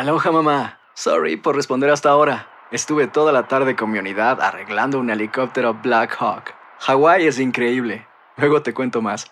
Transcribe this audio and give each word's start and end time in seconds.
Aloha 0.00 0.32
mamá. 0.32 0.78
Sorry 0.94 1.36
por 1.36 1.54
responder 1.54 1.90
hasta 1.90 2.08
ahora. 2.08 2.48
Estuve 2.72 3.06
toda 3.06 3.32
la 3.32 3.48
tarde 3.48 3.76
con 3.76 3.90
mi 3.90 3.98
unidad 3.98 4.40
arreglando 4.40 4.98
un 4.98 5.10
helicóptero 5.10 5.74
Black 5.74 6.16
Hawk. 6.18 6.54
Hawái 6.78 7.26
es 7.26 7.38
increíble. 7.38 8.06
Luego 8.38 8.62
te 8.62 8.72
cuento 8.72 9.02
más. 9.02 9.26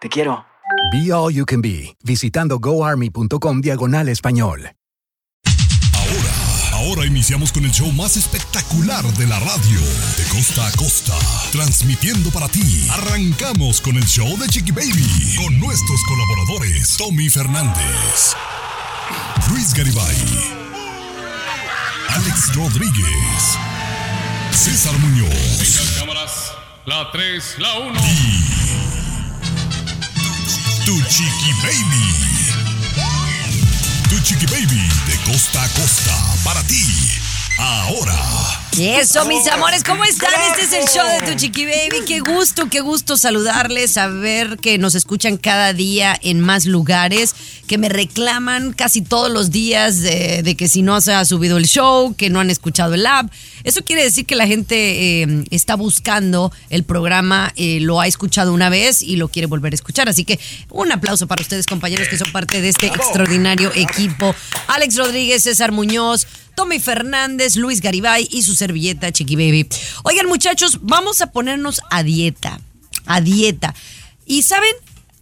Te 0.00 0.08
quiero. 0.08 0.46
Be 0.90 1.12
All 1.12 1.34
You 1.34 1.44
Can 1.44 1.60
Be, 1.60 1.98
visitando 2.02 2.58
goarmy.com 2.58 3.60
diagonal 3.60 4.08
español. 4.08 4.70
Ahora, 5.92 6.32
ahora 6.72 7.04
iniciamos 7.04 7.52
con 7.52 7.64
el 7.64 7.70
show 7.72 7.92
más 7.92 8.16
espectacular 8.16 9.04
de 9.18 9.26
la 9.26 9.38
radio, 9.40 9.80
de 10.16 10.24
costa 10.30 10.66
a 10.66 10.72
costa, 10.78 11.12
transmitiendo 11.52 12.30
para 12.30 12.48
ti. 12.48 12.88
Arrancamos 12.90 13.82
con 13.82 13.96
el 13.96 14.04
show 14.04 14.38
de 14.38 14.46
Chiqui 14.48 14.72
Baby, 14.72 15.36
con 15.36 15.60
nuestros 15.60 16.00
colaboradores, 16.04 16.96
Tommy 16.96 17.28
Fernández, 17.28 18.34
Luis 19.48 19.72
Garibay, 19.72 20.16
Alex 22.08 22.54
Rodríguez, 22.54 23.58
César 24.52 24.92
Muñoz. 24.98 25.98
cámaras, 25.98 26.52
la 26.84 27.10
3, 27.12 27.56
la 27.58 27.72
1. 27.78 28.00
Tu 30.84 31.02
Chiqui 31.08 31.52
Baby. 31.62 32.08
Tu 34.08 34.20
Chiqui 34.22 34.46
Baby 34.46 34.88
de 35.06 35.16
costa 35.30 35.62
a 35.62 35.68
costa 35.70 36.16
para 36.44 36.62
ti. 36.64 37.25
Ahora. 37.58 38.14
Eso, 38.78 39.24
mis 39.24 39.46
amores, 39.46 39.82
¿cómo 39.82 40.04
están? 40.04 40.30
Este 40.50 40.64
es 40.64 40.72
el 40.74 40.86
show 40.86 41.06
de 41.06 41.32
Tu 41.32 41.38
Chiqui 41.38 41.64
Baby. 41.64 42.04
Qué 42.06 42.20
gusto, 42.20 42.68
qué 42.68 42.80
gusto 42.80 43.16
saludarles, 43.16 43.92
saber 43.92 44.58
que 44.58 44.76
nos 44.76 44.94
escuchan 44.94 45.38
cada 45.38 45.72
día 45.72 46.14
en 46.22 46.40
más 46.40 46.66
lugares, 46.66 47.34
que 47.66 47.78
me 47.78 47.88
reclaman 47.88 48.74
casi 48.74 49.00
todos 49.00 49.30
los 49.30 49.50
días 49.50 50.02
de, 50.02 50.42
de 50.42 50.56
que 50.56 50.68
si 50.68 50.82
no 50.82 51.00
se 51.00 51.14
ha 51.14 51.24
subido 51.24 51.56
el 51.56 51.66
show, 51.66 52.14
que 52.14 52.28
no 52.28 52.40
han 52.40 52.50
escuchado 52.50 52.92
el 52.92 53.06
app. 53.06 53.32
Eso 53.64 53.82
quiere 53.82 54.02
decir 54.02 54.26
que 54.26 54.36
la 54.36 54.46
gente 54.46 55.22
eh, 55.22 55.44
está 55.50 55.74
buscando 55.74 56.52
el 56.68 56.84
programa, 56.84 57.52
eh, 57.56 57.78
lo 57.80 58.00
ha 58.00 58.06
escuchado 58.06 58.52
una 58.52 58.68
vez 58.68 59.00
y 59.00 59.16
lo 59.16 59.28
quiere 59.28 59.46
volver 59.46 59.72
a 59.72 59.76
escuchar. 59.76 60.08
Así 60.10 60.24
que 60.24 60.38
un 60.68 60.92
aplauso 60.92 61.26
para 61.26 61.40
ustedes, 61.40 61.66
compañeros, 61.66 62.08
que 62.08 62.18
son 62.18 62.30
parte 62.30 62.60
de 62.60 62.68
este 62.68 62.88
extraordinario 62.88 63.72
equipo. 63.74 64.34
Alex 64.68 64.96
Rodríguez, 64.96 65.44
César 65.44 65.72
Muñoz. 65.72 66.26
Tommy 66.56 66.80
Fernández, 66.80 67.54
Luis 67.56 67.80
Garibay 67.80 68.26
y 68.32 68.42
su 68.42 68.56
servilleta 68.56 69.12
Chiqui 69.12 69.36
Baby. 69.36 69.68
Oigan, 70.02 70.26
muchachos, 70.26 70.78
vamos 70.82 71.20
a 71.20 71.30
ponernos 71.30 71.82
a 71.90 72.02
dieta. 72.02 72.58
A 73.04 73.20
dieta. 73.20 73.74
Y 74.24 74.42
saben, 74.42 74.72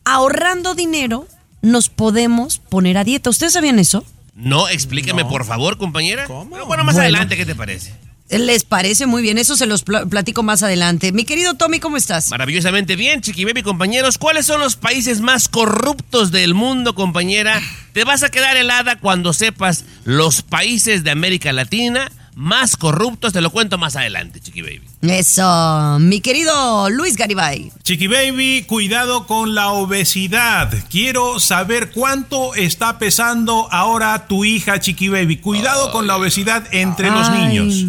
ahorrando 0.04 0.74
dinero, 0.74 1.26
nos 1.60 1.88
podemos 1.88 2.58
poner 2.58 2.96
a 2.96 3.04
dieta. 3.04 3.30
¿Ustedes 3.30 3.52
sabían 3.52 3.78
eso? 3.78 4.04
No, 4.34 4.68
explíqueme 4.68 5.24
por 5.24 5.44
favor, 5.44 5.76
compañera. 5.76 6.26
Bueno, 6.28 6.66
bueno, 6.66 6.84
más 6.84 6.94
Bueno. 6.94 7.00
adelante, 7.08 7.36
¿qué 7.36 7.44
te 7.44 7.54
parece? 7.54 7.92
Les 8.38 8.64
parece 8.64 9.06
muy 9.06 9.22
bien, 9.22 9.38
eso 9.38 9.56
se 9.56 9.66
los 9.66 9.82
pl- 9.82 10.06
platico 10.06 10.42
más 10.42 10.62
adelante. 10.62 11.12
Mi 11.12 11.24
querido 11.24 11.54
Tommy, 11.54 11.78
¿cómo 11.80 11.96
estás? 11.96 12.30
Maravillosamente 12.30 12.96
bien, 12.96 13.20
Chiqui 13.20 13.44
Baby, 13.44 13.62
compañeros. 13.62 14.18
¿Cuáles 14.18 14.46
son 14.46 14.60
los 14.60 14.76
países 14.76 15.20
más 15.20 15.48
corruptos 15.48 16.32
del 16.32 16.54
mundo, 16.54 16.94
compañera? 16.94 17.60
Te 17.92 18.04
vas 18.04 18.22
a 18.22 18.30
quedar 18.30 18.56
helada 18.56 18.98
cuando 18.98 19.32
sepas 19.32 19.84
los 20.04 20.42
países 20.42 21.04
de 21.04 21.10
América 21.10 21.52
Latina 21.52 22.10
más 22.34 22.76
corruptos. 22.76 23.32
Te 23.32 23.40
lo 23.40 23.50
cuento 23.50 23.78
más 23.78 23.96
adelante, 23.96 24.40
Chiqui 24.40 24.62
Baby. 24.62 24.82
Eso, 25.02 25.98
mi 26.00 26.20
querido 26.20 26.90
Luis 26.90 27.16
Garibay. 27.16 27.70
Chiqui 27.82 28.06
Baby, 28.06 28.64
cuidado 28.66 29.26
con 29.26 29.54
la 29.54 29.70
obesidad. 29.70 30.72
Quiero 30.90 31.40
saber 31.40 31.90
cuánto 31.92 32.54
está 32.54 32.98
pesando 32.98 33.68
ahora 33.70 34.26
tu 34.26 34.44
hija 34.44 34.80
Chiqui 34.80 35.08
Baby. 35.08 35.38
Cuidado 35.38 35.92
con 35.92 36.06
la 36.06 36.16
obesidad 36.16 36.64
entre 36.72 37.10
los 37.10 37.28
Ay, 37.28 37.46
niños. 37.46 37.84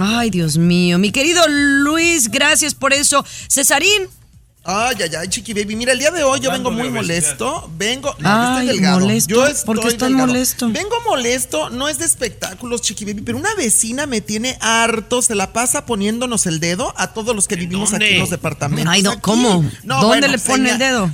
Ay, 0.00 0.30
Dios 0.30 0.58
mío. 0.58 0.98
Mi 0.98 1.10
querido 1.10 1.42
Luis, 1.48 2.30
gracias 2.30 2.74
por 2.74 2.92
eso. 2.92 3.24
Cesarín. 3.48 4.17
Ay, 4.64 4.96
ay, 5.02 5.10
ay, 5.18 5.28
Chiqui 5.28 5.54
Baby. 5.54 5.76
Mira, 5.76 5.92
el 5.92 5.98
día 5.98 6.10
de 6.10 6.22
hoy 6.24 6.40
yo 6.40 6.50
vengo 6.50 6.70
muy 6.70 6.90
molesto. 6.90 7.70
Vengo. 7.78 8.14
No, 8.18 8.28
yo 8.28 8.28
Ay, 8.28 8.52
estoy 8.66 8.66
delgado. 8.76 9.00
molesto. 9.00 9.30
Yo 9.30 9.36
¿Por 9.40 9.46
qué 9.46 9.54
estoy 9.54 9.92
estás 9.92 10.08
delgado. 10.08 10.26
molesto? 10.26 10.68
Vengo 10.70 10.96
molesto, 11.06 11.70
no 11.70 11.88
es 11.88 11.98
de 11.98 12.04
espectáculos, 12.04 12.82
Chiqui 12.82 13.06
Baby, 13.06 13.22
pero 13.22 13.38
una 13.38 13.54
vecina 13.54 14.04
me 14.06 14.20
tiene 14.20 14.58
harto. 14.60 15.22
Se 15.22 15.34
la 15.34 15.54
pasa 15.54 15.86
poniéndonos 15.86 16.44
el 16.46 16.60
dedo 16.60 16.92
a 16.98 17.14
todos 17.14 17.34
los 17.34 17.48
que 17.48 17.56
vivimos 17.56 17.92
dónde? 17.92 18.04
aquí 18.06 18.14
en 18.16 18.20
los 18.20 18.30
departamentos. 18.30 18.92
Ay, 18.92 19.00
no. 19.02 19.18
¿cómo? 19.22 19.62
No, 19.84 20.02
¿Dónde 20.02 20.06
bueno, 20.06 20.28
le 20.28 20.38
pone 20.38 20.70
el 20.70 20.78
dedo? 20.78 21.10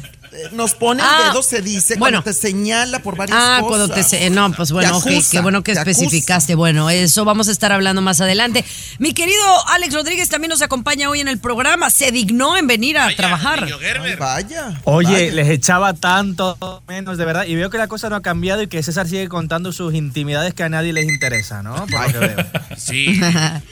Nos 0.52 0.74
pone 0.74 1.02
Ah, 1.04 1.24
el 1.26 1.32
dedo, 1.32 1.42
se 1.42 1.62
dice, 1.62 1.94
bueno. 1.96 2.22
cuando 2.22 2.30
te 2.32 2.34
señala 2.34 2.98
por 3.00 3.16
varias 3.16 3.38
Ah, 3.40 3.58
cosas. 3.60 3.68
cuando 3.68 3.94
te... 3.94 4.02
se- 4.02 4.30
No, 4.30 4.50
pues 4.52 4.72
bueno, 4.72 5.00
qué 5.30 5.40
bueno 5.40 5.62
que 5.62 5.72
especificaste. 5.72 6.54
Bueno, 6.54 6.90
eso 6.90 7.24
vamos 7.24 7.48
a 7.48 7.52
estar 7.52 7.72
hablando 7.72 8.02
más 8.02 8.20
adelante. 8.20 8.64
Mi 8.98 9.12
querido 9.14 9.42
Alex 9.68 9.94
Rodríguez 9.94 10.28
también 10.28 10.50
nos 10.50 10.62
acompaña 10.62 11.08
hoy 11.08 11.20
en 11.20 11.28
el 11.28 11.38
programa. 11.38 11.90
Se 11.90 12.10
dignó 12.12 12.56
en 12.56 12.66
venir 12.66 12.98
a 12.98 13.04
Vaya, 13.06 13.16
trabajar. 13.16 13.64
Ay, 13.64 14.16
vaya. 14.18 14.80
Oye, 14.84 15.12
vaya. 15.12 15.32
les 15.32 15.48
echaba 15.48 15.94
tanto 15.94 16.82
menos, 16.88 17.16
de 17.18 17.24
verdad. 17.24 17.44
Y 17.46 17.54
veo 17.54 17.70
que 17.70 17.78
la 17.78 17.88
cosa 17.88 18.08
no 18.08 18.16
ha 18.16 18.22
cambiado 18.22 18.62
y 18.62 18.66
que 18.66 18.82
César 18.82 19.08
sigue 19.08 19.28
contando 19.28 19.72
sus 19.72 19.94
intimidades 19.94 20.52
que 20.54 20.62
a 20.64 20.68
nadie 20.68 20.92
les 20.92 21.08
interesa, 21.08 21.62
¿no? 21.62 21.74
Por 21.86 22.12
lo 22.12 22.12
que 22.12 22.18
veo. 22.18 22.46
Sí. 22.76 23.20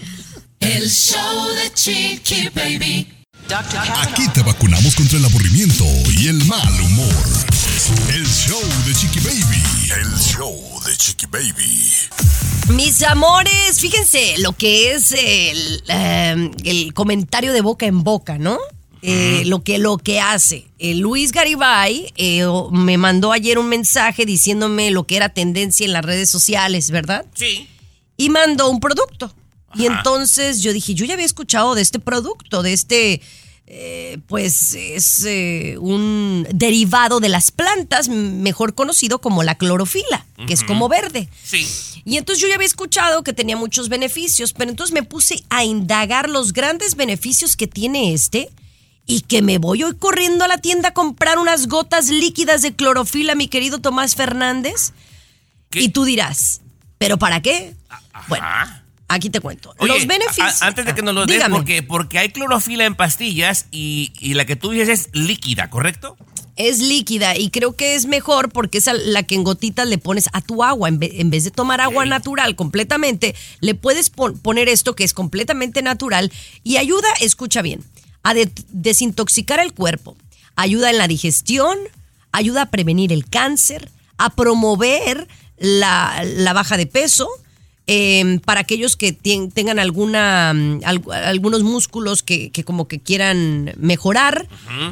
El 0.61 0.89
show 0.89 1.49
de 1.55 1.73
Chiqui 1.75 2.49
Baby. 2.55 3.22
Aquí 3.55 4.29
te 4.33 4.43
vacunamos 4.43 4.95
contra 4.95 5.19
el 5.19 5.25
aburrimiento 5.27 5.85
y 6.19 6.29
el 6.29 6.43
mal 6.47 6.81
humor. 6.81 7.13
El 8.15 8.27
show 8.27 8.59
de 8.87 8.95
Chiqui 8.95 9.21
Baby. 9.21 9.63
El 10.01 10.19
show 10.19 10.59
de 10.87 10.97
Chiqui 10.97 11.27
Baby. 11.27 11.93
Mis 12.69 13.03
amores, 13.03 13.79
fíjense 13.79 14.37
lo 14.39 14.55
que 14.55 14.93
es 14.95 15.13
el, 15.13 15.85
eh, 15.89 16.51
el 16.65 16.95
comentario 16.95 17.53
de 17.53 17.61
boca 17.61 17.85
en 17.85 18.03
boca, 18.03 18.39
¿no? 18.39 18.59
Eh, 19.03 19.43
lo 19.47 19.65
que 19.65 19.79
lo 19.79 19.99
que 19.99 20.21
hace 20.21 20.69
Eh, 20.79 20.95
Luis 20.95 21.33
Garibay 21.33 22.13
eh, 22.17 22.47
me 22.71 22.97
mandó 22.99 23.33
ayer 23.33 23.59
un 23.59 23.69
mensaje 23.69 24.25
diciéndome 24.25 24.93
lo 24.93 25.05
que 25.07 25.17
era 25.17 25.29
tendencia 25.29 25.85
en 25.85 25.93
las 25.93 26.05
redes 26.05 26.31
sociales, 26.31 26.91
¿verdad? 26.91 27.27
Sí. 27.35 27.69
y 28.17 28.31
mandó 28.31 28.71
un 28.71 28.81
producto. 28.81 29.35
Y 29.75 29.87
entonces 29.87 30.61
yo 30.63 30.73
dije, 30.75 30.93
yo 30.95 31.07
ya 31.07 31.15
había 31.15 31.25
escuchado 31.27 31.75
de 31.75 31.81
este 31.81 31.99
producto, 31.99 32.63
de 32.63 32.75
este, 32.75 33.23
eh, 33.75 34.19
pues 34.27 34.75
es 34.75 35.25
eh, 35.25 35.79
un 35.81 36.47
derivado 36.53 37.21
de 37.21 37.31
las 37.31 37.51
plantas, 37.51 38.11
mejor 38.11 38.75
conocido 38.75 39.23
como 39.23 39.43
la 39.43 39.55
clorofila, 39.55 40.27
que 40.47 40.53
es 40.53 40.63
como 40.63 40.91
verde. 40.91 41.31
Sí. 41.43 41.67
Y 42.05 42.19
entonces 42.19 42.43
yo 42.43 42.49
ya 42.49 42.57
había 42.57 42.67
escuchado 42.67 43.25
que 43.25 43.33
tenía 43.33 43.57
muchos 43.57 43.89
beneficios, 43.89 44.53
pero 44.53 44.71
entonces 44.71 44.93
me 44.93 45.05
puse 45.05 45.43
a 45.49 45.65
indagar 45.65 46.29
los 46.29 46.53
grandes 46.53 46.97
beneficios 46.97 47.57
que 47.57 47.67
tiene 47.67 48.13
este 48.13 48.51
y 49.07 49.23
que 49.23 49.41
me 49.41 49.57
voy 49.57 49.85
hoy 49.85 49.97
corriendo 49.97 50.45
a 50.45 50.49
la 50.49 50.59
tienda 50.59 50.91
a 50.91 50.95
comprar 50.95 51.39
unas 51.39 51.67
gotas 51.67 52.11
líquidas 52.11 52.61
de 52.61 52.75
clorofila, 52.75 53.35
mi 53.35 53.49
querido 53.49 53.79
Tomás 53.79 54.17
Fernández. 54.17 54.93
¿Qué? 55.71 55.81
Y 55.81 55.89
tú 55.89 56.05
dirás, 56.05 56.61
¿pero 56.99 57.17
para 57.17 57.41
qué? 57.41 57.75
Bueno, 58.29 58.47
aquí 59.15 59.31
te 59.31 59.41
cuento. 59.41 59.75
Oye, 59.79 59.93
los 59.93 60.07
beneficios. 60.07 60.63
a- 60.63 60.67
antes 60.67 60.85
de 60.87 60.95
que 60.95 61.03
nos 61.03 61.15
lo 61.15 61.27
des, 61.27 61.43
porque, 61.49 61.83
porque 61.83 62.19
hay 62.19 62.29
clorofila 62.31 62.85
en 62.85 62.95
pastillas 62.95 63.67
y, 63.71 64.13
y 64.19 64.35
la 64.35 64.45
que 64.45 64.57
tú 64.57 64.71
dices 64.71 64.89
es 64.89 65.09
líquida, 65.13 65.71
¿correcto? 65.71 66.17
Es 66.57 66.81
líquida 66.81 67.37
y 67.39 67.49
creo 67.51 67.77
que 67.77 67.95
es 67.95 68.05
mejor 68.07 68.51
porque 68.51 68.77
es 68.79 68.91
la 69.07 69.23
que 69.23 69.35
en 69.35 69.43
gotitas 69.43 69.89
le 69.89 69.97
pones 69.97 70.29
a 70.35 70.43
tu 70.43 70.63
agua. 70.63 70.89
En, 70.89 70.99
ve- 70.99 71.15
en 71.17 71.31
vez 71.31 71.45
de 71.45 71.51
tomar 71.51 71.81
agua 71.81 72.05
natural 72.05 72.57
completamente, 72.57 73.35
le 73.61 73.75
puedes 73.75 74.11
pon- 74.11 74.39
poner 74.39 74.69
esto 74.69 74.95
que 74.95 75.03
es 75.05 75.15
completamente 75.15 75.81
natural 75.81 76.31
y 76.63 76.77
ayuda, 76.77 77.09
escucha 77.21 77.63
bien, 77.63 77.83
a 78.23 78.35
de- 78.35 78.53
desintoxicar 78.69 79.61
el 79.61 79.73
cuerpo. 79.73 80.15
Ayuda 80.55 80.91
en 80.91 80.99
la 80.99 81.09
digestión, 81.09 81.79
ayuda 82.33 82.63
a 82.63 82.71
prevenir 82.71 83.13
el 83.13 83.27
cáncer, 83.27 83.91
a 84.19 84.29
promover 84.31 85.27
la, 85.57 86.23
la 86.25 86.53
baja 86.53 86.77
de 86.77 86.87
peso. 86.87 87.29
Eh, 87.89 88.39
para 88.45 88.61
aquellos 88.61 88.97
que 88.97 89.13
tengan 89.13 89.79
alguna 89.81 90.53
mm, 90.55 90.81
al- 90.85 91.03
algunos 91.25 91.63
músculos 91.65 92.23
que, 92.23 92.51
que 92.51 92.63
como 92.65 92.87
que 92.87 93.01
quieran 93.01 93.73
mejorar, 93.77 94.47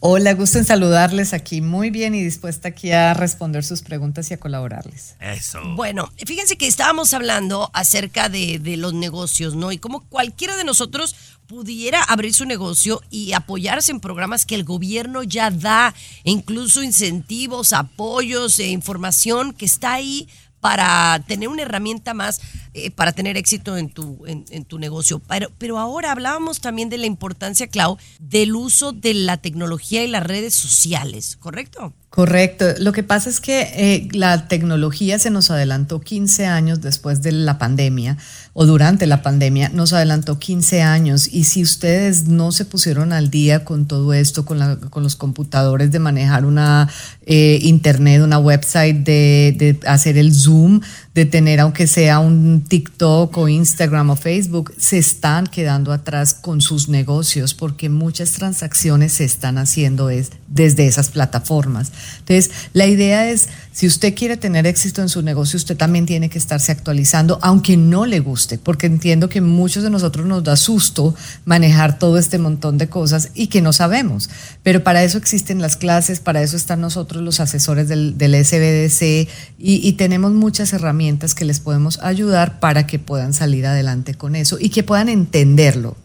Hola, 0.00 0.34
gusto 0.34 0.58
en 0.58 0.64
saludarles 0.64 1.32
aquí 1.34 1.60
muy 1.60 1.90
bien 1.90 2.14
y 2.14 2.22
dispuesta 2.22 2.68
aquí 2.68 2.90
a 2.92 3.12
responder 3.14 3.64
sus 3.64 3.82
preguntas 3.82 4.30
y 4.30 4.34
a 4.34 4.40
colaborarles. 4.40 5.16
Eso. 5.20 5.60
Bueno, 5.74 6.10
fíjense 6.24 6.56
que 6.56 6.66
estábamos 6.66 7.12
hablando 7.12 7.70
acerca 7.74 8.28
de, 8.28 8.58
de 8.58 8.76
los 8.76 8.94
negocios, 8.94 9.54
¿no? 9.54 9.72
Y 9.72 9.78
cómo 9.78 10.00
cualquiera 10.08 10.56
de 10.56 10.64
nosotros 10.64 11.14
pudiera 11.46 12.02
abrir 12.02 12.32
su 12.32 12.44
negocio 12.44 13.02
y 13.10 13.32
apoyarse 13.32 13.90
en 13.92 14.00
programas 14.00 14.46
que 14.46 14.54
el 14.54 14.64
gobierno 14.64 15.22
ya 15.22 15.50
da, 15.50 15.94
incluso 16.24 16.82
incentivos, 16.82 17.72
apoyos, 17.72 18.58
e 18.58 18.68
información 18.68 19.52
que 19.52 19.66
está 19.66 19.94
ahí 19.94 20.28
para 20.60 21.22
tener 21.26 21.48
una 21.48 21.62
herramienta 21.62 22.14
más 22.14 22.40
eh, 22.74 22.90
para 22.90 23.12
tener 23.12 23.36
éxito 23.36 23.76
en 23.76 23.90
tu, 23.90 24.24
en, 24.26 24.64
tu 24.64 24.78
negocio. 24.78 25.20
Pero, 25.28 25.50
pero 25.58 25.78
ahora 25.78 26.12
hablábamos 26.12 26.60
también 26.60 26.88
de 26.88 26.98
la 26.98 27.06
importancia, 27.06 27.66
Clau, 27.66 27.96
del 28.20 28.54
uso 28.54 28.92
de 28.92 29.14
la 29.14 29.36
tecnología 29.38 30.04
y 30.04 30.08
las 30.08 30.22
redes 30.22 30.54
sociales, 30.54 31.36
¿correcto? 31.40 31.92
Correcto. 32.10 32.64
Lo 32.78 32.90
que 32.92 33.04
pasa 33.04 33.30
es 33.30 33.40
que 33.40 33.60
eh, 33.76 34.08
la 34.12 34.48
tecnología 34.48 35.20
se 35.20 35.30
nos 35.30 35.50
adelantó 35.52 36.00
15 36.00 36.46
años 36.46 36.80
después 36.80 37.22
de 37.22 37.30
la 37.30 37.56
pandemia 37.58 38.16
o 38.52 38.66
durante 38.66 39.06
la 39.06 39.22
pandemia, 39.22 39.68
nos 39.68 39.92
adelantó 39.92 40.40
15 40.40 40.82
años 40.82 41.28
y 41.32 41.44
si 41.44 41.62
ustedes 41.62 42.24
no 42.24 42.50
se 42.50 42.64
pusieron 42.64 43.12
al 43.12 43.30
día 43.30 43.64
con 43.64 43.86
todo 43.86 44.12
esto, 44.12 44.44
con, 44.44 44.58
la- 44.58 44.76
con 44.80 45.04
los 45.04 45.14
computadores 45.14 45.92
de 45.92 46.00
manejar 46.00 46.44
una 46.44 46.88
eh, 47.26 47.60
internet, 47.62 48.22
una 48.22 48.38
website, 48.40 48.96
de, 49.04 49.54
de 49.56 49.78
hacer 49.88 50.18
el 50.18 50.34
Zoom, 50.34 50.80
de 51.20 51.26
tener 51.26 51.60
aunque 51.60 51.86
sea 51.86 52.18
un 52.18 52.62
TikTok 52.62 53.36
o 53.36 53.46
Instagram 53.46 54.08
o 54.08 54.16
Facebook, 54.16 54.72
se 54.78 54.96
están 54.96 55.46
quedando 55.46 55.92
atrás 55.92 56.32
con 56.32 56.62
sus 56.62 56.88
negocios 56.88 57.52
porque 57.52 57.90
muchas 57.90 58.32
transacciones 58.32 59.12
se 59.12 59.24
están 59.24 59.58
haciendo 59.58 60.08
es 60.08 60.30
desde 60.48 60.86
esas 60.86 61.10
plataformas. 61.10 61.92
Entonces, 62.20 62.50
la 62.72 62.86
idea 62.86 63.30
es, 63.30 63.48
si 63.70 63.86
usted 63.86 64.14
quiere 64.14 64.38
tener 64.38 64.66
éxito 64.66 65.02
en 65.02 65.10
su 65.10 65.20
negocio, 65.20 65.58
usted 65.58 65.76
también 65.76 66.06
tiene 66.06 66.30
que 66.30 66.38
estarse 66.38 66.72
actualizando, 66.72 67.38
aunque 67.42 67.76
no 67.76 68.06
le 68.06 68.20
guste, 68.20 68.56
porque 68.56 68.86
entiendo 68.86 69.28
que 69.28 69.42
muchos 69.42 69.82
de 69.82 69.90
nosotros 69.90 70.26
nos 70.26 70.42
da 70.42 70.56
susto 70.56 71.14
manejar 71.44 71.98
todo 71.98 72.16
este 72.16 72.38
montón 72.38 72.78
de 72.78 72.88
cosas 72.88 73.30
y 73.34 73.48
que 73.48 73.60
no 73.60 73.74
sabemos. 73.74 74.30
Pero 74.62 74.82
para 74.82 75.04
eso 75.04 75.18
existen 75.18 75.60
las 75.60 75.76
clases, 75.76 76.18
para 76.20 76.40
eso 76.42 76.56
están 76.56 76.80
nosotros 76.80 77.22
los 77.22 77.40
asesores 77.40 77.88
del, 77.88 78.16
del 78.16 78.34
SBDC 78.42 79.28
y, 79.58 79.86
y 79.86 79.92
tenemos 79.92 80.32
muchas 80.32 80.72
herramientas 80.72 81.09
que 81.18 81.44
les 81.44 81.60
podemos 81.60 81.98
ayudar 82.02 82.60
para 82.60 82.86
que 82.86 82.98
puedan 82.98 83.32
salir 83.32 83.66
adelante 83.66 84.14
con 84.14 84.36
eso 84.36 84.58
y 84.60 84.70
que 84.70 84.82
puedan 84.82 85.08
entenderlo. 85.08 85.96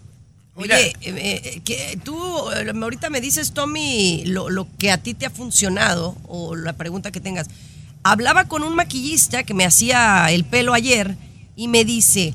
Oye, 0.56 0.74
eh, 0.74 0.96
eh, 1.02 1.62
que 1.66 2.00
tú 2.04 2.16
eh, 2.52 2.72
ahorita 2.82 3.10
me 3.10 3.20
dices, 3.20 3.52
Tommy, 3.52 4.24
lo, 4.26 4.50
lo 4.50 4.68
que 4.78 4.90
a 4.90 4.98
ti 4.98 5.14
te 5.14 5.26
ha 5.26 5.30
funcionado 5.30 6.16
o 6.28 6.56
la 6.56 6.74
pregunta 6.74 7.12
que 7.12 7.20
tengas. 7.20 7.48
Hablaba 8.04 8.46
con 8.46 8.64
un 8.64 8.76
maquillista 8.76 9.44
que 9.44 9.54
me 9.54 9.66
hacía 9.66 10.28
el 10.32 10.46
pelo 10.46 10.74
ayer 10.74 11.18
y 11.58 11.68
me 11.68 11.84
dice, 11.84 12.34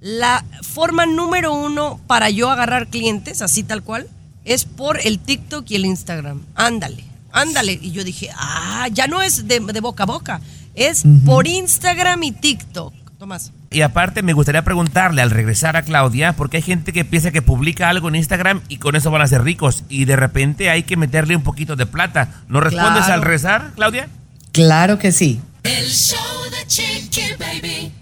la 0.00 0.44
forma 0.62 1.06
número 1.06 1.52
uno 1.52 2.00
para 2.06 2.30
yo 2.30 2.50
agarrar 2.50 2.88
clientes, 2.88 3.42
así 3.42 3.64
tal 3.64 3.82
cual, 3.82 4.08
es 4.44 4.64
por 4.64 5.04
el 5.04 5.18
TikTok 5.18 5.68
y 5.68 5.74
el 5.74 5.86
Instagram. 5.86 6.42
Ándale, 6.54 7.02
ándale. 7.32 7.78
Y 7.82 7.90
yo 7.90 8.04
dije, 8.04 8.30
ah, 8.36 8.88
ya 8.92 9.08
no 9.08 9.22
es 9.22 9.48
de, 9.48 9.58
de 9.58 9.80
boca 9.80 10.04
a 10.04 10.06
boca, 10.06 10.40
es 10.76 11.02
por 11.24 11.46
Instagram 11.48 12.22
y 12.22 12.32
TikTok. 12.32 12.94
Tomás. 13.18 13.50
Y 13.70 13.80
aparte 13.80 14.22
me 14.22 14.34
gustaría 14.34 14.62
preguntarle 14.62 15.22
al 15.22 15.30
regresar 15.30 15.74
a 15.76 15.82
Claudia, 15.82 16.34
porque 16.34 16.58
hay 16.58 16.62
gente 16.62 16.92
que 16.92 17.04
piensa 17.04 17.30
que 17.30 17.40
publica 17.40 17.88
algo 17.88 18.08
en 18.10 18.16
Instagram 18.16 18.60
y 18.68 18.76
con 18.76 18.94
eso 18.94 19.10
van 19.10 19.22
a 19.22 19.26
ser 19.26 19.42
ricos 19.42 19.84
y 19.88 20.04
de 20.04 20.16
repente 20.16 20.68
hay 20.68 20.82
que 20.82 20.98
meterle 20.98 21.34
un 21.34 21.42
poquito 21.42 21.76
de 21.76 21.86
plata. 21.86 22.42
¿No 22.48 22.60
respondes 22.60 23.04
Claro. 23.06 23.14
al 23.14 23.22
regresar, 23.22 23.72
Claudia? 23.74 24.08
Claro 24.52 24.98
que 24.98 25.12
sí. 25.12 25.40
El 25.62 25.86
show 25.88 26.18
de 26.50 26.66
Chiqui 26.66 27.22
Baby. 27.38 27.92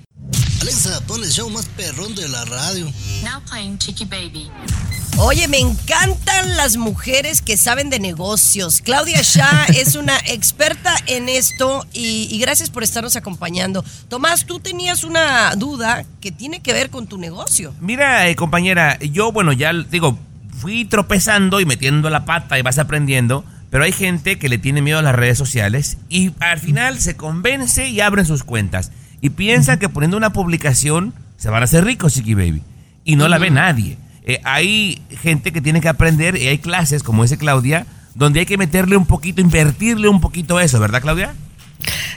Alexa, 0.60 1.00
pon 1.06 1.22
el 1.22 1.30
show 1.30 1.50
más 1.50 1.66
perrón 1.66 2.14
de 2.14 2.28
la 2.28 2.44
radio. 2.46 2.86
Now 3.22 3.42
playing 3.48 3.78
Chiqui 3.78 4.06
Baby. 4.06 4.50
Oye, 5.18 5.46
me 5.46 5.58
encantan 5.58 6.56
las 6.56 6.76
mujeres 6.76 7.42
que 7.42 7.56
saben 7.56 7.90
de 7.90 8.00
negocios. 8.00 8.80
Claudia 8.80 9.20
Shah 9.22 9.64
es 9.76 9.94
una 9.94 10.16
experta 10.26 10.96
en 11.06 11.28
esto 11.28 11.86
y, 11.92 12.28
y 12.30 12.38
gracias 12.38 12.70
por 12.70 12.82
estarnos 12.82 13.14
acompañando. 13.14 13.84
Tomás, 14.08 14.46
tú 14.46 14.58
tenías 14.58 15.04
una 15.04 15.54
duda 15.54 16.04
que 16.20 16.32
tiene 16.32 16.60
que 16.60 16.72
ver 16.72 16.90
con 16.90 17.06
tu 17.06 17.18
negocio. 17.18 17.74
Mira, 17.80 18.28
eh, 18.28 18.34
compañera, 18.34 18.98
yo, 18.98 19.30
bueno, 19.32 19.52
ya 19.52 19.72
digo, 19.72 20.18
fui 20.58 20.84
tropezando 20.84 21.60
y 21.60 21.66
metiendo 21.66 22.08
la 22.10 22.24
pata 22.24 22.58
y 22.58 22.62
vas 22.62 22.78
aprendiendo, 22.78 23.44
pero 23.70 23.84
hay 23.84 23.92
gente 23.92 24.38
que 24.38 24.48
le 24.48 24.58
tiene 24.58 24.82
miedo 24.82 24.98
a 24.98 25.02
las 25.02 25.14
redes 25.14 25.36
sociales 25.36 25.98
y 26.08 26.32
al 26.40 26.58
final 26.58 27.00
se 27.00 27.16
convence 27.16 27.88
y 27.88 28.00
abren 28.00 28.24
sus 28.26 28.42
cuentas 28.44 28.90
y 29.20 29.30
piensan 29.30 29.78
que 29.78 29.88
poniendo 29.88 30.16
una 30.16 30.32
publicación 30.32 31.14
se 31.36 31.50
van 31.50 31.62
a 31.62 31.64
hacer 31.64 31.84
ricos, 31.84 32.14
Chiqui 32.14 32.34
Baby, 32.34 32.62
y 33.04 33.16
no 33.16 33.28
la 33.28 33.38
ve 33.38 33.50
nadie. 33.50 33.98
Eh, 34.26 34.40
hay 34.44 35.02
gente 35.22 35.52
que 35.52 35.60
tiene 35.60 35.80
que 35.80 35.88
aprender 35.88 36.36
y 36.36 36.46
hay 36.48 36.58
clases 36.58 37.02
como 37.02 37.24
ese 37.24 37.36
Claudia 37.36 37.86
donde 38.14 38.40
hay 38.40 38.46
que 38.46 38.56
meterle 38.56 38.96
un 38.96 39.06
poquito, 39.06 39.40
invertirle 39.40 40.08
un 40.08 40.20
poquito 40.20 40.60
eso, 40.60 40.78
¿verdad, 40.80 41.02
Claudia? 41.02 41.34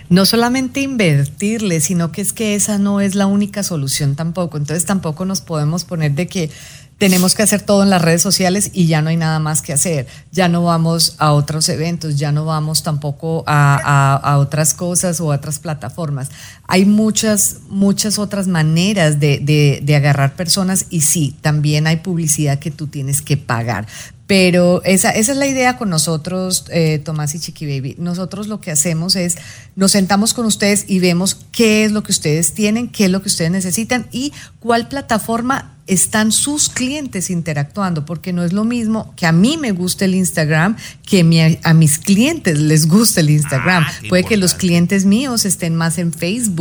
No 0.09 0.25
solamente 0.25 0.79
invertirle, 0.81 1.81
sino 1.81 2.11
que 2.13 2.21
es 2.21 2.31
que 2.31 2.55
esa 2.55 2.77
no 2.77 3.01
es 3.01 3.15
la 3.15 3.25
única 3.25 3.63
solución 3.63 4.15
tampoco. 4.15 4.57
Entonces 4.57 4.85
tampoco 4.85 5.25
nos 5.25 5.41
podemos 5.41 5.83
poner 5.83 6.13
de 6.13 6.27
que 6.27 6.49
tenemos 6.97 7.35
que 7.35 7.43
hacer 7.43 7.61
todo 7.61 7.83
en 7.83 7.89
las 7.91 8.01
redes 8.01 8.21
sociales 8.23 8.71
y 8.73 8.87
ya 8.87 9.01
no 9.01 9.09
hay 9.09 9.17
nada 9.17 9.37
más 9.39 9.61
que 9.61 9.73
hacer. 9.73 10.07
Ya 10.31 10.47
no 10.47 10.63
vamos 10.63 11.15
a 11.19 11.31
otros 11.33 11.67
eventos, 11.69 12.15
ya 12.17 12.31
no 12.31 12.45
vamos 12.45 12.81
tampoco 12.83 13.43
a, 13.45 13.75
a- 13.83 14.15
a 14.15 14.37
otras 14.37 14.73
cosas 14.73 15.19
o 15.19 15.31
a 15.31 15.35
otras 15.35 15.59
plataformas. 15.59 16.31
Hay 16.67 16.85
muchas, 16.85 17.57
muchas 17.69 18.19
otras 18.19 18.47
maneras 18.47 19.19
de, 19.19 19.39
de- 19.39 19.79
de 19.83 19.95
agarrar 19.95 20.35
personas 20.35 20.85
y 20.89 21.01
sí, 21.01 21.33
también 21.41 21.87
hay 21.87 21.97
publicidad 21.97 22.59
que 22.59 22.71
tú 22.71 22.87
tienes 22.87 23.21
que 23.21 23.37
pagar. 23.37 23.87
Pero 24.27 24.83
esa, 24.83 25.11
esa 25.11 25.31
es 25.31 25.37
la 25.37 25.47
idea 25.47 25.77
con 25.77 25.89
nosotros, 25.89 26.65
eh, 26.69 26.99
Tomás 27.01 27.33
y 27.33 27.39
Chiqui 27.39 27.65
Baby. 27.65 27.95
Nosotros 27.97 28.47
lo 28.47 28.59
que 28.59 28.71
hacemos 28.71 29.15
es, 29.15 29.37
nos 29.77 29.91
sentamos 29.93 30.33
con 30.33 30.45
ustedes 30.45 30.83
y 30.89 30.99
vemos 30.99 31.37
qué 31.53 31.85
es 31.85 31.93
lo 31.93 32.03
que 32.03 32.11
ustedes 32.11 32.51
tienen, 32.53 32.89
qué 32.89 33.05
es 33.05 33.11
lo 33.11 33.21
que 33.21 33.29
ustedes 33.29 33.51
necesitan 33.51 34.07
y 34.11 34.33
cuál 34.59 34.89
plataforma 34.89 35.73
están 35.87 36.33
sus 36.33 36.67
clientes 36.67 37.29
interactuando, 37.29 38.03
porque 38.03 38.33
no 38.33 38.43
es 38.43 38.51
lo 38.51 38.65
mismo 38.65 39.13
que 39.15 39.25
a 39.25 39.31
mí 39.31 39.55
me 39.57 39.71
guste 39.71 40.03
el 40.03 40.15
Instagram 40.15 40.75
que 41.05 41.23
mi- 41.23 41.57
a 41.63 41.73
mis 41.73 41.97
clientes 41.97 42.59
les 42.59 42.89
guste 42.89 43.21
el 43.21 43.29
Instagram. 43.29 43.85
Ah, 43.87 43.93
Puede 44.09 44.25
que 44.25 44.35
los 44.35 44.53
clientes 44.55 45.05
míos 45.05 45.45
estén 45.45 45.75
más 45.75 45.97
en 45.97 46.11
Facebook 46.11 46.56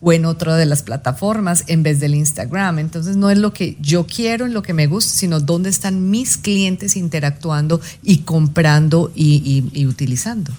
o 0.00 0.12
en 0.12 0.24
otra 0.24 0.56
de 0.56 0.66
las 0.66 0.82
plataformas 0.82 1.64
en 1.66 1.82
vez 1.82 2.00
del 2.00 2.14
Instagram. 2.14 2.78
Entonces 2.78 3.16
no 3.16 3.30
es 3.30 3.38
lo 3.38 3.52
que 3.52 3.76
yo 3.80 4.06
quiero, 4.06 4.46
en 4.46 4.54
lo 4.54 4.62
que 4.62 4.72
me 4.74 4.86
gusta, 4.86 5.12
sino 5.14 5.40
dónde 5.40 5.70
están 5.70 6.10
mis 6.10 6.36
clientes 6.36 6.96
interactuando 6.96 7.80
y 8.02 8.18
comprando 8.18 9.12
y, 9.14 9.42
y- 9.72 9.80
y 9.80 9.86
utilizando. 9.86 10.52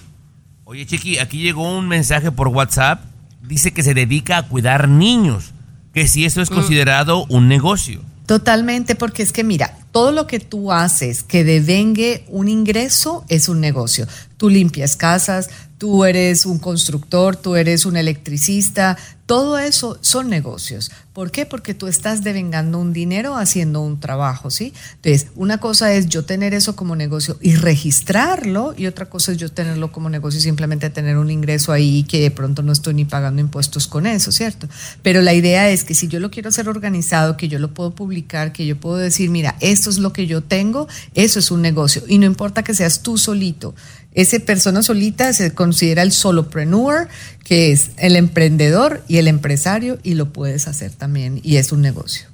Oye, 0.64 0.84
Chiqui, 0.86 1.18
aquí 1.18 1.38
llegó 1.38 1.76
un 1.78 1.86
mensaje 1.88 2.32
por 2.32 2.48
WhatsApp. 2.48 3.00
Dice 3.46 3.72
que 3.72 3.82
se 3.82 3.94
dedica 3.94 4.38
a 4.38 4.48
cuidar 4.48 4.88
niños. 4.88 5.52
Que 5.94 6.08
si 6.08 6.24
eso 6.24 6.42
es 6.42 6.50
considerado 6.50 7.24
un 7.28 7.48
negocio. 7.48 8.02
Totalmente, 8.26 8.96
porque 8.96 9.22
es 9.22 9.32
que 9.32 9.44
mira, 9.44 9.78
todo 9.92 10.10
lo 10.10 10.26
que 10.26 10.40
tú 10.40 10.72
haces 10.72 11.22
que 11.22 11.44
devengue 11.44 12.24
un 12.28 12.48
ingreso 12.48 13.24
es 13.28 13.48
un 13.48 13.60
negocio. 13.60 14.08
Tú 14.36 14.50
limpias 14.50 14.96
casas, 14.96 15.48
tú 15.78 16.04
eres 16.04 16.46
un 16.46 16.58
constructor, 16.58 17.36
tú 17.36 17.56
eres 17.56 17.86
un 17.86 17.96
electricista, 17.96 18.96
Todo 19.26 19.58
eso 19.58 19.98
son 20.02 20.30
negocios. 20.30 20.92
¿Por 21.12 21.32
qué? 21.32 21.46
Porque 21.46 21.74
tú 21.74 21.88
estás 21.88 22.22
devengando 22.22 22.78
un 22.78 22.92
dinero 22.92 23.34
haciendo 23.34 23.80
un 23.80 23.98
trabajo, 23.98 24.52
¿sí? 24.52 24.72
Entonces, 25.02 25.32
una 25.34 25.58
cosa 25.58 25.92
es 25.94 26.06
yo 26.06 26.24
tener 26.24 26.54
eso 26.54 26.76
como 26.76 26.94
negocio 26.94 27.36
y 27.40 27.56
registrarlo 27.56 28.72
y 28.76 28.86
otra 28.86 29.06
cosa 29.06 29.32
es 29.32 29.38
yo 29.38 29.50
tenerlo 29.50 29.90
como 29.90 30.10
negocio 30.10 30.38
y 30.38 30.42
simplemente 30.44 30.90
tener 30.90 31.16
un 31.16 31.32
ingreso 31.32 31.72
ahí 31.72 32.04
que 32.04 32.20
de 32.20 32.30
pronto 32.30 32.62
no 32.62 32.70
estoy 32.70 32.94
ni 32.94 33.04
pagando 33.04 33.40
impuestos 33.40 33.88
con 33.88 34.06
eso, 34.06 34.30
¿cierto? 34.30 34.68
Pero 35.02 35.22
la 35.22 35.34
idea 35.34 35.70
es 35.70 35.82
que 35.82 35.94
si 35.94 36.06
yo 36.06 36.20
lo 36.20 36.30
quiero 36.30 36.50
hacer 36.50 36.68
organizado, 36.68 37.36
que 37.36 37.48
yo 37.48 37.58
lo 37.58 37.74
puedo 37.74 37.96
publicar, 37.96 38.52
que 38.52 38.64
yo 38.64 38.78
puedo 38.78 38.96
decir, 38.96 39.28
mira, 39.30 39.56
esto 39.58 39.90
es 39.90 39.98
lo 39.98 40.12
que 40.12 40.28
yo 40.28 40.40
tengo, 40.40 40.86
eso 41.14 41.40
es 41.40 41.50
un 41.50 41.62
negocio 41.62 42.04
y 42.06 42.18
no 42.18 42.26
importa 42.26 42.62
que 42.62 42.74
seas 42.74 43.02
tú 43.02 43.18
solito. 43.18 43.74
Ese 44.16 44.40
persona 44.40 44.82
solita 44.82 45.32
se 45.34 45.52
considera 45.52 46.02
el 46.02 46.10
solopreneur, 46.10 47.06
que 47.44 47.70
es 47.70 47.90
el 47.98 48.16
emprendedor 48.16 49.04
y 49.08 49.18
el 49.18 49.28
empresario, 49.28 49.98
y 50.02 50.14
lo 50.14 50.32
puedes 50.32 50.66
hacer 50.68 50.90
también, 50.90 51.38
y 51.44 51.58
es 51.58 51.70
un 51.70 51.82
negocio. 51.82 52.26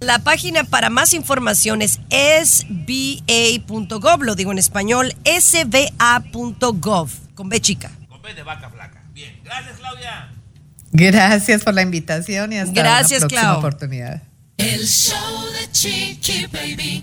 La 0.00 0.18
página 0.18 0.64
para 0.64 0.90
más 0.90 1.14
información 1.14 1.80
es 1.80 1.98
sba.gov, 2.44 4.22
lo 4.22 4.34
digo 4.34 4.52
en 4.52 4.58
español, 4.58 5.14
sba.gov, 5.24 7.08
con 7.34 7.48
B 7.48 7.60
chica. 7.62 7.90
Con 8.10 8.20
B 8.20 8.34
de 8.34 8.42
vaca 8.42 8.68
flaca. 8.68 9.02
Bien, 9.14 9.34
gracias 9.42 9.78
Claudia. 9.78 10.28
Gracias 10.92 11.64
por 11.64 11.72
la 11.72 11.80
invitación 11.80 12.52
y 12.52 12.58
hasta 12.58 12.74
Gracias, 12.74 13.22
una 13.22 13.28
próxima 13.28 13.40
Clau. 13.40 13.58
oportunidad. 13.58 14.22
El 14.58 14.86
show 14.86 15.46
de 15.58 15.72
Chiqui 15.72 16.46
Baby. 16.52 17.02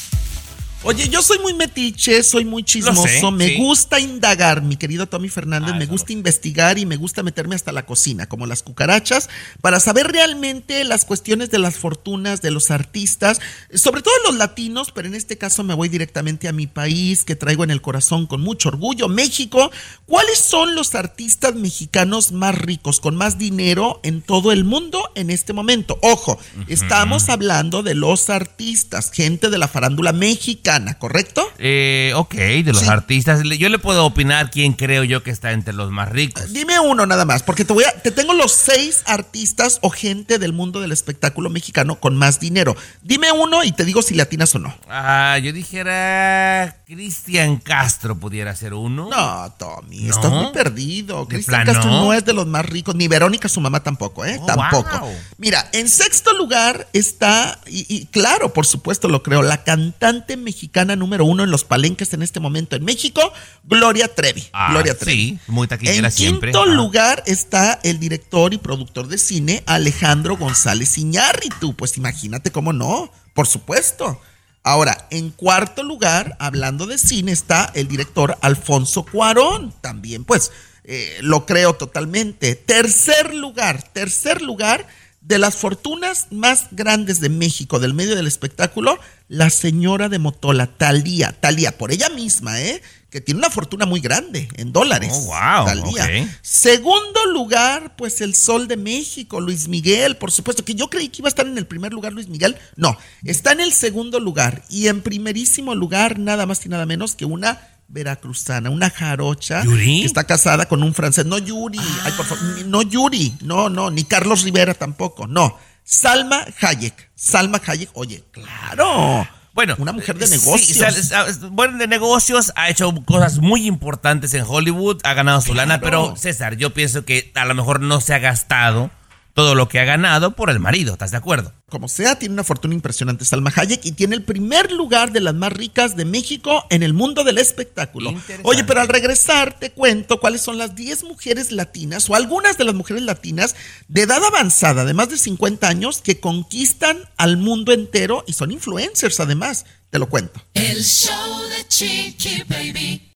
Oye, 0.83 1.09
yo 1.09 1.21
soy 1.21 1.37
muy 1.37 1.53
metiche, 1.53 2.23
soy 2.23 2.43
muy 2.43 2.63
chismoso, 2.63 3.03
sé, 3.03 3.31
me 3.33 3.49
sí. 3.49 3.57
gusta 3.57 3.99
indagar, 3.99 4.63
mi 4.63 4.77
querido 4.77 5.05
Tommy 5.05 5.29
Fernández, 5.29 5.73
Ah, 5.75 5.77
me 5.77 5.85
gusta 5.85 6.11
investigar 6.11 6.79
y 6.79 6.87
me 6.87 6.95
gusta 6.95 7.21
meterme 7.21 7.53
hasta 7.53 7.71
la 7.71 7.85
cocina, 7.85 8.27
como 8.27 8.47
las 8.47 8.63
cucarachas, 8.63 9.29
para 9.61 9.79
saber 9.79 10.07
realmente 10.07 10.83
las 10.83 11.05
cuestiones 11.05 11.51
de 11.51 11.59
las 11.59 11.75
fortunas 11.75 12.41
de 12.41 12.49
los 12.49 12.71
artistas, 12.71 13.39
sobre 13.75 14.01
todo 14.01 14.13
los 14.25 14.37
latinos, 14.37 14.91
pero 14.91 15.07
en 15.07 15.13
este 15.13 15.37
caso 15.37 15.63
me 15.63 15.75
voy 15.75 15.87
directamente 15.87 16.47
a 16.47 16.51
mi 16.51 16.65
país, 16.65 17.25
que 17.25 17.35
traigo 17.35 17.63
en 17.63 17.69
el 17.69 17.81
corazón 17.83 18.25
con 18.25 18.41
mucho 18.41 18.69
orgullo, 18.69 19.07
México. 19.07 19.69
¿Cuáles 20.07 20.39
son 20.39 20.73
los 20.73 20.95
artistas 20.95 21.53
mexicanos 21.53 22.31
más 22.31 22.55
ricos, 22.55 22.99
con 22.99 23.15
más 23.15 23.37
dinero 23.37 23.99
en 24.01 24.23
todo 24.23 24.51
el 24.51 24.63
mundo 24.63 25.11
en 25.13 25.29
este 25.29 25.53
momento? 25.53 25.99
Ojo, 26.01 26.39
estamos 26.67 27.29
hablando 27.29 27.83
de 27.83 27.93
los 27.93 28.31
artistas, 28.31 29.11
gente 29.11 29.51
de 29.51 29.59
la 29.59 29.67
farándula 29.67 30.11
mexicana, 30.11 30.70
¿correcto? 30.97 31.45
Eh, 31.57 32.13
ok, 32.15 32.33
de 32.33 32.63
los 32.73 32.81
Sí. 32.81 32.87
artistas. 32.89 33.41
Yo 33.43 33.69
le 33.69 33.77
puedo 33.79 34.05
opinar 34.05 34.49
quién 34.51 34.73
creo 34.73 35.03
yo 35.03 35.21
que 35.23 35.29
está 35.31 35.51
entre 35.51 35.73
los 35.73 35.91
más 35.91 36.09
ricos. 36.09 36.53
Dime 36.53 36.79
uno 36.79 37.05
nada 37.05 37.25
más, 37.25 37.43
porque 37.43 37.65
te 37.65 37.73
voy 37.73 37.83
a, 37.83 37.91
te 38.01 38.11
tengo 38.11 38.33
los 38.33 38.51
seis 38.53 39.03
artistas 39.05 39.79
o 39.81 39.89
gente 39.89 40.39
del 40.39 40.53
mundo 40.53 40.79
del 40.81 40.91
espectáculo 40.91 41.49
mexicano 41.49 41.95
con 41.99 42.15
más 42.15 42.39
dinero. 42.39 42.75
Dime 43.01 43.31
uno 43.31 43.63
y 43.63 43.71
te 43.73 43.83
digo 43.85 44.01
si 44.01 44.13
le 44.15 44.23
atinas 44.23 44.55
o 44.55 44.59
no. 44.59 44.73
Ah, 44.89 45.37
yo 45.43 45.51
dijera 45.51 46.77
Cristian 46.85 47.57
Castro 47.57 48.17
pudiera 48.17 48.55
ser 48.55 48.73
uno. 48.73 49.09
No, 49.09 49.53
Tommy, 49.57 50.03
¿No? 50.05 50.15
estás 50.15 50.31
muy 50.31 50.51
perdido. 50.53 51.25
¿De 51.25 51.35
Cristian? 51.35 51.65
Castro 51.65 51.91
no 51.91 52.13
es 52.13 52.23
de 52.25 52.33
los 52.33 52.47
más 52.47 52.65
ricos, 52.65 52.95
ni 52.95 53.07
Verónica, 53.07 53.49
su 53.49 53.59
mamá 53.61 53.83
tampoco, 53.83 54.25
¿eh? 54.25 54.37
Oh, 54.41 54.45
tampoco. 54.45 54.99
wow. 54.99 55.13
Mira, 55.37 55.69
en 55.73 55.89
sexto 55.89 56.33
lugar 56.33 56.87
está, 56.93 57.59
y, 57.67 57.85
y 57.93 58.05
claro, 58.05 58.53
por 58.53 58.65
supuesto 58.65 59.07
lo 59.09 59.21
creo, 59.23 59.41
la 59.41 59.63
cantante 59.63 60.37
mexicana 60.37 60.60
número 60.95 61.25
uno 61.25 61.43
en 61.43 61.51
los 61.51 61.63
palenques 61.63 62.13
en 62.13 62.21
este 62.21 62.39
momento 62.39 62.75
en 62.75 62.83
México, 62.83 63.21
Gloria 63.63 64.13
Trevi. 64.13 64.47
Ah, 64.53 64.69
Gloria 64.71 64.97
Trevi. 64.97 65.29
sí, 65.29 65.39
muy 65.47 65.67
taquillera 65.67 66.07
En 66.07 66.11
siempre. 66.13 66.51
quinto 66.51 66.63
Ah. 66.63 66.75
lugar 66.75 67.23
está 67.25 67.79
el 67.83 67.99
director 67.99 68.53
y 68.53 68.57
productor 68.57 69.07
de 69.07 69.17
cine 69.17 69.63
Alejandro 69.65 70.37
González 70.37 70.97
Iñárritu. 70.97 71.75
Pues 71.75 71.97
imagínate 71.97 72.51
cómo 72.51 72.73
no, 72.73 73.11
por 73.33 73.47
supuesto. 73.47 74.19
Ahora, 74.63 75.07
en 75.09 75.31
cuarto 75.31 75.81
lugar, 75.81 76.35
hablando 76.39 76.85
de 76.85 76.97
cine, 76.99 77.31
está 77.31 77.71
el 77.73 77.87
director 77.87 78.37
Alfonso 78.41 79.03
Cuarón. 79.03 79.73
También, 79.81 80.23
pues, 80.23 80.51
eh, 80.83 81.17
lo 81.21 81.45
creo 81.47 81.73
totalmente. 81.73 82.53
Tercer 82.55 83.33
lugar, 83.33 83.81
tercer 83.91 84.41
lugar 84.43 84.85
de 85.21 85.37
las 85.37 85.55
fortunas 85.55 86.27
más 86.31 86.67
grandes 86.71 87.19
de 87.19 87.29
México, 87.29 87.79
del 87.79 87.93
medio 87.93 88.15
del 88.15 88.27
espectáculo, 88.27 88.99
la 89.27 89.49
señora 89.49 90.09
de 90.09 90.19
Motola, 90.19 90.67
Talía. 90.67 91.31
Talía, 91.39 91.77
por 91.77 91.91
ella 91.91 92.09
misma, 92.09 92.59
¿eh? 92.59 92.81
Que 93.09 93.21
tiene 93.21 93.39
una 93.39 93.49
fortuna 93.49 93.85
muy 93.85 93.99
grande 93.99 94.47
en 94.55 94.73
dólares. 94.73 95.11
Oh, 95.13 95.25
wow, 95.25 95.65
Thalía. 95.65 96.23
ok. 96.23 96.29
Segundo 96.41 97.25
lugar, 97.27 97.95
pues 97.95 98.19
el 98.21 98.35
Sol 98.35 98.67
de 98.67 98.77
México, 98.77 99.39
Luis 99.39 99.67
Miguel, 99.67 100.17
por 100.17 100.31
supuesto, 100.31 100.65
que 100.65 100.75
yo 100.75 100.89
creí 100.89 101.09
que 101.09 101.21
iba 101.21 101.27
a 101.27 101.29
estar 101.29 101.45
en 101.45 101.57
el 101.57 101.67
primer 101.67 101.93
lugar 101.93 102.13
Luis 102.13 102.27
Miguel. 102.27 102.57
No, 102.75 102.97
está 103.23 103.51
en 103.51 103.59
el 103.59 103.73
segundo 103.73 104.19
lugar. 104.19 104.63
Y 104.69 104.87
en 104.87 105.01
primerísimo 105.01 105.75
lugar, 105.75 106.17
nada 106.19 106.45
más 106.45 106.65
y 106.65 106.69
nada 106.69 106.85
menos 106.85 107.15
que 107.15 107.25
una 107.25 107.61
veracruzana, 107.91 108.69
una 108.69 108.89
jarocha 108.89 109.63
¿Yuri? 109.63 110.01
que 110.01 110.05
está 110.05 110.23
casada 110.23 110.65
con 110.65 110.81
un 110.83 110.93
francés. 110.93 111.25
No 111.25 111.37
Yuri, 111.37 111.79
ay, 112.03 112.11
por 112.17 112.25
favor, 112.25 112.43
no 112.65 112.81
Yuri, 112.81 113.35
no, 113.41 113.69
no, 113.69 113.91
ni 113.91 114.03
Carlos 114.03 114.43
Rivera 114.43 114.73
tampoco, 114.73 115.27
no. 115.27 115.57
Salma 115.83 116.45
Hayek. 116.61 117.11
Salma 117.15 117.59
Hayek, 117.65 117.89
oye, 117.93 118.23
claro. 118.31 119.27
Bueno, 119.53 119.75
una 119.79 119.91
mujer 119.91 120.17
de 120.17 120.27
sí, 120.27 120.37
negocios. 120.37 120.77
sal- 121.07 121.49
bueno, 121.51 121.77
de 121.77 121.85
negocios, 121.87 122.53
ha 122.55 122.69
hecho 122.69 122.93
cosas 123.03 123.39
muy 123.39 123.67
importantes 123.67 124.33
en 124.33 124.45
Hollywood, 124.47 125.01
ha 125.03 125.13
ganado 125.13 125.41
su 125.41 125.53
lana, 125.53 125.81
pero 125.81 126.15
César, 126.15 126.55
yo 126.55 126.73
pienso 126.73 127.03
que 127.03 127.33
a 127.35 127.43
lo 127.43 127.53
mejor 127.53 127.81
no 127.81 127.99
se 127.99 128.13
ha 128.13 128.19
gastado 128.19 128.89
todo 129.33 129.55
lo 129.55 129.67
que 129.69 129.79
ha 129.79 129.85
ganado 129.85 130.35
por 130.35 130.49
el 130.49 130.59
marido, 130.59 130.93
¿estás 130.93 131.11
de 131.11 131.17
acuerdo? 131.17 131.53
como 131.71 131.87
sea, 131.87 132.19
tiene 132.19 132.33
una 132.33 132.43
fortuna 132.43 132.75
impresionante 132.75 133.25
Salma 133.25 133.51
Hayek 133.55 133.85
y 133.85 133.93
tiene 133.93 134.13
el 134.15 134.23
primer 134.23 134.71
lugar 134.73 135.13
de 135.13 135.21
las 135.21 135.33
más 135.33 135.53
ricas 135.53 135.95
de 135.95 136.03
México 136.03 136.65
en 136.69 136.83
el 136.83 136.93
mundo 136.93 137.23
del 137.23 137.37
espectáculo. 137.37 138.13
Oye, 138.43 138.65
pero 138.65 138.81
al 138.81 138.89
regresar 138.89 139.57
te 139.57 139.71
cuento 139.71 140.19
cuáles 140.19 140.41
son 140.41 140.57
las 140.57 140.75
10 140.75 141.05
mujeres 141.05 141.51
latinas 141.51 142.09
o 142.09 142.15
algunas 142.15 142.57
de 142.57 142.65
las 142.65 142.75
mujeres 142.75 143.03
latinas 143.03 143.55
de 143.87 144.01
edad 144.01 144.23
avanzada, 144.23 144.83
de 144.83 144.93
más 144.93 145.09
de 145.09 145.17
50 145.17 145.67
años, 145.67 146.01
que 146.01 146.19
conquistan 146.19 146.97
al 147.15 147.37
mundo 147.37 147.71
entero 147.71 148.25
y 148.27 148.33
son 148.33 148.51
influencers 148.51 149.21
además. 149.21 149.65
Te 149.89 149.97
lo 149.97 150.09
cuento. 150.09 150.41
El 150.53 150.83
show 150.83 151.41
de 151.49 151.67
Chiqui 151.67 152.43
Baby. 152.49 153.10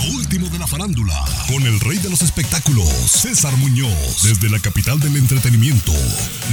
Lo 0.00 0.16
último 0.16 0.48
de 0.48 0.58
la 0.58 0.66
farándula, 0.66 1.14
con 1.46 1.62
el 1.66 1.78
rey 1.80 1.98
de 1.98 2.08
los 2.08 2.22
espectáculos, 2.22 2.88
César 2.88 3.54
Muñoz, 3.58 4.22
desde 4.22 4.48
la 4.48 4.58
capital 4.58 4.98
del 4.98 5.16
entretenimiento, 5.16 5.92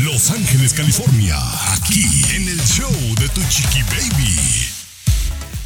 Los 0.04 0.32
Ángeles, 0.32 0.74
California, 0.74 1.38
aquí 1.72 2.04
en 2.36 2.50
el 2.50 2.60
show 2.66 2.92
de 3.18 3.30
Tu 3.30 3.42
Chiqui 3.48 3.84
Baby. 3.84 4.36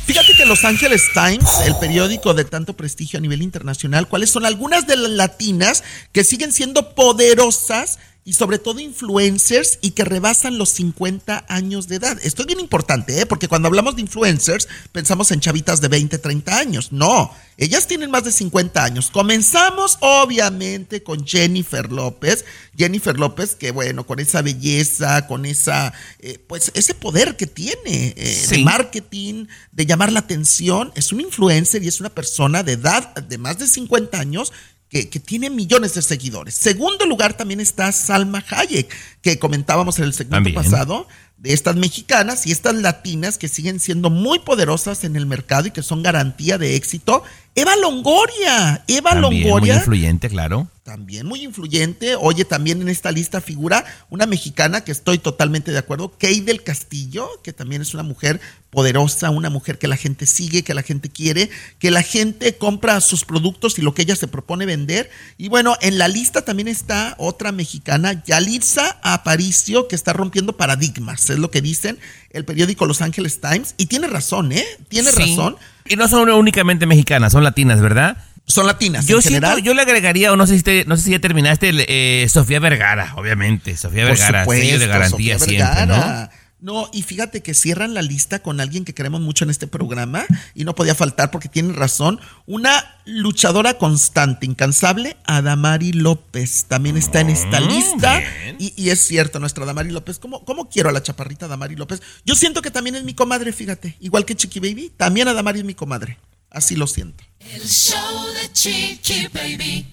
Fíjate 0.05 0.35
que 0.35 0.45
Los 0.45 0.63
Angeles 0.63 1.09
Times, 1.13 1.49
el 1.65 1.75
periódico 1.77 2.35
de 2.35 2.45
tanto 2.45 2.73
prestigio 2.75 3.17
a 3.17 3.21
nivel 3.21 3.41
internacional, 3.41 4.07
cuáles 4.07 4.29
son 4.29 4.45
algunas 4.45 4.85
de 4.85 4.97
las 4.97 5.11
latinas 5.11 5.83
que 6.11 6.23
siguen 6.23 6.53
siendo 6.53 6.93
poderosas 6.93 7.97
y 8.23 8.33
sobre 8.33 8.59
todo 8.59 8.79
influencers 8.79 9.79
y 9.81 9.91
que 9.91 10.05
rebasan 10.05 10.57
los 10.57 10.69
50 10.69 11.45
años 11.47 11.87
de 11.87 11.95
edad. 11.95 12.19
Esto 12.23 12.43
es 12.43 12.47
bien 12.47 12.59
importante, 12.59 13.19
¿eh? 13.19 13.25
porque 13.25 13.47
cuando 13.47 13.67
hablamos 13.67 13.95
de 13.95 14.01
influencers 14.01 14.67
pensamos 14.91 15.31
en 15.31 15.39
chavitas 15.39 15.81
de 15.81 15.87
20, 15.87 16.19
30 16.19 16.57
años. 16.57 16.91
No, 16.91 17.31
ellas 17.57 17.87
tienen 17.87 18.11
más 18.11 18.23
de 18.23 18.31
50 18.31 18.83
años. 18.83 19.09
Comenzamos 19.09 19.97
obviamente 20.01 21.01
con 21.01 21.25
Jennifer 21.25 21.91
López. 21.91 22.45
Jennifer 22.77 23.17
López, 23.17 23.55
que 23.55 23.71
bueno, 23.71 24.05
con 24.05 24.19
esa 24.19 24.41
belleza, 24.41 25.27
con 25.27 25.45
esa, 25.45 25.93
eh, 26.19 26.39
pues 26.47 26.71
ese 26.75 26.93
poder 26.93 27.35
que 27.35 27.47
tiene 27.47 28.13
eh, 28.15 28.45
de 28.49 28.57
marketing, 28.59 29.47
de 29.71 29.85
llamar 29.85 30.11
la 30.11 30.19
atención, 30.19 30.91
es 30.95 31.11
un 31.11 31.21
influencer 31.21 31.83
y 31.83 31.87
es 31.87 31.99
una 31.99 32.09
persona 32.09 32.63
de 32.63 32.73
edad 32.73 33.15
de 33.15 33.37
más 33.37 33.57
de 33.57 33.67
50 33.67 34.19
años 34.19 34.53
que, 34.91 35.07
que 35.09 35.21
tiene 35.21 35.49
millones 35.49 35.93
de 35.95 36.01
seguidores. 36.01 36.53
Segundo 36.53 37.05
lugar 37.05 37.33
también 37.33 37.61
está 37.61 37.91
Salma 37.93 38.43
Hayek, 38.47 38.93
que 39.21 39.39
comentábamos 39.39 39.97
en 39.99 40.03
el 40.03 40.13
segmento 40.13 40.51
También. 40.51 40.55
pasado, 40.55 41.07
de 41.37 41.53
estas 41.53 41.77
mexicanas 41.77 42.45
y 42.45 42.51
estas 42.51 42.75
latinas 42.75 43.37
que 43.37 43.47
siguen 43.47 43.79
siendo 43.79 44.09
muy 44.09 44.39
poderosas 44.39 45.05
en 45.05 45.15
el 45.15 45.25
mercado 45.25 45.67
y 45.67 45.71
que 45.71 45.81
son 45.81 46.03
garantía 46.03 46.57
de 46.57 46.75
éxito. 46.75 47.23
Eva 47.55 47.77
Longoria, 47.77 48.83
Eva 48.87 49.11
También 49.11 49.33
muy 49.33 49.43
Longoria 49.43 49.75
influyente, 49.77 50.29
claro. 50.29 50.67
También 50.83 51.27
muy 51.27 51.43
influyente. 51.43 52.15
Oye, 52.15 52.43
también 52.43 52.81
en 52.81 52.89
esta 52.89 53.11
lista 53.11 53.39
figura 53.39 53.85
una 54.09 54.25
mexicana 54.25 54.83
que 54.83 54.91
estoy 54.91 55.19
totalmente 55.19 55.71
de 55.71 55.77
acuerdo, 55.77 56.11
Kay 56.17 56.41
del 56.41 56.63
Castillo, 56.63 57.29
que 57.43 57.53
también 57.53 57.81
es 57.83 57.93
una 57.93 58.01
mujer 58.03 58.41
poderosa, 58.71 59.29
una 59.29 59.49
mujer 59.49 59.77
que 59.77 59.87
la 59.87 59.97
gente 59.97 60.25
sigue, 60.25 60.63
que 60.63 60.73
la 60.73 60.81
gente 60.81 61.09
quiere, 61.09 61.49
que 61.77 61.91
la 61.91 62.01
gente 62.01 62.57
compra 62.57 62.99
sus 63.01 63.25
productos 63.25 63.77
y 63.77 63.81
lo 63.81 63.93
que 63.93 64.01
ella 64.01 64.15
se 64.15 64.27
propone 64.27 64.65
vender. 64.65 65.09
Y 65.37 65.49
bueno, 65.49 65.75
en 65.81 65.97
la 65.97 66.07
lista 66.07 66.43
también 66.43 66.67
está 66.67 67.15
otra 67.19 67.51
mexicana, 67.51 68.23
Yalitza 68.25 68.97
Aparicio, 69.03 69.87
que 69.87 69.95
está 69.95 70.13
rompiendo 70.13 70.57
paradigmas, 70.57 71.29
es 71.29 71.37
lo 71.37 71.51
que 71.51 71.61
dicen 71.61 71.99
el 72.31 72.45
periódico 72.45 72.85
Los 72.85 73.01
Angeles 73.01 73.39
Times. 73.39 73.75
Y 73.77 73.85
tiene 73.85 74.07
razón, 74.07 74.51
¿eh? 74.51 74.65
Tiene 74.87 75.11
Sí. 75.11 75.19
razón. 75.35 75.57
Y 75.85 75.95
no 75.95 76.07
son 76.07 76.29
únicamente 76.29 76.85
mexicanas, 76.85 77.33
son 77.33 77.43
latinas, 77.43 77.81
¿verdad? 77.81 78.17
Son 78.47 78.67
latinas. 78.67 79.05
Yo 79.07 79.17
en 79.17 79.21
siento, 79.21 79.47
general. 79.47 79.63
yo 79.63 79.73
le 79.73 79.81
agregaría, 79.81 80.33
o 80.33 80.35
no 80.35 80.45
sé 80.47 80.57
si, 80.57 80.63
te- 80.63 80.85
no 80.85 80.97
sé 80.97 81.03
si 81.03 81.11
ya 81.11 81.19
terminaste, 81.19 81.71
eh, 81.87 82.27
Sofía 82.27 82.59
Vergara, 82.59 83.13
obviamente. 83.15 83.77
Sofía 83.77 84.03
Por 84.07 84.11
Vergara, 84.17 84.45
sello 84.45 84.57
de 84.61 84.71
supuesto, 84.71 84.87
garantía 84.89 85.39
Sofía 85.39 85.65
siempre, 85.67 85.85
¿no? 85.87 85.93
Vergara. 85.93 86.31
No, 86.59 86.89
y 86.93 87.01
fíjate 87.01 87.41
que 87.41 87.55
cierran 87.55 87.95
la 87.95 88.03
lista 88.03 88.37
con 88.43 88.61
alguien 88.61 88.85
que 88.85 88.93
queremos 88.93 89.19
mucho 89.19 89.45
en 89.45 89.49
este 89.49 89.65
programa 89.65 90.25
y 90.53 90.63
no 90.63 90.75
podía 90.75 90.93
faltar 90.93 91.31
porque 91.31 91.49
tiene 91.49 91.73
razón. 91.73 92.19
Una 92.45 92.97
luchadora 93.05 93.79
constante, 93.79 94.45
incansable, 94.45 95.17
Adamari 95.25 95.91
López. 95.91 96.65
También 96.67 96.97
está 96.97 97.21
en 97.21 97.31
esta 97.31 97.61
Mm, 97.61 97.67
lista. 97.67 98.21
y 98.59 98.89
es 98.91 98.99
cierto, 98.99 99.39
nuestra 99.39 99.63
Adamari 99.63 99.89
López. 99.89 100.19
¿Cómo, 100.19 100.45
¿Cómo 100.45 100.69
quiero 100.69 100.89
a 100.89 100.91
la 100.91 101.01
chaparrita 101.01 101.47
Adamari 101.47 101.75
López? 101.75 101.99
Yo 102.25 102.35
siento 102.35 102.61
que 102.61 102.69
también 102.69 102.95
es 102.95 103.03
mi 103.05 103.15
comadre, 103.15 103.53
fíjate. 103.53 103.95
Igual 103.99 104.25
que 104.25 104.35
Chiqui 104.35 104.59
Baby, 104.59 104.91
también 104.95 105.27
Adamari 105.29 105.59
es 105.61 105.65
mi 105.65 105.73
comadre. 105.73 106.19
Así 106.51 106.75
lo 106.75 106.85
siento. 106.85 107.23
El 107.39 107.67
show 107.67 108.27
de 108.33 108.51
Chiqui 108.51 109.27
Baby. 109.33 109.87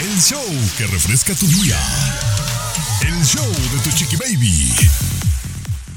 El 0.00 0.20
show 0.20 0.42
que 0.78 0.86
refresca 0.86 1.34
tu 1.34 1.46
día. 1.46 1.78
El 3.02 3.22
show 3.26 3.46
de 3.46 3.78
tu 3.82 3.90
chiqui 3.90 4.16
baby. 4.16 4.72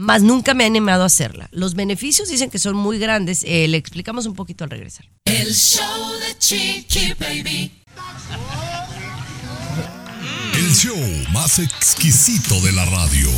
más 0.00 0.22
nunca 0.22 0.54
me 0.54 0.64
he 0.64 0.66
animado 0.66 1.02
a 1.02 1.06
hacerla. 1.06 1.48
Los 1.52 1.74
beneficios 1.74 2.28
dicen 2.28 2.50
que 2.50 2.58
son 2.58 2.74
muy 2.74 2.98
grandes. 2.98 3.44
Eh, 3.44 3.68
le 3.68 3.76
explicamos 3.76 4.26
un 4.26 4.34
poquito 4.34 4.64
al 4.64 4.70
regresar. 4.70 5.06
El 5.26 5.54
show 5.54 6.12
de 6.20 6.38
Chiqui 6.38 7.12
Baby. 7.18 7.70
El 10.54 10.74
show 10.74 10.96
más 11.32 11.58
exquisito 11.58 12.60
de 12.62 12.72
la 12.72 12.86
radio. 12.86 13.28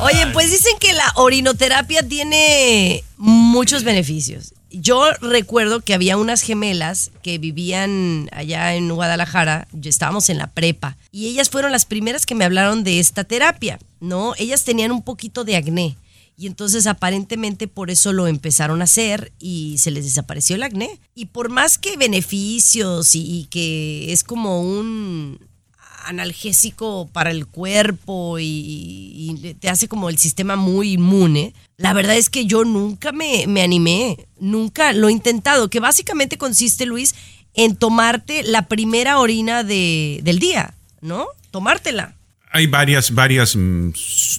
Oye, 0.00 0.26
pues 0.32 0.50
dicen 0.50 0.78
que 0.78 0.92
la 0.92 1.12
orinoterapia 1.16 2.06
tiene 2.06 3.04
muchos 3.16 3.82
beneficios. 3.82 4.54
Yo 4.70 5.10
recuerdo 5.20 5.80
que 5.80 5.94
había 5.94 6.16
unas 6.16 6.42
gemelas 6.42 7.10
que 7.22 7.38
vivían 7.38 8.28
allá 8.32 8.74
en 8.74 8.88
Guadalajara, 8.88 9.66
estábamos 9.82 10.30
en 10.30 10.38
la 10.38 10.46
prepa, 10.46 10.96
y 11.10 11.26
ellas 11.26 11.50
fueron 11.50 11.72
las 11.72 11.86
primeras 11.86 12.24
que 12.24 12.34
me 12.34 12.44
hablaron 12.44 12.84
de 12.84 13.00
esta 13.00 13.24
terapia, 13.24 13.78
¿no? 14.00 14.34
Ellas 14.38 14.64
tenían 14.64 14.92
un 14.92 15.02
poquito 15.02 15.42
de 15.44 15.56
acné, 15.56 15.96
y 16.40 16.46
entonces 16.46 16.86
aparentemente 16.86 17.68
por 17.68 17.90
eso 17.90 18.14
lo 18.14 18.26
empezaron 18.26 18.80
a 18.80 18.84
hacer 18.84 19.30
y 19.38 19.76
se 19.76 19.90
les 19.90 20.04
desapareció 20.04 20.56
el 20.56 20.62
acné. 20.62 20.98
Y 21.14 21.26
por 21.26 21.50
más 21.50 21.76
que 21.76 21.98
beneficios 21.98 23.14
y, 23.14 23.46
que 23.50 24.10
es 24.10 24.24
como 24.24 24.62
un 24.62 25.38
analgésico 26.06 27.10
para 27.12 27.30
el 27.30 27.46
cuerpo 27.46 28.38
y 28.38 29.56
te 29.60 29.68
hace 29.68 29.86
como 29.86 30.08
el 30.08 30.16
sistema 30.16 30.56
muy 30.56 30.92
inmune. 30.92 31.52
La 31.80 31.94
verdad 31.94 32.14
es 32.16 32.28
que 32.28 32.44
yo 32.44 32.64
nunca 32.64 33.10
me, 33.10 33.46
me 33.46 33.62
animé, 33.62 34.28
nunca 34.38 34.92
lo 34.92 35.08
he 35.08 35.12
intentado, 35.12 35.70
que 35.70 35.80
básicamente 35.80 36.36
consiste, 36.36 36.84
Luis, 36.84 37.14
en 37.54 37.74
tomarte 37.74 38.42
la 38.42 38.68
primera 38.68 39.18
orina 39.18 39.64
de, 39.64 40.20
del 40.22 40.40
día, 40.40 40.74
¿no? 41.00 41.26
Tomártela. 41.50 42.14
Hay 42.52 42.66
varias, 42.66 43.14
varias, 43.14 43.54
mm, 43.54 43.90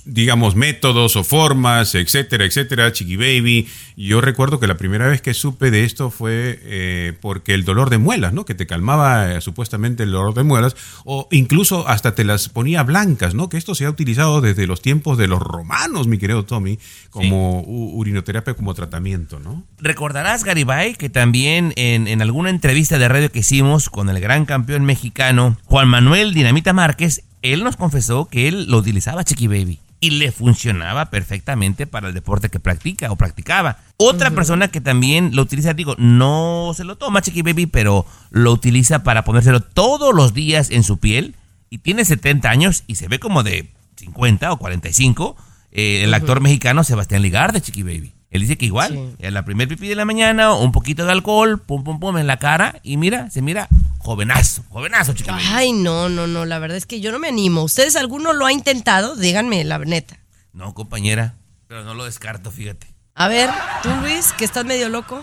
digamos, 0.04 0.56
métodos 0.56 1.15
o 1.15 1.24
formas, 1.24 1.95
etcétera, 1.95 2.43
etcétera, 2.43 2.91
Chiqui 2.91 3.15
Baby. 3.15 3.69
Yo 3.95 4.19
recuerdo 4.19 4.60
que 4.60 4.67
la 4.67 4.76
primera 4.76 5.08
vez 5.08 5.21
que 5.21 5.34
supe 5.34 5.71
de 5.71 5.86
esto 5.86 6.10
fue 6.10 6.60
eh, 6.63 7.13
porque 7.21 7.54
el 7.54 7.63
dolor 7.63 7.89
de 7.89 8.00
muelas, 8.00 8.34
¿no? 8.34 8.43
Que 8.43 8.54
te 8.54 8.67
calmaba 8.67 9.32
eh, 9.32 9.41
supuestamente 9.41 10.04
el 10.04 10.12
dolor 10.12 10.34
de 10.34 10.43
muelas, 10.43 10.76
o 11.06 11.30
incluso 11.32 11.88
hasta 11.88 12.13
te 12.13 12.26
las 12.26 12.50
ponía 12.50 12.84
blancas, 12.84 13.34
¿no? 13.34 13.47
Que 13.47 13.58
esto 13.58 13.76
se 13.76 13.86
ha 13.86 13.89
utilizado 13.89 14.41
desde 14.41 14.67
los 14.67 14.82
tiempos 14.82 15.17
de 15.17 15.28
los 15.28 15.39
romanos, 15.39 16.08
mi 16.08 16.17
querido 16.17 16.43
Tommy, 16.43 16.80
como 17.12 17.62
urinoterapia 17.62 18.56
como 18.56 18.74
tratamiento, 18.74 19.39
¿no? 19.39 19.63
Recordarás, 19.80 20.43
Garibay, 20.43 20.95
que 20.95 21.10
también 21.10 21.71
en, 21.78 22.08
en 22.08 22.21
alguna 22.21 22.50
entrevista 22.50 22.97
de 22.97 23.08
radio 23.08 23.32
que 23.32 23.39
hicimos 23.39 23.89
con 23.89 24.10
el 24.10 24.19
gran 24.19 24.45
campeón 24.45 24.84
mexicano 24.84 25.58
Juan 25.65 25.88
Manuel 25.88 26.34
Dinamita 26.34 26.74
Márquez, 26.74 27.24
él 27.41 27.63
nos 27.63 27.77
confesó 27.77 28.25
que 28.25 28.47
él 28.47 28.65
lo 28.67 28.77
utilizaba 28.77 29.23
Chiqui 29.23 29.47
Baby 29.47 29.80
y 29.99 30.12
le 30.12 30.32
funcionaba 30.32 31.12
perfectamente 31.12 31.86
para 31.86 32.08
el 32.08 32.13
deporte 32.13 32.49
que 32.49 32.60
practica 32.60 33.12
o 33.12 33.15
practicaba. 33.15 33.77
Otra 33.97 34.32
persona 34.32 34.69
que 34.69 34.82
también 34.82 35.36
lo 35.36 35.43
utiliza, 35.43 35.73
digo, 35.73 35.95
no 35.99 36.71
se 36.75 36.84
lo 36.84 36.97
toma 36.97 37.21
Chiqui 37.21 37.43
Baby, 37.43 37.67
pero 37.67 38.06
lo 38.32 38.51
utiliza 38.51 39.04
para 39.04 39.23
ponérselo 39.23 39.62
todos 39.62 40.13
los 40.15 40.34
días 40.34 40.71
en 40.71 40.84
su 40.84 40.97
piel 40.97 41.36
y 41.69 41.77
tiene 41.77 42.04
70 42.04 42.49
años 42.49 42.84
y 42.88 42.95
se 42.95 43.08
ve 43.08 43.19
como 43.19 43.43
de 43.43 43.71
50 43.97 44.51
o 44.51 44.58
45, 44.58 45.36
eh, 45.71 46.01
el 46.04 46.13
actor 46.15 46.41
mexicano 46.41 46.84
Sebastián 46.84 47.21
Ligarde, 47.21 47.62
Chiqui 47.62 47.84
Baby. 47.84 48.13
Él 48.32 48.41
dice 48.41 48.58
que 48.58 48.65
igual, 48.65 49.15
en 49.20 49.34
la 49.34 49.44
primer 49.44 49.67
pipí 49.67 49.89
de 49.89 49.96
la 49.96 50.06
mañana, 50.06 50.54
un 50.54 50.72
poquito 50.72 51.06
de 51.06 51.12
alcohol, 51.12 51.62
pum, 51.62 51.84
pum, 51.84 52.00
pum, 52.00 52.17
en 52.17 52.28
la 52.28 52.38
cara, 52.38 52.80
y 52.82 52.96
mira, 52.96 53.30
se 53.30 53.41
mira 53.41 53.67
jovenazo, 54.00 54.63
jovenazo, 54.70 55.13
Baby. 55.28 55.44
Ay, 55.52 55.74
no, 55.74 56.08
no, 56.08 56.28
no, 56.28 56.46
la 56.46 56.58
verdad 56.58 56.78
es 56.78 56.86
que 56.86 57.02
yo 57.02 57.12
no 57.12 57.20
me 57.20 57.28
animo. 57.28 57.62
¿Ustedes 57.62 57.98
alguno 57.98 58.32
lo 58.32 58.46
ha 58.46 58.54
intentado? 58.54 59.17
Díganme, 59.17 59.65
la 59.65 59.80
neta. 59.80 60.17
No, 60.54 60.74
compañera, 60.74 61.36
pero 61.67 61.84
no 61.84 61.94
lo 61.94 62.06
descarto, 62.06 62.52
fíjate. 62.52 62.88
A 63.15 63.28
ver, 63.28 63.50
tú 63.84 63.89
Luis, 64.02 64.32
que 64.32 64.46
estás 64.46 64.63
medio 64.63 64.88
loco. 64.88 65.22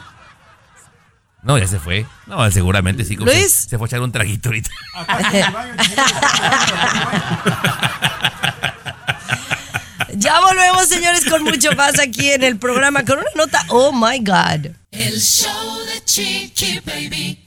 No, 1.42 1.56
ya 1.56 1.66
se 1.66 1.78
fue. 1.78 2.04
No, 2.26 2.50
seguramente 2.50 3.06
sí. 3.06 3.16
como 3.16 3.30
Luis. 3.30 3.50
Se, 3.50 3.70
se 3.70 3.78
fue 3.78 3.86
a 3.86 3.88
echar 3.88 4.02
un 4.02 4.12
traguito 4.12 4.50
ahorita. 4.50 4.70
Ya 10.20 10.40
volvemos, 10.40 10.88
señores, 10.88 11.24
con 11.30 11.44
mucho 11.44 11.70
más 11.76 12.00
aquí 12.00 12.30
en 12.30 12.42
el 12.42 12.58
programa 12.58 13.04
con 13.04 13.18
una 13.18 13.30
nota. 13.36 13.64
Oh 13.68 13.92
my 13.92 14.18
God. 14.18 14.72
El 14.90 15.20
show 15.20 15.78
de 15.86 16.04
Chiqui 16.04 16.80
Baby. 16.84 17.46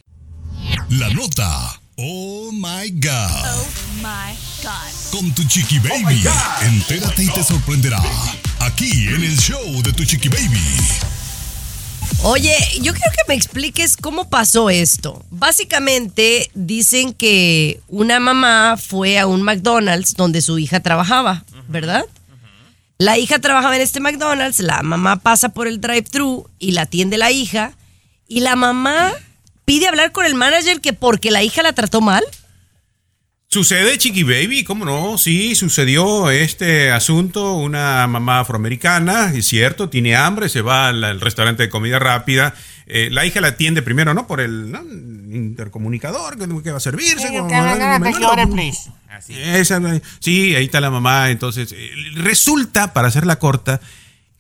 La 0.90 1.10
nota. 1.10 1.82
Oh 1.98 2.50
my 2.54 2.90
God. 2.92 3.46
Oh 3.46 3.68
my 3.98 4.34
God. 4.64 5.12
Con 5.12 5.36
tu 5.36 5.44
chiqui 5.44 5.80
baby. 5.80 6.24
Entérate 6.62 7.26
y 7.26 7.28
te 7.28 7.44
sorprenderá. 7.44 8.02
Aquí 8.60 9.08
en 9.10 9.22
el 9.22 9.38
show 9.38 9.82
de 9.84 9.92
tu 9.92 10.06
chiqui 10.06 10.30
baby. 10.30 10.78
Oye, 12.24 12.56
yo 12.82 12.94
quiero 12.94 13.12
que 13.12 13.28
me 13.28 13.34
expliques 13.34 13.98
cómo 13.98 14.30
pasó 14.30 14.70
esto. 14.70 15.26
Básicamente 15.30 16.50
dicen 16.54 17.14
que 17.14 17.82
una 17.90 18.22
mamá 18.22 18.78
fue 18.78 19.20
a 19.20 19.28
un 19.28 19.42
McDonald's 19.42 20.14
donde 20.16 20.42
su 20.42 20.58
hija 20.58 20.80
trabajaba, 20.80 21.44
¿verdad? 21.68 22.06
La 23.02 23.18
hija 23.18 23.40
trabajaba 23.40 23.76
en 23.76 23.82
este 23.82 24.00
McDonald's, 24.00 24.60
la 24.60 24.84
mamá 24.84 25.16
pasa 25.16 25.50
por 25.50 25.68
el 25.68 25.82
drive-thru 25.82 26.48
y 26.60 26.74
la 26.74 26.84
atiende 26.84 27.18
la 27.18 27.32
hija 27.32 27.72
y 28.28 28.42
la 28.42 28.56
mamá 28.56 29.12
pide 29.66 29.88
hablar 29.88 30.12
con 30.12 30.24
el 30.24 30.36
manager 30.36 30.82
que 30.82 30.94
porque 30.94 31.32
la 31.32 31.42
hija 31.42 31.64
la 31.64 31.74
trató 31.74 32.00
mal. 32.00 32.24
Sucede, 33.48 33.98
Chiqui 33.98 34.22
Baby, 34.22 34.64
¿cómo 34.64 34.86
no? 34.86 35.18
Sí, 35.18 35.56
sucedió 35.56 36.30
este 36.30 36.92
asunto. 36.92 37.54
Una 37.56 38.06
mamá 38.06 38.42
afroamericana, 38.42 39.34
es 39.34 39.48
cierto, 39.48 39.90
tiene 39.90 40.16
hambre, 40.16 40.48
se 40.48 40.62
va 40.62 40.90
al, 40.90 41.04
al 41.04 41.22
restaurante 41.22 41.64
de 41.64 41.70
comida 41.70 41.98
rápida. 41.98 42.54
Eh, 42.86 43.10
la 43.12 43.26
hija 43.26 43.42
la 43.42 43.48
atiende 43.48 43.82
primero, 43.82 44.14
¿no? 44.14 44.28
Por 44.28 44.42
el 44.42 44.72
¿no? 44.72 44.80
intercomunicador 44.84 46.38
que, 46.38 46.48
que 46.62 46.70
va 46.70 46.78
a 46.78 46.80
servirse. 46.80 47.28
Esa, 49.30 49.82
sí, 50.20 50.56
ahí 50.56 50.66
está 50.66 50.82
la 50.82 50.90
mamá. 50.90 51.30
Entonces, 51.30 51.74
eh, 51.74 51.92
resulta, 52.16 52.94
para 52.94 53.08
hacerla 53.08 53.40
corta, 53.40 53.82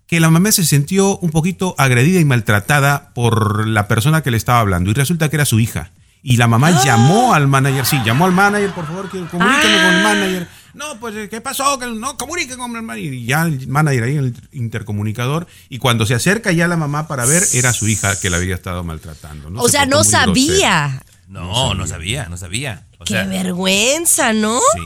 que 0.08 0.20
la 0.20 0.30
mamá 0.30 0.52
se 0.52 0.66
sintió 0.66 1.18
un 1.20 1.32
poquito 1.32 1.76
agredida 1.78 2.20
y 2.20 2.26
maltratada 2.26 3.14
por 3.14 3.68
la 3.68 3.88
persona 3.88 4.22
que 4.22 4.32
le 4.32 4.38
estaba 4.38 4.60
hablando. 4.60 4.92
Y 4.92 4.94
resulta 4.94 5.30
que 5.30 5.38
era 5.38 5.46
su 5.46 5.60
hija. 5.60 5.92
Y 6.24 6.38
la 6.38 6.48
mamá 6.48 6.84
llamó 6.84 7.34
al 7.34 7.48
manager. 7.48 7.86
Sí, 7.86 8.00
llamó 8.06 8.26
al 8.26 8.32
manager, 8.32 8.72
por 8.72 8.86
favor, 8.86 9.10
que 9.10 9.20
comuníqueme 9.26 9.78
con 9.78 9.94
el 9.94 10.04
manager. 10.04 10.48
No, 10.74 11.00
pues, 11.00 11.30
¿qué 11.30 11.42
pasó? 11.42 11.78
Que 11.80 11.88
no, 11.88 12.16
comunique 12.16 12.56
con 12.58 12.76
el 12.76 12.84
manager. 12.84 13.14
Y 13.14 13.26
ya 13.26 13.44
el 13.44 13.68
manager 13.68 14.04
ahí 14.04 14.18
en 14.18 14.26
el 14.26 14.36
intercomunicador. 14.52 15.48
Y 15.70 15.80
cuando 15.80 16.06
se 16.06 16.14
acerca 16.14 16.52
ya 16.52 16.68
la 16.68 16.78
mamá 16.78 17.08
para 17.08 17.26
ver, 17.26 17.44
era 17.54 17.74
su 17.74 17.88
hija 17.88 18.20
que 18.20 18.30
la 18.30 18.38
había 18.38 18.56
estado 18.56 18.84
maltratando. 18.84 19.50
¿no? 19.50 19.62
o 19.62 19.66
Se 19.66 19.72
sea, 19.72 19.86
no 19.86 20.04
grosera. 20.04 21.02
No, 21.32 21.74
no 21.74 21.88
sabía, 21.88 22.28
no 22.30 22.36
sabía. 22.38 22.86
O 23.00 23.06
Qué 23.06 23.13
sea, 23.13 23.24
vergüenza, 23.26 24.34
¿no? 24.34 24.60
Sí. 24.74 24.82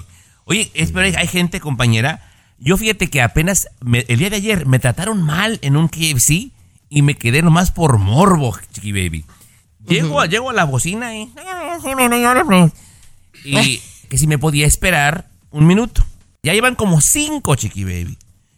Oye, 0.45 0.71
espera, 0.75 1.19
hay 1.19 1.27
gente, 1.27 1.59
compañera. 1.59 2.21
Yo 2.59 2.77
fíjate 2.77 3.09
que 3.09 3.21
apenas 3.21 3.67
me- 3.81 4.05
el 4.07 4.19
día 4.19 4.29
de 4.29 4.35
ayer 4.37 4.65
me 4.67 4.77
trataron 4.79 5.21
mal 5.23 5.57
en 5.63 5.75
un 5.75 5.87
KFC 5.89 6.51
y 6.89 7.01
me 7.01 7.15
quedé 7.15 7.41
nomás 7.41 7.71
por 7.71 7.97
morbo, 7.97 8.55
chiqui 8.71 8.91
baby. 8.91 9.25
Llego, 9.87 10.21
a- 10.21 10.27
llego 10.27 10.51
a 10.51 10.53
la 10.53 10.65
bocina 10.65 11.15
y. 11.17 11.31
Y 13.43 13.81
que 14.09 14.17
si 14.17 14.27
me 14.27 14.37
podía 14.37 14.67
esperar 14.67 15.27
un 15.51 15.65
minuto. 15.65 16.05
Ya 16.43 16.53
llevan 16.53 16.75
como 16.75 17.01
cinco, 17.01 17.55
chiqui 17.55 17.83
baby. 17.83 18.17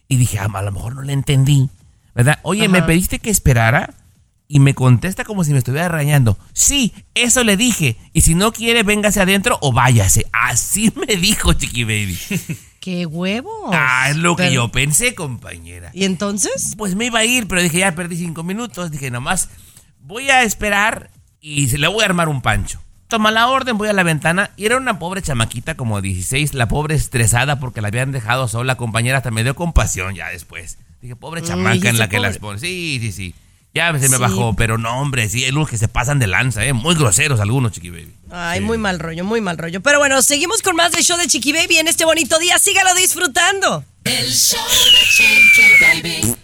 Y 0.10 0.18
dije, 0.18 0.40
ah, 0.40 0.50
a 0.54 0.62
lo 0.62 0.72
mejor 0.74 0.94
no 0.96 1.02
le 1.04 1.14
entendí. 1.14 1.70
¿Verdad? 2.14 2.40
Oye, 2.44 2.68
¿me 2.68 2.80
pediste 2.88 3.20
que 3.20 3.30
esperara? 3.30 3.94
Y 4.48 4.60
me 4.60 4.74
contesta 4.74 5.26
como 5.26 5.44
si 5.44 5.52
me 5.52 5.58
estuviera 5.58 5.90
rañando. 5.90 6.38
Sí, 6.54 6.94
eso 7.14 7.44
le 7.44 7.58
dije. 7.58 7.98
Y 8.14 8.22
si 8.22 8.34
no 8.34 8.54
quiere, 8.54 8.84
véngase 8.84 9.20
adentro 9.20 9.58
o 9.62 9.74
váyase. 9.74 10.26
Así 10.32 10.92
me 11.08 11.18
dijo, 11.18 11.54
chiqui 11.54 11.84
baby. 11.84 12.18
Qué 12.80 13.06
huevos. 13.06 13.72
Ah, 13.74 14.08
es 14.10 14.16
lo 14.16 14.38
que 14.38 14.54
yo 14.54 14.70
pensé, 14.70 15.14
compañera. 15.14 15.92
¿Y 15.94 16.06
entonces? 16.06 16.76
Pues 16.78 16.96
me 16.96 17.08
iba 17.08 17.20
a 17.20 17.26
ir, 17.26 17.48
pero 17.48 17.62
dije, 17.62 17.80
ya 17.80 17.94
perdí 17.96 18.16
cinco 18.16 18.44
minutos. 18.44 18.92
Dije, 18.92 19.12
nomás 19.12 19.50
voy 20.00 20.30
a 20.30 20.44
esperar 20.44 21.12
y 21.42 21.68
se 21.68 21.78
le 21.78 21.88
voy 21.88 22.04
a 22.04 22.06
armar 22.06 22.30
un 22.30 22.42
pancho. 22.42 22.80
Toma 23.10 23.32
la 23.32 23.48
orden, 23.48 23.78
voy 23.78 23.90
a 23.90 23.94
la 23.94 24.04
ventana 24.04 24.52
y 24.58 24.66
era 24.66 24.78
una 24.78 25.00
pobre 25.00 25.22
chamaquita 25.22 25.76
como 25.76 26.02
16, 26.02 26.54
la 26.54 26.68
pobre 26.68 26.96
estresada 26.96 27.60
porque 27.60 27.82
la 27.82 27.88
habían 27.88 28.12
dejado 28.12 28.48
sola, 28.48 28.76
compañera, 28.76 29.18
hasta 29.18 29.32
me 29.32 29.44
dio 29.44 29.56
compasión 29.56 30.16
ya 30.16 30.30
después. 30.30 30.78
Dije, 31.02 31.16
pobre 31.16 31.42
chamaca 31.42 31.90
en 31.90 32.00
la 32.00 32.10
que 32.10 32.20
las 32.20 32.38
pone. 32.38 32.60
Sí, 32.60 33.00
sí, 33.02 33.12
sí. 33.12 33.36
Ya 33.78 33.92
se 34.00 34.10
me 34.10 34.18
Sí. 34.18 34.22
bajó, 34.22 34.54
pero 34.56 34.78
no, 34.80 35.00
hombre, 35.00 35.30
sí, 35.30 35.44
hay 35.44 35.52
unos 35.52 35.70
que 35.70 35.78
se 35.78 35.88
pasan 35.88 36.18
de 36.20 36.26
lanza, 36.28 36.66
¿eh? 36.66 36.74
Muy 36.74 36.96
groseros 36.96 37.40
algunos, 37.40 37.72
chiqui 37.74 37.90
baby. 37.92 38.12
Ay, 38.32 38.60
muy 38.60 38.78
mal 38.78 38.98
rollo, 39.00 39.24
muy 39.24 39.40
mal 39.40 39.58
rollo. 39.58 39.82
Pero 39.82 40.00
bueno, 40.00 40.22
seguimos 40.22 40.62
con 40.62 40.76
más 40.76 40.92
del 40.92 41.04
show 41.04 41.18
de 41.18 41.28
Chiqui 41.28 41.54
Baby 41.54 41.78
en 41.78 41.88
este 41.88 42.04
bonito 42.06 42.38
día. 42.40 42.58
Sígalo 42.60 42.94
disfrutando. 42.96 43.86
El 44.04 44.32
show 44.34 44.60
de 44.60 45.08
Chiqui 45.16 45.62
Baby. 45.80 46.36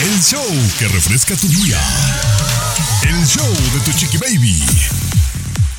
El 0.00 0.22
show 0.22 0.44
que 0.78 0.88
refresca 0.88 1.36
tu 1.36 1.48
día. 1.48 1.78
El 3.02 3.26
show 3.26 3.46
de 3.46 3.80
tu 3.84 3.92
chiqui 3.98 4.16
baby. 4.18 4.62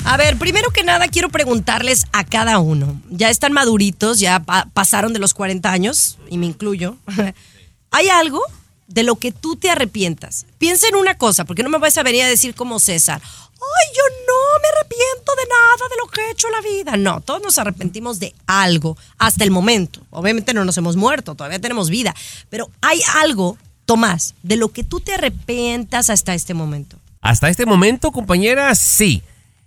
A 0.04 0.16
ver, 0.16 0.36
primero 0.36 0.70
que 0.70 0.84
nada 0.84 1.08
quiero 1.08 1.28
preguntarles 1.30 2.06
a 2.12 2.24
cada 2.24 2.58
uno. 2.58 3.00
Ya 3.10 3.28
están 3.30 3.52
maduritos, 3.52 4.20
ya 4.20 4.40
pa- 4.40 4.68
pasaron 4.72 5.12
de 5.12 5.18
los 5.18 5.34
40 5.34 5.70
años, 5.72 6.18
y 6.30 6.38
me 6.38 6.46
incluyo. 6.46 6.96
¿Hay 7.90 8.08
algo 8.08 8.40
de 8.86 9.02
lo 9.02 9.16
que 9.16 9.32
tú 9.32 9.56
te 9.56 9.70
arrepientas? 9.70 10.46
Piensa 10.58 10.88
en 10.88 10.96
una 10.96 11.16
cosa, 11.16 11.44
porque 11.44 11.62
no 11.62 11.68
me 11.68 11.78
vas 11.78 11.96
a 11.98 12.02
venir 12.02 12.22
a 12.22 12.28
decir 12.28 12.54
como 12.54 12.78
César. 12.78 13.20
Ay, 13.22 13.96
yo 13.96 14.02
no 14.26 14.60
me 14.62 14.68
arrepiento 14.68 15.32
de 15.34 15.48
nada 15.48 15.88
de 15.88 15.96
lo 15.96 16.06
que 16.08 16.20
he 16.20 16.30
hecho 16.30 16.46
en 16.48 16.52
la 16.52 16.60
vida. 16.60 16.96
No, 16.96 17.20
todos 17.20 17.42
nos 17.42 17.58
arrepentimos 17.58 18.18
de 18.20 18.34
algo 18.46 18.96
hasta 19.18 19.44
el 19.44 19.50
momento. 19.50 20.00
Obviamente 20.10 20.52
no 20.52 20.64
nos 20.64 20.76
hemos 20.76 20.96
muerto, 20.96 21.34
todavía 21.34 21.58
tenemos 21.58 21.88
vida. 21.88 22.14
Pero 22.50 22.70
hay 22.82 23.00
algo, 23.14 23.56
Tomás, 23.86 24.34
de 24.42 24.56
lo 24.56 24.68
que 24.68 24.84
tú 24.84 25.00
te 25.00 25.14
arrepientas 25.14 26.10
hasta 26.10 26.34
este 26.34 26.54
momento. 26.54 26.98
Hasta 27.20 27.48
este 27.48 27.66
momento, 27.66 28.12
compañera, 28.12 28.74
sí. 28.74 29.22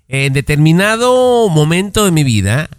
En 0.07 0.33
determinado 0.33 1.49
momento 1.49 2.05
de 2.05 2.11
mi 2.11 2.23
vida, 2.23 2.69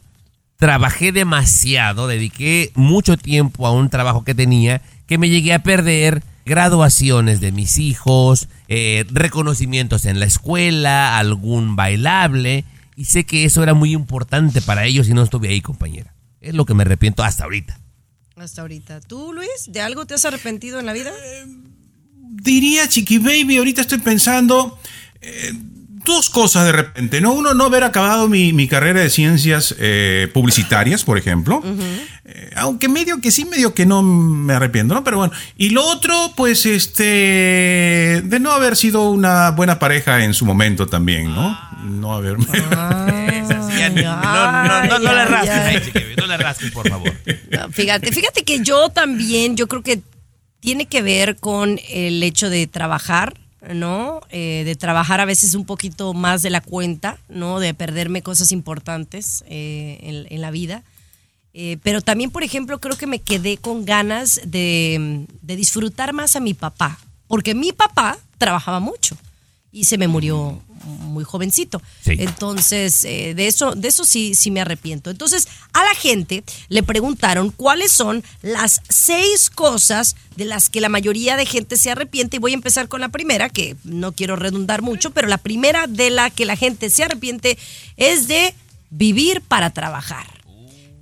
trabajé 0.57 1.11
demasiado, 1.11 2.07
dediqué 2.07 2.70
mucho 2.74 3.16
tiempo 3.16 3.66
a 3.66 3.72
un 3.72 3.88
trabajo 3.88 4.24
que 4.24 4.35
tenía, 4.35 4.83
que 5.11 5.18
me 5.18 5.29
llegué 5.29 5.53
a 5.53 5.64
perder 5.64 6.23
graduaciones 6.46 7.40
de 7.40 7.51
mis 7.51 7.79
hijos, 7.79 8.46
eh, 8.68 9.05
reconocimientos 9.11 10.05
en 10.07 10.20
la 10.20 10.27
escuela, 10.27 11.18
algún 11.18 11.75
bailable, 11.75 12.64
y 12.94 13.07
sé 13.07 13.25
que 13.25 13.44
eso 13.44 13.64
era 13.64 13.75
muy 13.75 13.92
importante 13.92 14.62
para 14.62 14.85
ellos 14.85 15.09
y 15.09 15.12
no 15.12 15.25
estuve 15.25 15.49
ahí, 15.49 15.62
compañera. 15.62 16.14
Es 16.40 16.55
lo 16.55 16.64
que 16.64 16.75
me 16.75 16.85
arrepiento 16.85 17.25
hasta 17.25 17.42
ahorita. 17.42 17.81
Hasta 18.37 18.62
ahorita. 18.62 19.01
¿Tú, 19.01 19.33
Luis, 19.33 19.51
de 19.66 19.81
algo 19.81 20.07
te 20.07 20.14
has 20.14 20.25
arrepentido 20.25 20.79
en 20.79 20.87
la 20.87 20.92
vida? 20.92 21.11
Diría, 22.14 22.87
Chiqui 22.87 23.18
Baby, 23.18 23.57
ahorita 23.57 23.81
estoy 23.81 23.99
pensando 23.99 24.79
eh, 25.20 25.53
dos 26.04 26.30
cosas 26.30 26.66
de 26.66 26.72
repente, 26.72 27.20
¿no? 27.20 27.32
Uno, 27.32 27.54
no 27.54 27.64
haber 27.64 27.84
acabado 27.84 28.28
mi, 28.28 28.52
mi 28.52 28.68
carrera 28.68 29.00
de 29.00 29.10
ciencias 29.10 29.74
eh, 29.78 30.28
publicitarias, 30.32 31.04
por 31.04 31.18
ejemplo. 31.18 31.62
Eh, 32.24 32.50
aunque 32.56 32.88
medio 32.88 33.20
que 33.20 33.30
sí, 33.30 33.44
medio 33.44 33.74
que 33.74 33.86
no 33.86 34.02
me 34.02 34.54
arrepiento, 34.54 34.94
¿no? 34.94 35.04
Pero 35.04 35.18
bueno. 35.18 35.32
Y 35.56 35.70
lo 35.70 35.84
otro, 35.84 36.32
pues, 36.36 36.66
este, 36.66 38.22
de 38.24 38.38
no 38.40 38.52
haber 38.52 38.76
sido 38.76 39.10
una 39.10 39.50
buena 39.50 39.78
pareja 39.78 40.24
en 40.24 40.34
su 40.34 40.44
momento 40.44 40.86
también, 40.86 41.34
¿no? 41.34 41.58
No 41.84 42.14
haberme... 42.14 42.46
Ya, 43.80 43.88
no, 43.88 44.62
no, 44.68 44.84
no, 44.84 44.98
no 44.98 45.14
le 45.14 45.20
ay, 45.20 45.28
rasques 45.28 45.94
ay. 45.94 46.02
no 46.16 46.26
le 46.26 46.36
rasques, 46.36 46.70
por 46.70 46.88
favor. 46.88 47.12
No, 47.50 47.70
fíjate, 47.70 48.12
fíjate 48.12 48.44
que 48.44 48.60
yo 48.60 48.90
también, 48.90 49.56
yo 49.56 49.68
creo 49.68 49.82
que 49.82 50.02
tiene 50.60 50.86
que 50.86 51.02
ver 51.02 51.36
con 51.36 51.80
el 51.88 52.22
hecho 52.22 52.50
de 52.50 52.66
trabajar, 52.66 53.34
¿no? 53.68 54.20
Eh, 54.31 54.62
de 54.64 54.75
trabajar 54.75 55.20
a 55.20 55.25
veces 55.25 55.55
un 55.55 55.64
poquito 55.64 56.14
más 56.14 56.42
de 56.42 56.51
la 56.51 56.61
cuenta, 56.61 57.18
¿no? 57.29 57.61
De 57.61 57.75
perderme 57.75 58.23
cosas 58.23 58.53
importantes 58.53 59.44
eh, 59.49 59.99
en, 60.03 60.27
en 60.31 60.40
la 60.40 60.51
vida. 60.51 60.83
Eh, 61.53 61.79
pero 61.83 62.01
también, 62.01 62.31
por 62.31 62.42
ejemplo, 62.42 62.79
creo 62.79 62.96
que 62.96 63.07
me 63.07 63.18
quedé 63.18 63.57
con 63.57 63.85
ganas 63.85 64.40
de, 64.44 65.27
de 65.42 65.57
disfrutar 65.57 66.12
más 66.12 66.37
a 66.37 66.40
mi 66.40 66.55
papá, 66.55 66.99
porque 67.27 67.55
mi 67.55 67.73
papá 67.73 68.18
trabajaba 68.38 68.81
mucho 68.81 69.16
y 69.73 69.85
se 69.85 69.99
me 69.99 70.09
murió 70.09 70.62
muy 70.85 71.25
jovencito. 71.25 71.83
Sí. 72.03 72.16
Entonces, 72.18 73.03
de 73.03 73.46
eso, 73.46 73.75
de 73.75 73.88
eso 73.88 74.05
sí, 74.05 74.35
sí 74.35 74.51
me 74.51 74.61
arrepiento. 74.61 75.11
Entonces, 75.11 75.49
a 75.72 75.85
la 75.85 75.94
gente 75.94 76.44
le 76.68 76.83
preguntaron 76.83 77.50
cuáles 77.50 77.92
son 77.92 78.22
las 78.42 78.80
seis 78.88 79.50
cosas 79.50 80.16
de 80.37 80.44
las 80.44 80.70
que 80.70 80.80
la 80.80 80.88
mayoría 80.88 81.37
de 81.37 81.46
gente 81.46 81.76
se 81.76 81.90
arrepiente. 81.90 82.37
Y 82.37 82.40
voy 82.40 82.52
a 82.52 82.54
empezar 82.54 82.88
con 82.88 83.00
la 83.00 83.09
primera, 83.09 83.48
que 83.48 83.76
no 83.85 84.12
quiero 84.12 84.37
redundar 84.37 84.83
mucho, 84.83 85.11
pero 85.11 85.28
la 85.28 85.38
primera 85.38 85.87
de 85.87 86.11
la 86.11 86.30
que 86.30 86.44
la 86.44 86.56
gente 86.56 86.90
se 86.90 87.04
arrepiente 87.04 87.59
es 87.96 88.28
de 88.28 88.54
vivir 88.90 89.40
para 89.40 89.70
trabajar. 89.70 90.26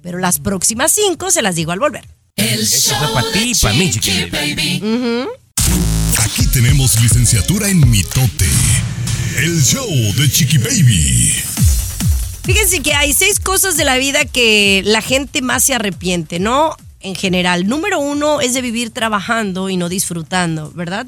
Pero 0.02 0.18
las 0.18 0.38
próximas 0.38 0.92
cinco 0.92 1.30
se 1.30 1.42
las 1.42 1.54
digo 1.54 1.72
al 1.72 1.80
volver. 1.80 2.06
El 2.36 2.66
show 2.66 2.96
fue 2.98 3.12
para 3.14 3.32
ti 3.32 3.38
de 3.40 3.44
y 3.46 3.54
para 3.56 3.74
mí, 3.74 3.90
Chiqui 3.90 4.10
chiqui 4.10 4.30
Baby. 4.30 5.26
Aquí 6.18 6.46
tenemos 6.52 7.00
licenciatura 7.00 7.68
en 7.68 7.88
mitote. 7.90 8.48
El 9.38 9.62
show 9.62 9.88
de 10.16 10.30
Chiqui 10.30 10.58
Baby. 10.58 11.34
Fíjense 12.48 12.80
que 12.80 12.94
hay 12.94 13.12
seis 13.12 13.40
cosas 13.40 13.76
de 13.76 13.84
la 13.84 13.98
vida 13.98 14.24
que 14.24 14.80
la 14.86 15.02
gente 15.02 15.42
más 15.42 15.64
se 15.64 15.74
arrepiente, 15.74 16.38
¿no? 16.38 16.74
En 17.00 17.14
general. 17.14 17.68
Número 17.68 18.00
uno 18.00 18.40
es 18.40 18.54
de 18.54 18.62
vivir 18.62 18.88
trabajando 18.88 19.68
y 19.68 19.76
no 19.76 19.90
disfrutando, 19.90 20.70
¿verdad? 20.70 21.06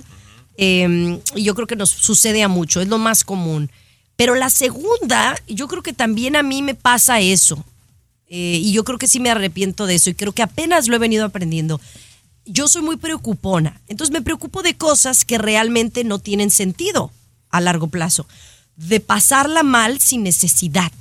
Eh, 0.58 1.18
y 1.34 1.42
yo 1.42 1.54
creo 1.54 1.66
que 1.66 1.76
nos 1.76 1.88
sucede 1.88 2.42
a 2.42 2.48
mucho, 2.48 2.82
es 2.82 2.88
lo 2.88 2.98
más 2.98 3.24
común. 3.24 3.70
Pero 4.16 4.34
la 4.34 4.50
segunda, 4.50 5.34
yo 5.48 5.66
creo 5.66 5.82
que 5.82 5.94
también 5.94 6.36
a 6.36 6.42
mí 6.42 6.60
me 6.60 6.74
pasa 6.74 7.20
eso. 7.20 7.64
Eh, 8.26 8.58
y 8.60 8.72
yo 8.72 8.84
creo 8.84 8.98
que 8.98 9.08
sí 9.08 9.18
me 9.18 9.30
arrepiento 9.30 9.86
de 9.86 9.94
eso 9.94 10.10
y 10.10 10.14
creo 10.14 10.32
que 10.32 10.42
apenas 10.42 10.88
lo 10.88 10.96
he 10.96 10.98
venido 10.98 11.24
aprendiendo. 11.24 11.80
Yo 12.44 12.68
soy 12.68 12.82
muy 12.82 12.98
preocupona, 12.98 13.80
entonces 13.88 14.12
me 14.12 14.20
preocupo 14.20 14.60
de 14.60 14.74
cosas 14.74 15.24
que 15.24 15.38
realmente 15.38 16.04
no 16.04 16.18
tienen 16.18 16.50
sentido 16.50 17.10
a 17.48 17.62
largo 17.62 17.86
plazo, 17.86 18.26
de 18.76 19.00
pasarla 19.00 19.62
mal 19.62 20.00
sin 20.00 20.22
necesidad. 20.22 20.92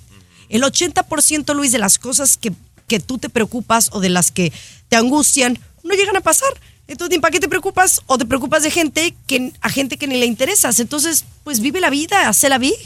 El 0.49 0.63
80%, 0.63 1.53
Luis, 1.55 1.71
de 1.71 1.79
las 1.79 1.99
cosas 1.99 2.37
que, 2.37 2.51
que 2.87 2.99
tú 2.99 3.17
te 3.17 3.29
preocupas 3.29 3.89
o 3.93 3.99
de 3.99 4.09
las 4.09 4.31
que 4.31 4.51
te 4.89 4.95
angustian 4.95 5.59
no 5.83 5.93
llegan 5.93 6.17
a 6.17 6.21
pasar. 6.21 6.49
Entonces, 6.87 7.19
para 7.19 7.31
qué 7.31 7.39
te 7.39 7.47
preocupas 7.47 8.01
o 8.07 8.17
te 8.17 8.25
preocupas 8.25 8.63
de 8.63 8.71
gente 8.71 9.15
que 9.27 9.53
a 9.61 9.69
gente 9.69 9.97
que 9.97 10.07
ni 10.07 10.17
le 10.17 10.25
interesas. 10.25 10.79
Entonces, 10.79 11.23
pues 11.43 11.59
vive 11.59 11.79
la 11.79 11.91
vida, 11.91 12.27
hace 12.27 12.49
la 12.49 12.57
vida. 12.57 12.77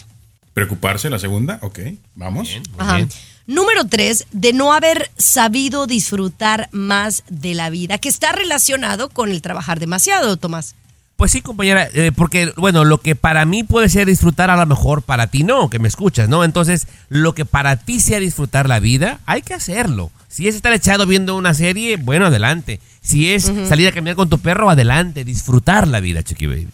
Preocuparse 0.53 1.09
la 1.09 1.19
segunda, 1.19 1.57
ok, 1.61 1.79
vamos. 2.13 2.49
Ajá. 2.77 3.07
Número 3.45 3.85
tres, 3.85 4.25
de 4.31 4.53
no 4.53 4.73
haber 4.73 5.09
sabido 5.17 5.87
disfrutar 5.87 6.69
más 6.71 7.23
de 7.29 7.53
la 7.55 7.69
vida, 7.69 7.97
que 7.97 8.07
está 8.07 8.31
relacionado 8.31 9.09
con 9.09 9.31
el 9.31 9.41
trabajar 9.41 9.79
demasiado, 9.79 10.37
Tomás. 10.37 10.75
Pues 11.15 11.31
sí, 11.31 11.41
compañera, 11.41 11.87
eh, 11.93 12.11
porque, 12.13 12.51
bueno, 12.57 12.83
lo 12.83 12.99
que 12.99 13.15
para 13.15 13.45
mí 13.45 13.63
puede 13.63 13.87
ser 13.87 14.07
disfrutar, 14.07 14.49
a 14.49 14.57
lo 14.57 14.65
mejor 14.65 15.03
para 15.03 15.27
ti 15.27 15.43
no, 15.43 15.69
que 15.69 15.79
me 15.79 15.87
escuchas, 15.87 16.27
¿no? 16.27 16.43
Entonces, 16.43 16.87
lo 17.07 17.35
que 17.35 17.45
para 17.45 17.77
ti 17.77 17.99
sea 17.99 18.19
disfrutar 18.19 18.67
la 18.67 18.79
vida, 18.79 19.19
hay 19.25 19.43
que 19.43 19.53
hacerlo. 19.53 20.11
Si 20.27 20.47
es 20.47 20.55
estar 20.55 20.73
echado 20.73 21.05
viendo 21.05 21.37
una 21.37 21.53
serie, 21.53 21.97
bueno, 21.97 22.25
adelante. 22.25 22.79
Si 23.01 23.31
es 23.31 23.51
salir 23.69 23.87
a 23.87 23.91
caminar 23.91 24.15
con 24.15 24.29
tu 24.29 24.39
perro, 24.39 24.69
adelante. 24.71 25.23
Disfrutar 25.23 25.87
la 25.87 25.99
vida, 25.99 26.23
Chiqui 26.23 26.47
Baby. 26.47 26.69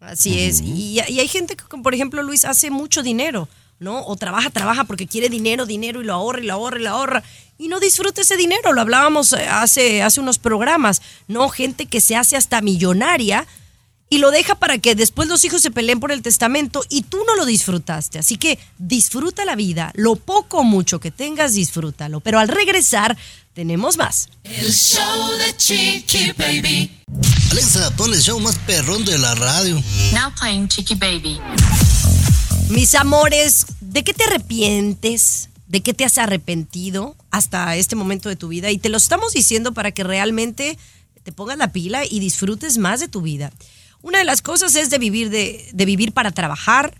Así 0.00 0.40
es. 0.40 0.62
Y, 0.62 1.00
y 1.06 1.20
hay 1.20 1.28
gente 1.28 1.54
que, 1.54 1.64
por 1.64 1.94
ejemplo, 1.94 2.22
Luis, 2.22 2.46
hace 2.46 2.70
mucho 2.70 3.02
dinero, 3.02 3.48
¿no? 3.78 4.06
O 4.06 4.16
trabaja, 4.16 4.48
trabaja 4.48 4.84
porque 4.84 5.06
quiere 5.06 5.28
dinero, 5.28 5.66
dinero 5.66 6.00
y 6.00 6.04
lo 6.04 6.14
ahorra 6.14 6.40
y 6.40 6.46
lo 6.46 6.54
ahorra 6.54 6.78
y 6.78 6.82
lo 6.82 6.90
ahorra. 6.90 7.22
Y 7.58 7.68
no 7.68 7.78
disfruta 7.78 8.22
ese 8.22 8.38
dinero. 8.38 8.72
Lo 8.72 8.80
hablábamos 8.80 9.34
eh, 9.34 9.46
hace, 9.48 10.02
hace 10.02 10.20
unos 10.20 10.38
programas, 10.38 11.02
¿no? 11.28 11.50
Gente 11.50 11.84
que 11.84 12.00
se 12.00 12.16
hace 12.16 12.36
hasta 12.36 12.62
millonaria 12.62 13.46
y 14.14 14.18
lo 14.18 14.30
deja 14.30 14.54
para 14.54 14.78
que 14.78 14.94
después 14.94 15.26
los 15.26 15.44
hijos 15.44 15.60
se 15.60 15.72
peleen 15.72 15.98
por 15.98 16.12
el 16.12 16.22
testamento 16.22 16.84
y 16.88 17.02
tú 17.02 17.18
no 17.26 17.34
lo 17.34 17.44
disfrutaste. 17.44 18.20
Así 18.20 18.36
que 18.36 18.60
disfruta 18.78 19.44
la 19.44 19.56
vida. 19.56 19.90
Lo 19.96 20.14
poco 20.14 20.58
o 20.58 20.62
mucho 20.62 21.00
que 21.00 21.10
tengas, 21.10 21.54
disfrútalo. 21.54 22.20
Pero 22.20 22.38
al 22.38 22.46
regresar, 22.46 23.18
tenemos 23.54 23.96
más. 23.96 24.28
El 24.44 24.72
show 24.72 25.32
de 25.32 25.56
Chiqui 25.56 26.30
Baby. 26.38 26.92
Alexa, 27.50 27.90
pon 27.96 28.14
el 28.14 28.20
show 28.20 28.38
más 28.38 28.56
perrón 28.60 29.04
de 29.04 29.18
la 29.18 29.34
radio. 29.34 29.82
Now 30.12 30.32
playing 30.38 30.68
Chiqui 30.68 30.94
Baby. 30.94 31.40
Mis 32.68 32.94
amores, 32.94 33.66
¿de 33.80 34.04
qué 34.04 34.14
te 34.14 34.22
arrepientes? 34.22 35.48
¿De 35.66 35.82
qué 35.82 35.92
te 35.92 36.04
has 36.04 36.18
arrepentido 36.18 37.16
hasta 37.32 37.74
este 37.74 37.96
momento 37.96 38.28
de 38.28 38.36
tu 38.36 38.46
vida? 38.46 38.70
Y 38.70 38.78
te 38.78 38.90
lo 38.90 38.96
estamos 38.96 39.32
diciendo 39.32 39.74
para 39.74 39.90
que 39.90 40.04
realmente 40.04 40.78
te 41.24 41.32
pongas 41.32 41.58
la 41.58 41.72
pila 41.72 42.04
y 42.08 42.20
disfrutes 42.20 42.78
más 42.78 43.00
de 43.00 43.08
tu 43.08 43.22
vida. 43.22 43.50
Una 44.04 44.18
de 44.18 44.24
las 44.24 44.42
cosas 44.42 44.74
es 44.74 44.90
de 44.90 44.98
vivir, 44.98 45.30
de, 45.30 45.66
de 45.72 45.84
vivir 45.86 46.12
para 46.12 46.30
trabajar. 46.30 46.94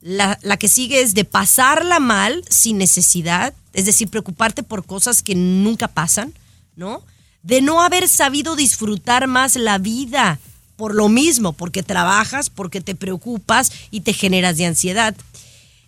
La, 0.00 0.38
la 0.42 0.56
que 0.56 0.68
sigue 0.68 1.00
es 1.00 1.12
de 1.12 1.24
pasarla 1.24 1.98
mal 1.98 2.44
sin 2.48 2.78
necesidad, 2.78 3.52
es 3.72 3.84
decir, 3.84 4.08
preocuparte 4.08 4.62
por 4.62 4.86
cosas 4.86 5.24
que 5.24 5.34
nunca 5.34 5.88
pasan, 5.88 6.32
¿no? 6.76 7.02
De 7.42 7.62
no 7.62 7.82
haber 7.82 8.06
sabido 8.06 8.54
disfrutar 8.54 9.26
más 9.26 9.56
la 9.56 9.78
vida 9.78 10.38
por 10.76 10.94
lo 10.94 11.08
mismo, 11.08 11.52
porque 11.52 11.82
trabajas, 11.82 12.48
porque 12.48 12.80
te 12.80 12.94
preocupas 12.94 13.72
y 13.90 14.02
te 14.02 14.12
generas 14.12 14.56
de 14.56 14.66
ansiedad. 14.66 15.16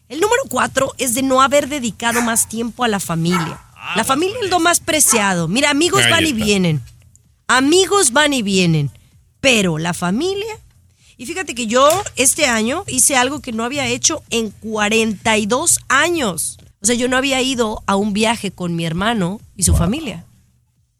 El 0.08 0.18
número 0.18 0.42
cuatro 0.48 0.92
es 0.98 1.14
de 1.14 1.22
no 1.22 1.40
haber 1.40 1.68
dedicado 1.68 2.20
más 2.20 2.48
tiempo 2.48 2.82
a 2.82 2.88
la 2.88 2.98
familia. 2.98 3.60
La 3.94 4.02
familia 4.02 4.36
es 4.42 4.50
lo 4.50 4.58
más 4.58 4.80
preciado. 4.80 5.46
Mira, 5.46 5.70
amigos 5.70 6.02
van 6.10 6.26
y 6.26 6.32
vienen. 6.32 6.82
Amigos 7.46 8.12
van 8.12 8.32
y 8.32 8.42
vienen. 8.42 8.90
Pero 9.40 9.78
la 9.78 9.94
familia. 9.94 10.58
Y 11.16 11.26
fíjate 11.26 11.54
que 11.54 11.66
yo 11.66 11.88
este 12.16 12.46
año 12.46 12.84
hice 12.86 13.16
algo 13.16 13.40
que 13.40 13.52
no 13.52 13.64
había 13.64 13.86
hecho 13.86 14.22
en 14.30 14.50
42 14.50 15.80
años. 15.88 16.58
O 16.80 16.86
sea, 16.86 16.94
yo 16.94 17.08
no 17.08 17.16
había 17.16 17.42
ido 17.42 17.82
a 17.86 17.96
un 17.96 18.12
viaje 18.12 18.52
con 18.52 18.76
mi 18.76 18.84
hermano 18.84 19.40
y 19.56 19.64
su 19.64 19.74
familia. 19.74 20.24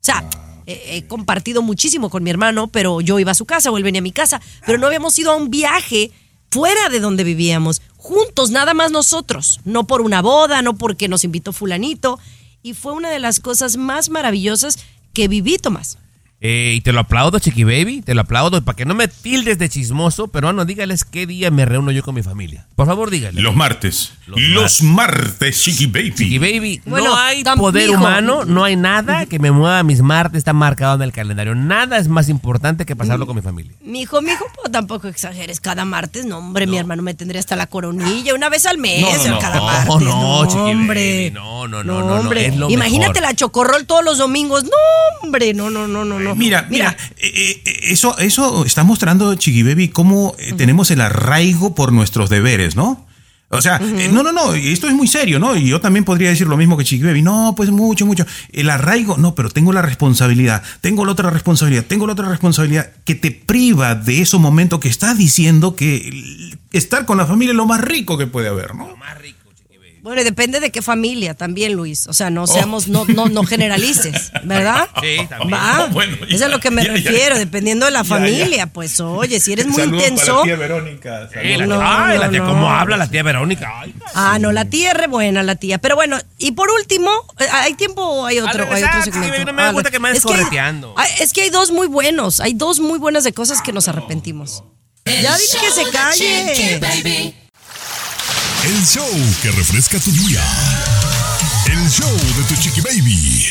O 0.01 0.05
sea, 0.05 0.29
he, 0.67 0.97
he 0.97 1.07
compartido 1.07 1.63
muchísimo 1.63 2.11
con 2.11 2.23
mi 2.23 2.31
hermano, 2.31 2.67
pero 2.67 3.01
yo 3.01 3.19
iba 3.19 3.33
a 3.33 3.37
su 3.37 3.47
casa 3.47 3.71
o 3.71 3.77
él 3.77 3.85
venía 3.85 4.01
a 4.01 4.03
mi 4.03 4.13
casa, 4.13 4.41
pero 4.67 4.79
no 4.79 4.87
habíamos 4.89 5.17
ido 5.19 5.31
a 5.31 5.37
un 5.37 5.51
viaje 5.51 6.11
fuera 6.51 6.89
de 6.89 7.01
donde 7.01 7.25
vivíamos, 7.25 7.83
juntos, 7.97 8.51
nada 8.51 8.75
más 8.75 8.91
nosotros, 8.91 9.61
no 9.65 9.87
por 9.87 10.01
una 10.01 10.23
boda, 10.23 10.63
no 10.63 10.77
porque 10.77 11.09
nos 11.09 11.25
invitó 11.25 11.53
fulanito, 11.53 12.19
y 12.63 12.75
fue 12.75 12.93
una 12.93 13.11
de 13.11 13.19
las 13.19 13.41
cosas 13.41 13.77
más 13.77 14.09
maravillosas 14.09 14.79
que 15.13 15.29
viví, 15.29 15.59
Tomás. 15.59 15.99
Eh, 16.41 16.75
y 16.77 16.81
te 16.83 16.93
lo 16.93 17.01
aplaudo, 17.01 17.41
Chiqui 17.41 17.65
Baby, 17.65 18.01
te 18.01 18.15
lo 18.15 18.21
aplaudo, 18.21 18.63
para 18.65 18.77
que 18.77 18.85
no 18.85 18.95
me 18.95 19.09
tildes 19.09 19.59
de 19.59 19.69
chismoso, 19.69 20.29
pero 20.29 20.53
no, 20.53 20.65
dígales 20.65 21.05
qué 21.05 21.27
día 21.27 21.51
me 21.51 21.65
reúno 21.65 21.91
yo 21.91 22.05
con 22.05 22.15
mi 22.15 22.23
familia. 22.23 22.65
Por 22.77 22.87
favor, 22.87 23.11
dígale. 23.11 23.41
Los 23.43 23.57
martes. 23.57 24.13
Los, 24.27 24.83
martes, 24.83 25.61
Chiqui 25.65 25.87
Baby. 25.87 26.15
Chiqui 26.15 26.39
Baby, 26.39 26.81
Bueno, 26.87 27.09
no 27.09 27.17
hay 27.17 27.43
poder 27.57 27.89
mijo. 27.89 27.99
humano, 28.01 28.45
no 28.45 28.63
hay 28.63 28.77
nada 28.77 29.27
que 29.27 29.41
me 29.41 29.51
mueva 29.51 29.83
mis 29.83 30.01
martes, 30.01 30.39
está 30.39 30.53
marcado 30.53 30.95
en 30.95 31.03
el 31.03 31.11
calendario. 31.13 31.57
Nada 31.57 31.99
es 31.99 32.07
más 32.07 32.29
importante 32.29 32.87
que 32.87 32.95
pasarlo 32.95 33.27
con 33.27 33.35
mi 33.35 33.43
familia. 33.43 33.73
Mi 33.81 34.03
hijo, 34.03 34.23
mi 34.23 34.31
hijo, 34.31 34.45
pues 34.55 34.71
tampoco 34.71 35.09
exageres, 35.09 35.59
cada 35.61 35.85
martes, 35.85 36.25
no, 36.25 36.39
hombre, 36.39 36.69
mi 36.69 36.79
hermano 36.79 37.03
me 37.03 37.15
tendría 37.15 37.41
hasta 37.41 37.57
la 37.57 37.67
coronilla, 37.67 38.35
una 38.35 38.49
vez 38.49 38.65
al 38.67 38.79
mes, 38.79 39.01
No, 39.03 39.25
no, 39.25 39.31
no. 39.35 39.39
cada 39.41 39.57
No, 39.57 39.65
martes. 39.67 40.01
no, 40.07 40.47
Chiqui 40.47 40.59
Baby, 40.61 40.71
hombre. 40.73 41.31
no, 41.33 41.67
no, 41.67 41.83
No, 41.83 41.95
no, 41.95 42.01
no, 42.01 42.15
no, 42.15 42.21
hombre. 42.21 42.47
es 42.47 42.57
lo 42.57 42.71
Imagínate 42.71 43.15
mejor. 43.21 43.23
la 43.23 43.35
chocorrol 43.35 43.87
todos 43.87 44.05
los 44.05 44.19
domingos. 44.19 44.63
No, 44.63 44.71
hombre, 45.23 45.53
no, 45.53 45.69
no, 45.71 45.89
no, 45.89 46.05
no, 46.05 46.28
no. 46.29 46.35
Mira, 46.37 46.67
mira, 46.71 46.97
eh, 47.17 47.63
eh, 47.65 47.81
eso, 47.85 48.17
eso 48.19 48.65
está 48.65 48.85
mostrando, 48.85 49.35
Chiqui 49.35 49.63
Baby, 49.63 49.89
cómo 49.89 50.35
eh, 50.39 50.53
tenemos 50.57 50.91
el 50.91 51.01
arraigo 51.01 51.75
por 51.75 51.93
nuestros 51.93 52.31
deberes, 52.31 52.77
¿no? 52.77 53.09
O 53.51 53.63
sea, 53.63 53.81
eh, 53.83 54.11
no, 54.13 54.23
no, 54.23 54.31
no, 54.31 54.53
esto 54.53 54.89
es 54.89 54.95
muy 54.95 55.09
serio, 55.09 55.39
¿no? 55.39 55.57
Y 55.57 55.69
yo 55.69 55.81
también 55.81 56.05
podría 56.05 56.29
decir 56.29 56.47
lo 56.47 56.59
mismo 56.59 56.77
que 56.77 56.85
Chiqui 56.85 57.03
Baby. 57.03 57.23
No, 57.23 57.55
pues 57.57 57.71
mucho, 57.71 58.05
mucho. 58.05 58.27
El 58.53 58.69
arraigo, 58.69 59.17
no, 59.17 59.35
pero 59.35 59.49
tengo 59.49 59.73
la 59.73 59.81
responsabilidad, 59.81 60.63
tengo 60.83 61.07
la 61.07 61.13
otra 61.13 61.31
responsabilidad, 61.31 61.87
tengo 61.87 62.07
la 62.07 62.13
otra 62.13 62.29
responsabilidad 62.29 62.91
que 63.05 63.15
te 63.15 63.31
priva 63.31 63.95
de 63.95 64.21
esos 64.21 64.39
momentos 64.39 64.81
que 64.81 64.89
estás 64.89 65.17
diciendo 65.17 65.77
que 65.77 66.53
estar 66.73 67.07
con 67.07 67.17
la 67.17 67.25
familia 67.25 67.53
es 67.53 67.57
lo 67.57 67.65
más 67.65 67.81
rico 67.81 68.19
que 68.19 68.27
puede 68.27 68.49
haber, 68.49 68.75
¿no? 68.75 68.95
Bueno, 70.09 70.23
y 70.23 70.25
depende 70.25 70.59
de 70.59 70.71
qué 70.71 70.81
familia 70.81 71.35
también, 71.35 71.75
Luis. 71.75 72.07
O 72.07 72.15
sea, 72.15 72.31
no 72.31 72.47
seamos, 72.47 72.89
no, 72.89 73.05
no, 73.05 73.29
no 73.29 73.45
generalices, 73.45 74.33
¿verdad? 74.43 74.89
Sí, 75.03 75.19
también. 75.29 75.53
Va. 75.53 75.87
Bueno, 75.93 76.17
Eso 76.27 76.35
es 76.37 76.43
a 76.43 76.49
lo 76.49 76.61
que 76.61 76.71
me 76.71 76.83
ya, 76.83 76.89
ya. 76.97 77.11
refiero, 77.11 77.37
dependiendo 77.39 77.85
de 77.85 77.93
la 77.93 78.01
Ya, 78.03 78.05
familia. 78.05 78.57
ya. 78.57 78.67
Pues 78.69 78.99
oye, 79.01 79.39
si 79.39 79.53
eres 79.53 79.67
muy 79.67 79.77
Saludos 79.77 80.03
para 80.03 80.09
intenso. 80.15 80.37
la 80.39 80.43
tía 80.45 80.57
Verónica. 80.57 81.29
Eh, 81.43 81.57
la 81.59 81.67
No, 81.67 81.81
ay, 81.83 82.15
no, 82.17 82.21
la 82.25 82.31
tía, 82.31 82.39
no. 82.41 82.47
¿cómo 82.49 82.71
habla 82.71 82.97
la 82.97 83.11
tía 83.11 83.23
Verónica? 83.23 83.81
Ay, 83.81 83.95
Ah, 84.15 84.39
no, 84.41 84.51
la 84.51 84.65
tía 84.65 84.93
es 84.93 84.97
re 84.97 85.09
buena, 85.09 85.43
la 85.43 85.57
tía. 85.57 85.77
Pero 85.79 85.95
bueno, 85.95 86.17
y 86.39 86.53
por 86.53 86.71
último, 86.71 87.11
eh, 87.39 87.45
¿hay 87.53 87.75
tiempo 87.75 88.03
o 88.03 88.25
hay 88.27 88.39
otro, 88.41 88.67
hay 88.73 88.83
otro 88.83 89.03
segmento? 89.03 89.45
No 89.45 89.53
me 89.53 89.63
Ah, 89.63 89.73
gusta 89.73 89.91
que 89.91 89.99
me 89.99 90.11
es 90.11 90.25
que 90.25 90.33
hay- 90.33 91.11
Es 91.21 91.33
que 91.35 91.43
hay 91.43 91.51
dos 91.51 91.71
muy 91.71 91.87
buenos, 91.87 92.41
hay 92.41 92.55
dos 92.55 92.81
muy 92.81 92.99
buenas 92.99 93.25
de 93.25 93.33
cosas 93.35 93.61
que 93.61 93.73
nos 93.75 93.89
arrepentimos. 93.89 94.65
Ya 95.05 95.37
dije 95.37 95.59
que 95.61 95.71
se 95.71 95.91
calle. 95.91 97.35
El 98.65 98.85
show 98.85 99.07
que 99.41 99.53
refresca 99.53 100.01
tu 100.01 100.11
día. 100.11 100.43
El 101.71 101.89
show 101.89 102.11
de 102.11 102.43
tu 102.49 102.61
Chiqui 102.61 102.81
Baby. 102.81 103.45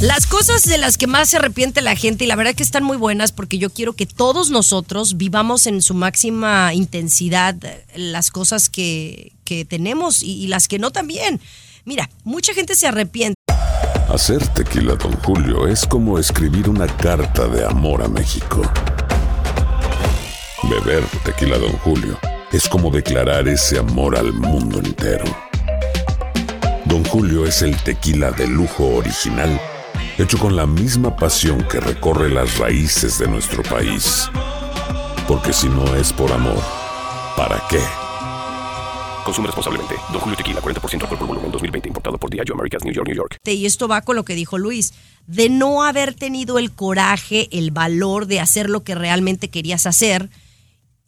Las 0.00 0.26
cosas 0.26 0.62
de 0.62 0.78
las 0.78 0.96
que 0.96 1.08
más 1.08 1.30
se 1.30 1.38
arrepiente 1.38 1.82
la 1.82 1.96
gente, 1.96 2.24
y 2.24 2.26
la 2.28 2.36
verdad 2.36 2.54
que 2.54 2.62
están 2.62 2.84
muy 2.84 2.96
buenas, 2.96 3.32
porque 3.32 3.58
yo 3.58 3.70
quiero 3.70 3.94
que 3.94 4.06
todos 4.06 4.50
nosotros 4.50 5.16
vivamos 5.16 5.66
en 5.66 5.82
su 5.82 5.94
máxima 5.94 6.74
intensidad 6.74 7.56
eh, 7.64 7.84
las 7.96 8.30
cosas 8.30 8.68
que, 8.68 9.32
que 9.44 9.64
tenemos 9.64 10.22
y, 10.22 10.44
y 10.44 10.46
las 10.46 10.68
que 10.68 10.78
no 10.78 10.92
también. 10.92 11.40
Mira, 11.84 12.08
mucha 12.22 12.54
gente 12.54 12.76
se 12.76 12.86
arrepiente. 12.86 13.34
Hacer 14.08 14.46
tequila, 14.48 14.94
Don 14.94 15.16
Julio, 15.22 15.66
es 15.66 15.84
como 15.86 16.20
escribir 16.20 16.68
una 16.68 16.86
carta 16.86 17.48
de 17.48 17.64
amor 17.64 18.00
a 18.02 18.08
México. 18.08 18.62
Beber 20.62 21.04
tequila, 21.24 21.58
Don 21.58 21.72
Julio, 21.78 22.16
es 22.52 22.68
como 22.68 22.90
declarar 22.90 23.48
ese 23.48 23.78
amor 23.78 24.16
al 24.16 24.32
mundo 24.34 24.78
entero. 24.78 25.24
Don 26.84 27.02
Julio 27.04 27.46
es 27.46 27.62
el 27.62 27.74
tequila 27.82 28.30
de 28.30 28.46
lujo 28.46 28.88
original, 28.96 29.58
hecho 30.18 30.36
con 30.36 30.54
la 30.54 30.66
misma 30.66 31.16
pasión 31.16 31.66
que 31.66 31.80
recorre 31.80 32.28
las 32.28 32.58
raíces 32.58 33.18
de 33.18 33.26
nuestro 33.26 33.62
país. 33.62 34.28
Porque 35.26 35.54
si 35.54 35.66
no 35.68 35.96
es 35.96 36.12
por 36.12 36.30
amor, 36.30 36.62
¿para 37.38 37.62
qué? 37.70 37.80
Consume 39.24 39.46
responsablemente. 39.46 39.94
Don 40.10 40.20
Julio 40.20 40.36
Tequila, 40.36 40.60
40% 40.60 41.02
alcohol 41.02 41.18
por 41.18 41.28
volumen, 41.28 41.50
2020. 41.50 41.88
Importado 41.88 42.18
por 42.18 42.28
Diageo 42.28 42.54
Americas, 42.54 42.84
New 42.84 42.92
York, 42.92 43.06
New 43.06 43.16
York. 43.16 43.38
y 43.46 43.64
esto 43.64 43.88
va 43.88 44.02
con 44.02 44.16
lo 44.16 44.24
que 44.24 44.34
dijo 44.34 44.58
Luis, 44.58 44.92
de 45.26 45.48
no 45.48 45.84
haber 45.84 46.12
tenido 46.12 46.58
el 46.58 46.72
coraje, 46.72 47.48
el 47.52 47.70
valor 47.70 48.26
de 48.26 48.40
hacer 48.40 48.68
lo 48.68 48.82
que 48.82 48.94
realmente 48.94 49.48
querías 49.48 49.86
hacer 49.86 50.28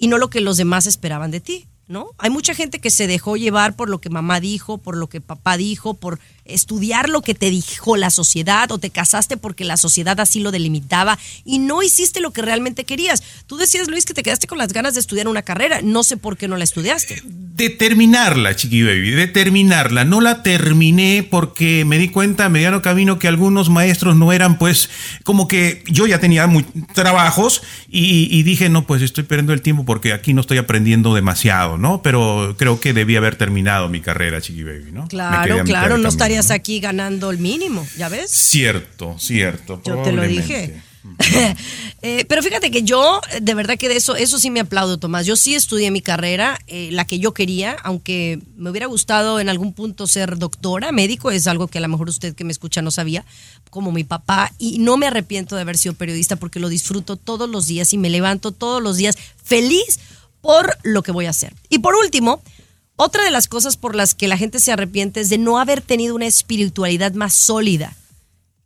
y 0.04 0.06
no 0.06 0.18
lo 0.18 0.28
que 0.28 0.42
los 0.42 0.58
demás 0.58 0.86
esperaban 0.86 1.30
de 1.30 1.40
ti, 1.40 1.66
¿no? 1.88 2.10
Hay 2.18 2.28
mucha 2.28 2.54
gente 2.54 2.78
que 2.78 2.90
se 2.90 3.06
dejó 3.06 3.38
llevar 3.38 3.74
por 3.74 3.88
lo 3.88 4.02
que 4.02 4.10
mamá 4.10 4.38
dijo, 4.38 4.76
por 4.76 4.98
lo 4.98 5.08
que 5.08 5.22
papá 5.22 5.56
dijo, 5.56 5.94
por 5.94 6.20
estudiar 6.44 7.09
lo 7.09 7.22
que 7.22 7.35
te 7.35 7.50
dijo 7.50 7.96
la 7.96 8.11
sociedad 8.11 8.70
o 8.70 8.78
te 8.78 8.90
casaste 8.90 9.37
porque 9.37 9.64
la 9.64 9.76
sociedad 9.76 10.18
así 10.20 10.40
lo 10.40 10.50
delimitaba 10.50 11.18
y 11.44 11.59
no 11.59 11.83
hiciste 11.83 12.20
lo 12.20 12.33
que 12.33 12.42
realmente 12.42 12.85
querías. 12.85 13.22
Tú 13.46 13.57
decías, 13.57 13.88
Luis, 13.88 14.04
que 14.04 14.14
te 14.14 14.22
quedaste 14.22 14.46
con 14.46 14.59
las 14.59 14.72
ganas 14.72 14.94
de 14.94 15.00
estudiar 15.00 15.28
una 15.28 15.42
carrera, 15.42 15.80
no 15.83 16.02
sé 16.02 16.16
por 16.16 16.37
qué 16.37 16.48
no 16.48 16.57
la 16.57 16.64
estudiaste. 16.64 17.22
determinarla, 17.24 18.57
Chiqui 18.57 18.83
Baby, 18.83 19.11
determinarla. 19.12 20.04
No 20.04 20.20
la 20.20 20.42
terminé 20.42 21.26
porque 21.28 21.85
me 21.85 21.98
di 21.98 22.09
cuenta 22.09 22.46
a 22.46 22.48
mediano 22.48 22.83
camino 22.83 23.18
que 23.18 23.28
algunos 23.28 23.70
maestros 23.70 24.16
no 24.16 24.33
eran, 24.33 24.59
pues, 24.59 24.90
como 25.22 25.46
que 25.46 25.85
yo 25.87 26.07
ya 26.07 26.18
tenía 26.18 26.46
muy, 26.46 26.64
trabajos 26.94 27.62
y, 27.88 28.28
y 28.30 28.42
dije, 28.42 28.68
no, 28.68 28.87
pues 28.87 29.02
estoy 29.02 29.24
perdiendo 29.24 29.52
el 29.52 29.62
tiempo 29.62 29.85
porque 29.85 30.12
aquí 30.12 30.35
no 30.35 30.40
estoy 30.40 30.59
aprendiendo 30.59 31.14
demasiado, 31.14 31.78
¿no? 31.78 32.02
Pero 32.02 32.54
creo 32.59 32.80
que 32.80 32.92
debí 32.92 33.16
haber 33.16 33.37
terminado 33.37 33.88
mi 33.88 34.00
carrera, 34.00 34.40
Chiqui 34.40 34.64
Baby, 34.64 34.92
¿no? 34.92 35.07
Claro, 35.09 35.62
claro, 35.64 35.98
no 35.98 36.09
camino, 36.09 36.34
estarías 36.35 36.51
aquí 36.51 36.81
ganando 36.81 37.31
el 37.31 37.38
mínimo, 37.38 37.87
¿ya 37.97 38.09
ves? 38.09 38.31
Cierto, 38.31 39.16
cierto. 39.18 39.81
Yo 39.85 40.03
te 40.03 40.12
lo 40.12 40.23
dije. 40.23 40.83
Eh, 42.07 42.27
pero 42.29 42.42
fíjate 42.42 42.70
que 42.70 42.83
yo, 42.83 43.20
de 43.40 43.55
verdad 43.55 43.79
que 43.79 43.88
de 43.88 43.97
eso, 43.97 44.14
eso 44.14 44.38
sí 44.38 44.51
me 44.51 44.61
aplaudo, 44.61 44.99
Tomás. 44.99 45.25
Yo 45.25 45.37
sí 45.37 45.55
estudié 45.55 45.90
mi 45.90 46.03
carrera, 46.03 46.59
eh, 46.66 46.90
la 46.92 47.07
que 47.07 47.18
yo 47.18 47.33
quería, 47.33 47.77
aunque 47.83 48.40
me 48.57 48.68
hubiera 48.68 48.87
gustado 48.87 49.40
en 49.40 49.49
algún 49.49 49.73
punto 49.73 50.07
ser 50.07 50.37
doctora, 50.37 50.92
médico, 50.92 51.31
es 51.31 51.47
algo 51.47 51.66
que 51.68 51.79
a 51.79 51.81
lo 51.81 51.88
mejor 51.88 52.11
usted 52.11 52.35
que 52.35 52.44
me 52.44 52.53
escucha 52.53 52.83
no 52.83 52.90
sabía, 52.90 53.25
como 53.70 53.90
mi 53.90 54.05
papá, 54.05 54.53
y 54.59 54.81
no 54.81 54.99
me 54.99 55.07
arrepiento 55.07 55.57
de 55.57 55.62
haber 55.62 55.79
sido 55.79 55.94
periodista 55.94 56.37
porque 56.37 56.61
lo 56.61 56.68
disfruto 56.68 57.16
todos 57.16 57.49
los 57.49 57.66
días 57.66 57.94
y 57.94 57.99
me 57.99 58.11
levanto 58.11 58.53
todos 58.53 58.83
los 58.83 58.99
días 58.99 59.16
feliz 59.42 60.01
por 60.42 60.77
lo 60.83 61.03
que 61.03 61.12
voy 61.12 61.25
a 61.25 61.31
hacer. 61.31 61.55
Y 61.70 61.79
por 61.79 61.94
último, 61.94 62.42
otra 62.96 63.24
de 63.24 63.30
las 63.30 63.48
cosas 63.48 63.76
por 63.76 63.94
las 63.94 64.14
que 64.14 64.28
la 64.28 64.37
gente 64.37 64.61
se 64.61 64.72
arrepiente 64.72 65.20
es 65.20 65.28
de 65.28 65.38
no 65.38 65.59
haber 65.59 65.80
tenido 65.80 66.14
una 66.14 66.26
espiritualidad 66.26 67.12
más 67.14 67.35
sólida 67.35 67.92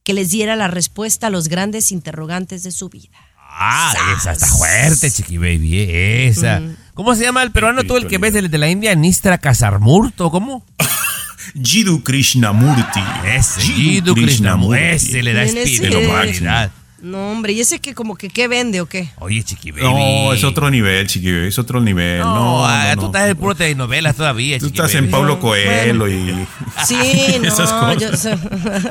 que 0.05 0.15
les 0.15 0.31
diera 0.31 0.57
la 0.57 0.69
respuesta 0.69 1.27
a 1.27 1.31
los 1.31 1.49
grandes 1.49 1.93
interrogantes 1.93 2.63
de 2.63 2.71
su 2.71 2.89
vida. 2.89 3.19
Ah, 3.51 3.95
esa 4.17 4.33
está 4.33 4.47
fuerte, 4.47 5.11
chiqui 5.11 5.37
baby, 5.39 5.81
eh, 5.81 6.29
esa. 6.29 6.63
¿Cómo 6.95 7.15
se 7.15 7.25
llama 7.25 7.43
el 7.43 7.51
peruano 7.51 7.83
tú 7.85 7.97
el 7.97 8.07
que 8.07 8.19
ves 8.19 8.33
de, 8.33 8.49
de 8.49 8.59
la 8.59 8.69
India? 8.69 8.95
Nistra 8.95 9.39
Kasarmurto, 9.39 10.31
¿cómo? 10.31 10.65
Jiddu 11.63 12.03
Krishnamurti. 12.05 13.01
Ese, 13.25 13.61
Jiddu 13.61 14.15
Krishnamurti. 14.15 14.83
Ese 14.83 15.23
le 15.23 15.33
da 15.33 15.45
¿Quién 15.45 15.59
es 15.59 15.71
espiritualidad. 15.73 16.71
No, 17.01 17.31
hombre, 17.31 17.53
¿y 17.53 17.61
ese 17.61 17.79
que 17.79 17.95
como 17.95 18.17
que 18.17 18.29
qué 18.29 18.49
vende 18.49 18.81
o 18.81 18.87
qué? 18.87 19.09
Oye, 19.21 19.45
chiqui 19.45 19.71
baby. 19.71 19.85
No, 19.85 20.33
es 20.33 20.43
otro 20.43 20.69
nivel, 20.69 21.07
Chiqui 21.07 21.31
Baby, 21.31 21.47
es 21.47 21.59
otro 21.59 21.81
nivel. 21.81 22.19
No, 22.21 22.35
No, 22.35 22.67
ah, 22.67 22.89
no, 22.89 22.95
tú 22.97 23.01
no. 23.03 23.07
estás 23.09 23.29
en 23.31 23.37
puro 23.37 23.55
telenovelas 23.55 24.17
todavía, 24.17 24.59
Tú 24.59 24.67
chiqui 24.67 24.79
estás 24.79 24.93
baby. 24.95 25.05
en 25.07 25.11
Pablo 25.13 25.39
Coelho 25.39 26.09
y 26.09 26.47
Sí, 26.87 26.97
no, 27.41 27.47
esas 27.49 27.73
cosas. 27.73 28.23
yo. 28.25 28.31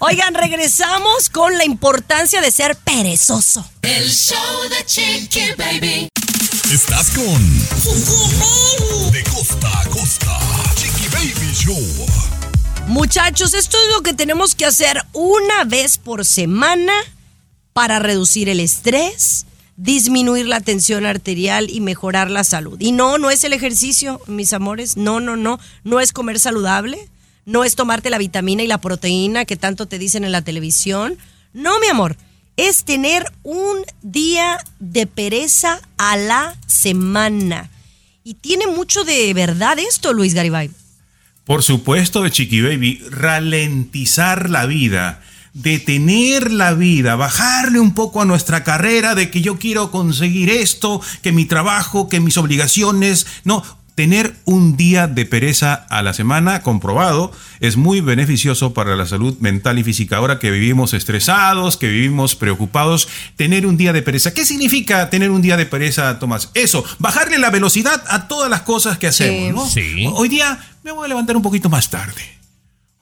Oigan, 0.00 0.34
regresamos 0.34 1.30
con 1.30 1.56
la 1.56 1.64
importancia 1.64 2.42
de 2.42 2.50
ser 2.50 2.76
perezoso. 2.76 3.64
El 3.82 4.10
show 4.10 4.36
de 4.68 4.84
Chiqui 4.84 5.52
Baby. 5.56 6.08
Estás 6.70 7.10
con 7.10 7.58
De 9.12 9.22
costa 9.24 9.80
a 9.80 9.84
costa. 9.86 10.38
Chiqui 10.76 11.08
Baby 11.08 11.54
Show. 11.54 12.06
Muchachos, 12.86 13.54
esto 13.54 13.78
es 13.82 13.94
lo 13.96 14.02
que 14.02 14.12
tenemos 14.12 14.54
que 14.54 14.66
hacer 14.66 15.02
una 15.14 15.64
vez 15.64 15.96
por 15.96 16.24
semana 16.26 16.92
para 17.80 17.98
reducir 17.98 18.50
el 18.50 18.60
estrés, 18.60 19.46
disminuir 19.78 20.44
la 20.44 20.60
tensión 20.60 21.06
arterial 21.06 21.70
y 21.70 21.80
mejorar 21.80 22.30
la 22.30 22.44
salud. 22.44 22.78
Y 22.78 22.92
no, 22.92 23.16
no 23.16 23.30
es 23.30 23.42
el 23.42 23.54
ejercicio, 23.54 24.20
mis 24.26 24.52
amores, 24.52 24.98
no, 24.98 25.18
no, 25.18 25.34
no, 25.34 25.58
no 25.82 25.98
es 25.98 26.12
comer 26.12 26.38
saludable, 26.38 26.98
no 27.46 27.64
es 27.64 27.76
tomarte 27.76 28.10
la 28.10 28.18
vitamina 28.18 28.62
y 28.62 28.66
la 28.66 28.82
proteína 28.82 29.46
que 29.46 29.56
tanto 29.56 29.86
te 29.86 29.98
dicen 29.98 30.24
en 30.24 30.32
la 30.32 30.42
televisión. 30.42 31.16
No, 31.54 31.80
mi 31.80 31.86
amor, 31.86 32.18
es 32.58 32.84
tener 32.84 33.24
un 33.44 33.78
día 34.02 34.58
de 34.78 35.06
pereza 35.06 35.80
a 35.96 36.18
la 36.18 36.58
semana. 36.66 37.70
Y 38.24 38.34
tiene 38.34 38.66
mucho 38.66 39.04
de 39.04 39.32
verdad 39.32 39.78
esto, 39.78 40.12
Luis 40.12 40.34
Garibay. 40.34 40.68
Por 41.46 41.62
supuesto, 41.62 42.28
Chiqui 42.28 42.60
Baby, 42.60 43.02
ralentizar 43.08 44.50
la 44.50 44.66
vida, 44.66 45.22
detener 45.52 46.52
la 46.52 46.74
vida, 46.74 47.16
bajarle 47.16 47.80
un 47.80 47.94
poco 47.94 48.22
a 48.22 48.24
nuestra 48.24 48.64
carrera 48.64 49.14
de 49.14 49.30
que 49.30 49.40
yo 49.40 49.58
quiero 49.58 49.90
conseguir 49.90 50.50
esto, 50.50 51.00
que 51.22 51.32
mi 51.32 51.44
trabajo, 51.44 52.08
que 52.08 52.20
mis 52.20 52.36
obligaciones, 52.36 53.26
no. 53.44 53.62
Tener 53.96 54.34
un 54.46 54.78
día 54.78 55.08
de 55.08 55.26
pereza 55.26 55.74
a 55.74 56.00
la 56.00 56.14
semana, 56.14 56.62
comprobado, 56.62 57.32
es 57.58 57.76
muy 57.76 58.00
beneficioso 58.00 58.72
para 58.72 58.96
la 58.96 59.04
salud 59.04 59.36
mental 59.40 59.78
y 59.78 59.84
física. 59.84 60.16
Ahora 60.16 60.38
que 60.38 60.50
vivimos 60.50 60.94
estresados, 60.94 61.76
que 61.76 61.88
vivimos 61.88 62.34
preocupados, 62.34 63.08
tener 63.36 63.66
un 63.66 63.76
día 63.76 63.92
de 63.92 64.00
pereza. 64.00 64.32
¿Qué 64.32 64.46
significa 64.46 65.10
tener 65.10 65.30
un 65.30 65.42
día 65.42 65.58
de 65.58 65.66
pereza, 65.66 66.18
Tomás? 66.18 66.48
Eso, 66.54 66.82
bajarle 66.98 67.36
la 67.36 67.50
velocidad 67.50 68.02
a 68.08 68.26
todas 68.26 68.48
las 68.48 68.62
cosas 68.62 68.96
que 68.96 69.08
hacemos, 69.08 69.54
¿no? 69.54 69.68
Sí. 69.68 70.06
Hoy 70.14 70.30
día 70.30 70.58
me 70.82 70.92
voy 70.92 71.04
a 71.04 71.08
levantar 71.08 71.36
un 71.36 71.42
poquito 71.42 71.68
más 71.68 71.90
tarde. 71.90 72.39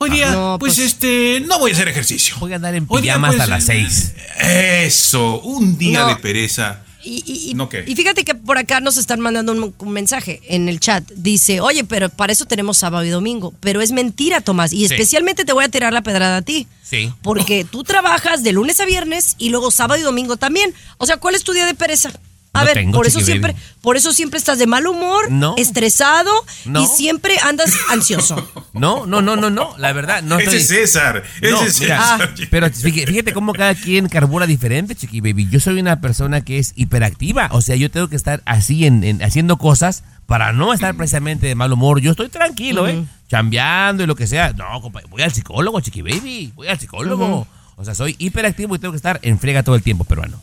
Hoy 0.01 0.11
día, 0.11 0.31
no, 0.31 0.55
pues, 0.57 0.75
pues- 0.75 0.85
este, 0.87 1.41
no 1.45 1.59
voy 1.59 1.71
a 1.71 1.73
hacer 1.73 1.89
ejercicio. 1.89 2.35
Voy 2.39 2.53
a 2.53 2.55
andar 2.55 2.73
en 2.73 2.85
Hoy 2.87 3.01
día, 3.01 3.15
pijama 3.15 3.27
hasta 3.29 3.39
pues, 3.39 3.49
las 3.49 3.63
seis. 3.65 4.13
Eso, 4.39 5.41
un 5.41 5.77
día 5.77 5.99
No. 6.03 6.07
de 6.07 6.15
pereza. 6.15 6.83
Y, 7.03 7.21
y- 7.25 7.49
y- 7.51 7.53
¿No 7.53 7.69
y 7.85 7.95
fíjate 7.95 8.23
que 8.23 8.33
por 8.33 8.57
acá 8.57 8.79
nos 8.79 8.95
están 8.95 9.19
mandando 9.19 9.51
un, 9.51 9.73
un 9.77 9.91
mensaje 9.91 10.39
en 10.47 10.69
el 10.69 10.79
chat. 10.79 11.03
Dice, 11.15 11.59
oye, 11.59 11.83
pero 11.83 12.07
para 12.09 12.31
eso 12.31 12.45
tenemos 12.45 12.77
sábado 12.77 13.03
y 13.03 13.09
domingo. 13.09 13.53
Pero 13.59 13.81
es 13.81 13.91
mentira, 13.91 14.39
Tomás. 14.39 14.71
Y 14.71 14.79
Sí. 14.87 14.93
especialmente 14.93 15.43
te 15.43 15.51
voy 15.51 15.65
a 15.65 15.69
tirar 15.69 15.91
la 15.91 16.01
pedrada 16.01 16.37
a 16.37 16.41
ti. 16.43 16.67
Sí. 16.81 17.11
Porque 17.21 17.65
tú 17.69 17.83
trabajas 17.83 18.41
de 18.41 18.53
lunes 18.53 18.79
a 18.79 18.85
viernes 18.85 19.35
y 19.37 19.49
luego 19.49 19.69
sábado 19.69 19.99
y 19.99 20.03
domingo 20.03 20.37
también. 20.37 20.73
O 20.97 21.05
sea, 21.05 21.17
¿cuál 21.17 21.35
es 21.35 21.43
tu 21.43 21.51
día 21.51 21.65
de 21.65 21.73
pereza? 21.75 22.11
A 22.51 22.61
No 22.61 22.65
ver, 22.65 22.73
tengo, 22.73 22.93
por 22.97 23.05
eso 23.05 23.19
siempre, 23.21 23.53
baby. 23.53 23.63
por 23.81 23.95
eso 23.95 24.11
siempre 24.11 24.39
estás 24.39 24.57
de 24.57 24.65
mal 24.65 24.87
humor, 24.87 25.29
No. 25.31 25.53
estresado 25.57 26.31
No. 26.65 26.81
y 26.83 26.87
siempre 26.87 27.37
andas 27.43 27.71
ansioso. 27.91 28.35
No, 28.73 29.05
no, 29.05 29.21
no, 29.21 29.35
no, 29.35 29.49
no. 29.51 29.75
La 29.77 29.93
verdad, 29.93 30.23
no 30.23 30.39
ese 30.39 30.57
estoy- 30.57 30.59
es 30.59 30.67
César, 30.91 31.23
ese 31.41 31.51
No, 31.51 31.61
es 31.63 31.79
mira, 31.79 32.01
César. 32.17 32.33
pero 32.49 32.69
fíjate, 32.71 33.33
cómo 33.33 33.53
cada 33.53 33.75
quien 33.75 34.09
carbura 34.09 34.47
diferente, 34.47 34.95
chiqui 34.95 35.21
baby. 35.21 35.47
Yo 35.49 35.59
soy 35.59 35.79
una 35.79 36.01
persona 36.01 36.41
que 36.41 36.57
es 36.57 36.73
hiperactiva, 36.75 37.49
o 37.51 37.61
sea, 37.61 37.75
yo 37.75 37.91
tengo 37.91 38.07
que 38.09 38.15
estar 38.15 38.41
así 38.45 38.85
en, 38.85 39.03
en- 39.03 39.21
haciendo 39.21 39.57
cosas 39.57 40.03
para 40.25 40.51
no 40.51 40.73
estar 40.73 40.95
precisamente 40.95 41.45
de 41.45 41.53
mal 41.55 41.71
humor. 41.71 42.01
Yo 42.01 42.11
estoy 42.11 42.29
tranquilo, 42.29 42.87
¿eh? 42.87 43.05
Chambeando 43.29 44.03
y 44.03 44.07
lo 44.07 44.15
que 44.15 44.25
sea. 44.25 44.53
No, 44.53 44.81
compa, 44.81 45.01
voy 45.09 45.21
al 45.21 45.31
psicólogo, 45.31 45.79
chiqui 45.81 46.01
baby, 46.01 46.51
voy 46.55 46.67
al 46.67 46.79
psicólogo. 46.79 47.47
O 47.75 47.85
sea, 47.85 47.93
soy 47.93 48.15
hiperactivo 48.17 48.75
y 48.75 48.79
tengo 48.79 48.91
que 48.91 48.97
estar 48.97 49.19
en 49.21 49.39
frega 49.39 49.61
todo 49.63 49.75
el 49.75 49.83
tiempo, 49.83 50.03
peruano. 50.03 50.41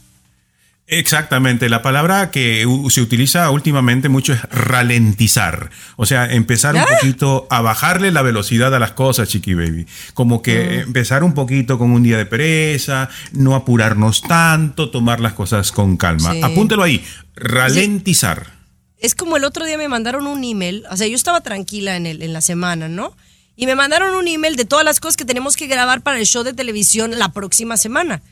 Exactamente, 0.88 1.68
la 1.68 1.82
palabra 1.82 2.30
que 2.30 2.64
se 2.90 3.00
utiliza 3.00 3.50
últimamente 3.50 4.08
mucho 4.08 4.34
es 4.34 4.42
ralentizar, 4.44 5.70
o 5.96 6.06
sea, 6.06 6.32
empezar 6.32 6.76
un 6.76 6.84
poquito 6.84 7.48
a 7.50 7.60
bajarle 7.60 8.12
la 8.12 8.22
velocidad 8.22 8.72
a 8.72 8.78
las 8.78 8.92
cosas, 8.92 9.28
chiqui 9.28 9.54
baby, 9.54 9.84
como 10.14 10.42
que 10.42 10.82
empezar 10.82 11.24
un 11.24 11.34
poquito 11.34 11.76
con 11.76 11.90
un 11.90 12.04
día 12.04 12.16
de 12.16 12.26
pereza, 12.26 13.08
no 13.32 13.56
apurarnos 13.56 14.22
tanto, 14.22 14.90
tomar 14.90 15.18
las 15.18 15.32
cosas 15.32 15.72
con 15.72 15.96
calma. 15.96 16.34
Sí. 16.34 16.42
Apúntelo 16.42 16.84
ahí, 16.84 17.04
ralentizar. 17.34 18.52
Es 18.98 19.16
como 19.16 19.36
el 19.36 19.42
otro 19.42 19.64
día 19.64 19.78
me 19.78 19.88
mandaron 19.88 20.28
un 20.28 20.44
email, 20.44 20.84
o 20.88 20.96
sea, 20.96 21.08
yo 21.08 21.16
estaba 21.16 21.40
tranquila 21.40 21.96
en, 21.96 22.06
el, 22.06 22.22
en 22.22 22.32
la 22.32 22.40
semana, 22.40 22.88
¿no? 22.88 23.16
Y 23.56 23.66
me 23.66 23.74
mandaron 23.74 24.14
un 24.14 24.28
email 24.28 24.54
de 24.54 24.64
todas 24.64 24.84
las 24.84 25.00
cosas 25.00 25.16
que 25.16 25.24
tenemos 25.24 25.56
que 25.56 25.66
grabar 25.66 26.02
para 26.02 26.20
el 26.20 26.26
show 26.26 26.44
de 26.44 26.52
televisión 26.52 27.18
la 27.18 27.30
próxima 27.30 27.76
semana. 27.76 28.22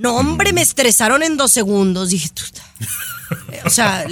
No, 0.00 0.16
hombre, 0.16 0.54
me 0.54 0.62
estresaron 0.62 1.22
en 1.22 1.36
dos 1.36 1.52
segundos. 1.52 2.08
Dije, 2.08 2.30
tú, 2.30 2.42
o 3.66 3.70
sea, 3.70 4.06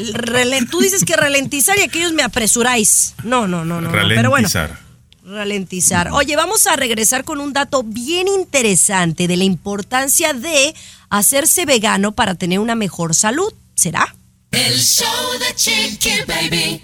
tú 0.71 0.81
dices 0.81 1.03
que 1.03 1.17
ralentizar 1.17 1.79
y 1.79 1.83
aquellos 1.83 2.13
me 2.13 2.23
apresuráis. 2.23 3.15
No, 3.25 3.49
no, 3.49 3.65
no, 3.65 3.81
no. 3.81 3.91
no, 3.91 3.93
Pero 4.09 4.29
bueno, 4.29 4.49
Ralentizar. 4.49 4.79
ralentizar. 5.25 6.11
Oye, 6.13 6.37
vamos 6.37 6.67
a 6.67 6.77
regresar 6.77 7.25
con 7.25 7.41
un 7.41 7.55
dato 7.55 7.83
bien 7.85 8.29
interesante 8.29 9.27
de 9.27 9.39
la 9.39 9.45
importancia 9.45 10.35
de 10.35 10.75
hacerse 11.09 11.65
vegano 11.65 12.13
para 12.13 12.35
tener 12.35 12.59
una 12.59 12.75
mejor 12.75 13.15
salud. 13.15 13.51
¿Será? 13.75 14.15
El 14.51 14.79
show 14.79 15.07
de 15.41 15.55
Chiqui 15.55 16.11
Baby. 16.27 16.83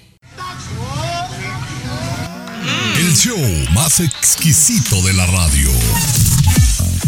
El 2.99 3.15
show 3.15 3.39
más 3.75 4.01
exquisito 4.01 5.03
de 5.03 5.13
la 5.13 5.27
radio. 5.27 5.71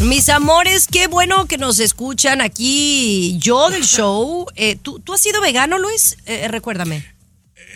Mis 0.01 0.29
amores, 0.29 0.87
qué 0.91 1.07
bueno 1.07 1.47
que 1.47 1.57
nos 1.59 1.79
escuchan 1.81 2.41
aquí. 2.41 3.37
Yo 3.39 3.71
del 3.71 3.83
show. 3.87 4.47
Eh, 4.55 4.77
¿tú, 4.81 4.99
tú 5.01 5.15
has 5.15 5.21
sido 5.21 5.41
vegano, 5.41 5.79
Luis? 5.79 6.17
Eh, 6.27 6.49
recuérdame. 6.49 6.97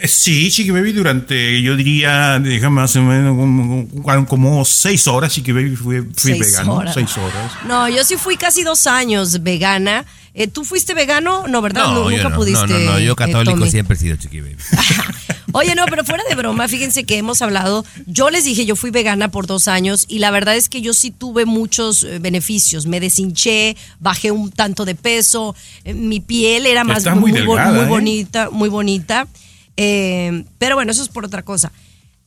Eh, 0.02 0.08
Sí, 0.08 0.50
Chiqui 0.50 0.70
Baby, 0.70 0.92
durante, 0.92 1.60
yo 1.62 1.76
diría, 1.76 2.38
déjame 2.38 2.76
más 2.76 2.96
o 2.96 3.02
menos 3.02 3.36
como, 3.36 4.26
como- 4.26 4.64
seis 4.64 5.06
horas, 5.06 5.32
Chiqui 5.32 5.52
Baby 5.52 5.76
fui, 5.76 6.00
fui 6.00 6.12
Seis 6.16 6.38
vegano. 6.40 6.74
horas. 6.74 6.94
Seis 6.94 7.16
horas. 7.18 7.52
No, 7.66 7.88
yo 7.88 8.02
sí 8.04 8.16
fui 8.16 8.36
casi 8.36 8.62
dos 8.62 8.86
años 8.86 9.42
vegana. 9.42 10.04
Eh, 10.32 10.46
¿Tú 10.46 10.64
fuiste 10.64 10.94
vegano? 10.94 11.46
No, 11.48 11.60
¿verdad? 11.60 11.84
No, 11.88 12.08
Nunca 12.08 12.28
no, 12.28 12.36
pudiste. 12.36 12.66
no, 12.66 12.78
no, 12.78 12.92
no, 12.92 12.98
yo 13.00 13.12
eh, 13.12 13.16
católico 13.16 13.58
Tommy. 13.58 13.70
siempre 13.70 13.96
he 13.96 14.00
sido 14.00 14.16
chiqui 14.16 14.40
baby. 14.40 14.56
Oye, 15.52 15.74
no, 15.74 15.84
pero 15.86 16.04
fuera 16.04 16.22
de 16.28 16.34
broma, 16.34 16.68
fíjense 16.68 17.04
que 17.04 17.16
hemos 17.18 17.42
hablado, 17.42 17.84
yo 18.06 18.30
les 18.30 18.44
dije, 18.44 18.64
yo 18.66 18.76
fui 18.76 18.90
vegana 18.90 19.30
por 19.30 19.46
dos 19.46 19.68
años 19.68 20.04
y 20.08 20.18
la 20.18 20.30
verdad 20.30 20.56
es 20.56 20.68
que 20.68 20.80
yo 20.80 20.94
sí 20.94 21.10
tuve 21.10 21.44
muchos 21.44 22.02
eh, 22.04 22.18
beneficios. 22.20 22.86
Me 22.86 23.00
deshinché, 23.00 23.76
bajé 23.98 24.30
un 24.30 24.50
tanto 24.50 24.84
de 24.84 24.94
peso, 24.94 25.54
eh, 25.84 25.94
mi 25.94 26.20
piel 26.20 26.66
era 26.66 26.84
más 26.84 27.04
muy 27.16 27.32
delgada, 27.32 27.72
muy 27.72 27.84
¿eh? 27.84 27.88
bonita, 27.88 28.50
muy 28.50 28.68
bonita. 28.68 29.26
Eh, 29.76 30.44
pero 30.58 30.74
bueno, 30.76 30.92
eso 30.92 31.02
es 31.02 31.08
por 31.08 31.24
otra 31.24 31.42
cosa. 31.42 31.72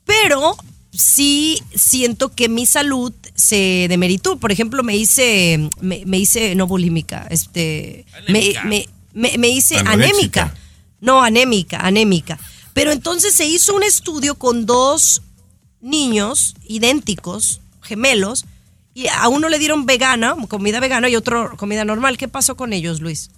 Pero 0.06 0.58
sí 0.92 1.60
siento 1.76 2.30
que 2.34 2.50
mi 2.50 2.66
salud 2.66 3.14
se 3.36 3.88
demeritó. 3.90 4.38
Por 4.38 4.52
ejemplo, 4.52 4.84
me 4.84 4.96
hice, 4.98 5.70
me, 5.82 6.04
me 6.06 6.18
hice 6.20 6.56
no 6.56 6.68
bulímica, 6.68 7.28
este, 7.30 8.06
me, 8.28 8.54
me, 8.66 8.86
me- 9.14 9.38
me 9.38 9.50
hice 9.50 9.76
anémica. 9.94 10.54
No, 11.00 11.22
anémica, 11.22 11.80
anémica. 11.80 12.40
Pero 12.74 12.92
entonces 12.92 13.34
se 13.34 13.46
hizo 13.46 13.76
un 13.76 13.84
estudio 13.84 14.36
con 14.36 14.66
dos 14.66 15.22
niños 15.82 16.56
idénticos, 16.68 17.62
gemelos, 17.82 18.46
y 18.96 19.08
a 19.08 19.28
uno 19.28 19.50
le 19.50 19.60
dieron 19.60 19.86
vegana, 19.86 20.36
comida 20.48 20.80
vegana, 20.80 21.10
y 21.10 21.16
otro 21.16 21.56
comida 21.58 21.86
normal. 21.86 22.18
¿Qué 22.18 22.28
pasó 22.28 22.56
con 22.56 22.74
ellos, 22.74 23.02
Luis? 23.02 23.32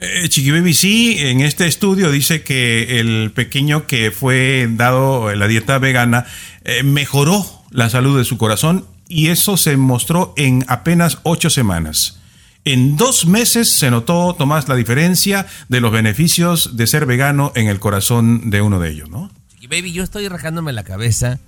Eh, 0.00 0.28
Chiqui 0.28 0.50
Baby, 0.50 0.74
sí, 0.74 1.16
en 1.18 1.40
este 1.40 1.66
estudio 1.66 2.10
dice 2.10 2.42
que 2.42 2.98
el 2.98 3.30
pequeño 3.32 3.86
que 3.86 4.10
fue 4.10 4.68
dado 4.70 5.32
la 5.34 5.46
dieta 5.46 5.78
vegana 5.78 6.26
eh, 6.64 6.82
mejoró 6.82 7.46
la 7.70 7.88
salud 7.90 8.18
de 8.18 8.24
su 8.24 8.36
corazón 8.36 8.86
y 9.08 9.28
eso 9.28 9.56
se 9.56 9.76
mostró 9.76 10.34
en 10.36 10.64
apenas 10.68 11.18
ocho 11.22 11.48
semanas. 11.48 12.18
En 12.64 12.96
dos 12.96 13.26
meses 13.26 13.70
se 13.70 13.90
notó, 13.90 14.34
Tomás, 14.38 14.68
la 14.68 14.74
diferencia 14.74 15.46
de 15.68 15.80
los 15.80 15.92
beneficios 15.92 16.76
de 16.76 16.86
ser 16.86 17.04
vegano 17.04 17.52
en 17.54 17.68
el 17.68 17.78
corazón 17.78 18.48
de 18.50 18.62
uno 18.62 18.80
de 18.80 18.90
ellos, 18.90 19.10
¿no? 19.10 19.30
Chiqui 19.50 19.66
baby, 19.66 19.92
yo 19.92 20.02
estoy 20.02 20.28
rajándome 20.28 20.72
la 20.72 20.82
cabeza 20.82 21.38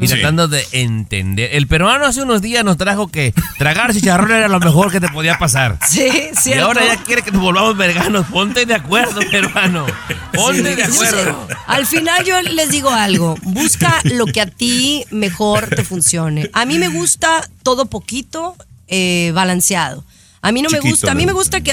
y 0.00 0.08
Sí. 0.08 0.14
tratando 0.14 0.48
de 0.48 0.66
entender. 0.72 1.50
El 1.52 1.68
peruano 1.68 2.04
hace 2.06 2.22
unos 2.22 2.42
días 2.42 2.64
nos 2.64 2.76
trajo 2.76 3.06
que 3.06 3.32
tragar 3.56 3.92
chicharrón 3.94 4.32
era 4.32 4.48
lo 4.48 4.58
mejor 4.58 4.90
que 4.90 4.98
te 4.98 5.08
podía 5.08 5.38
pasar. 5.38 5.78
Sí, 5.88 6.08
Y 6.32 6.36
cierto. 6.36 6.64
ahora 6.64 6.84
ya 6.84 6.96
quiere 7.04 7.22
que 7.22 7.30
nos 7.30 7.40
volvamos 7.42 7.76
veganos. 7.76 8.26
Ponte 8.26 8.66
de 8.66 8.74
acuerdo, 8.74 9.20
peruano. 9.30 9.86
Ponte 10.32 10.74
de 10.74 10.82
acuerdo. 10.82 11.46
Al 11.68 11.86
final 11.86 12.24
yo 12.24 12.42
les 12.42 12.70
digo 12.72 12.90
algo, 12.90 13.36
busca 13.42 14.00
lo 14.02 14.26
que 14.26 14.40
a 14.40 14.46
ti 14.46 15.04
mejor 15.12 15.68
te 15.68 15.84
funcione. 15.84 16.50
A 16.52 16.66
mí 16.66 16.80
me 16.80 16.88
gusta 16.88 17.48
todo 17.62 17.86
poquito 17.86 18.56
eh, 18.88 19.30
balanceado. 19.36 20.04
A 20.44 20.52
mí 20.52 20.60
no 20.60 20.68
me 20.68 20.78
gusta, 20.78 21.10
a 21.10 21.14
mí 21.14 21.24
me 21.24 21.32
gusta 21.32 21.62
que, 21.62 21.72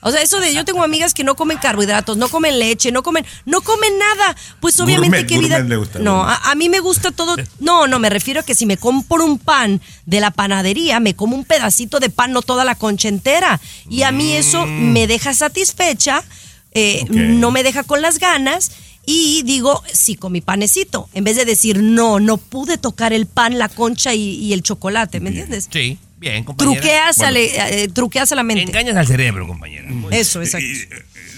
o 0.00 0.10
sea, 0.12 0.22
eso 0.22 0.38
de 0.38 0.54
yo 0.54 0.64
tengo 0.64 0.84
amigas 0.84 1.12
que 1.12 1.24
no 1.24 1.34
comen 1.34 1.58
carbohidratos, 1.58 2.16
no 2.16 2.28
comen 2.28 2.56
leche, 2.60 2.92
no 2.92 3.02
comen, 3.02 3.26
no 3.46 3.62
comen 3.62 3.98
nada. 3.98 4.36
Pues 4.60 4.78
obviamente 4.78 5.24
Gourmet, 5.24 5.28
qué 5.28 5.38
vida. 5.38 5.58
le 5.58 5.76
gusta, 5.76 5.98
no, 5.98 6.22
a, 6.22 6.36
a 6.36 6.54
mí 6.54 6.68
me 6.68 6.78
gusta 6.78 7.10
todo. 7.10 7.34
No, 7.58 7.88
no, 7.88 7.98
me 7.98 8.10
refiero 8.10 8.38
a 8.38 8.42
que 8.44 8.54
si 8.54 8.64
me 8.64 8.76
compro 8.76 9.24
un 9.24 9.40
pan 9.40 9.80
de 10.06 10.20
la 10.20 10.30
panadería, 10.30 11.00
me 11.00 11.16
como 11.16 11.34
un 11.34 11.44
pedacito 11.44 11.98
de 11.98 12.10
pan, 12.10 12.30
no 12.30 12.42
toda 12.42 12.64
la 12.64 12.76
concha 12.76 13.08
entera. 13.08 13.60
Y 13.90 14.02
a 14.02 14.12
mí 14.12 14.34
eso 14.34 14.66
me 14.66 15.08
deja 15.08 15.34
satisfecha, 15.34 16.22
eh, 16.70 17.04
no 17.10 17.50
me 17.50 17.64
deja 17.64 17.82
con 17.82 18.02
las 18.02 18.20
ganas. 18.20 18.70
Y 19.04 19.42
digo, 19.42 19.82
sí, 19.92 20.14
con 20.14 20.30
mi 20.30 20.42
panecito. 20.42 21.08
En 21.12 21.24
vez 21.24 21.34
de 21.34 21.44
decir, 21.44 21.82
no, 21.82 22.20
no 22.20 22.36
pude 22.36 22.78
tocar 22.78 23.12
el 23.12 23.26
pan, 23.26 23.58
la 23.58 23.68
concha 23.68 24.14
y, 24.14 24.34
y 24.36 24.52
el 24.52 24.62
chocolate, 24.62 25.18
¿me 25.18 25.30
entiendes? 25.30 25.68
Sí, 25.72 25.98
bien, 26.22 26.44
compañera. 26.44 26.80
Truqueas, 26.80 27.16
Bueno, 27.18 27.28
ale- 27.28 27.82
eh, 27.84 27.88
truqueas 27.88 28.32
a 28.32 28.34
la 28.36 28.42
mente. 28.42 28.62
engañas 28.62 28.96
al 28.96 29.06
cerebro, 29.06 29.46
compañera. 29.46 29.88
Eso, 30.10 30.40
exacto. 30.40 30.66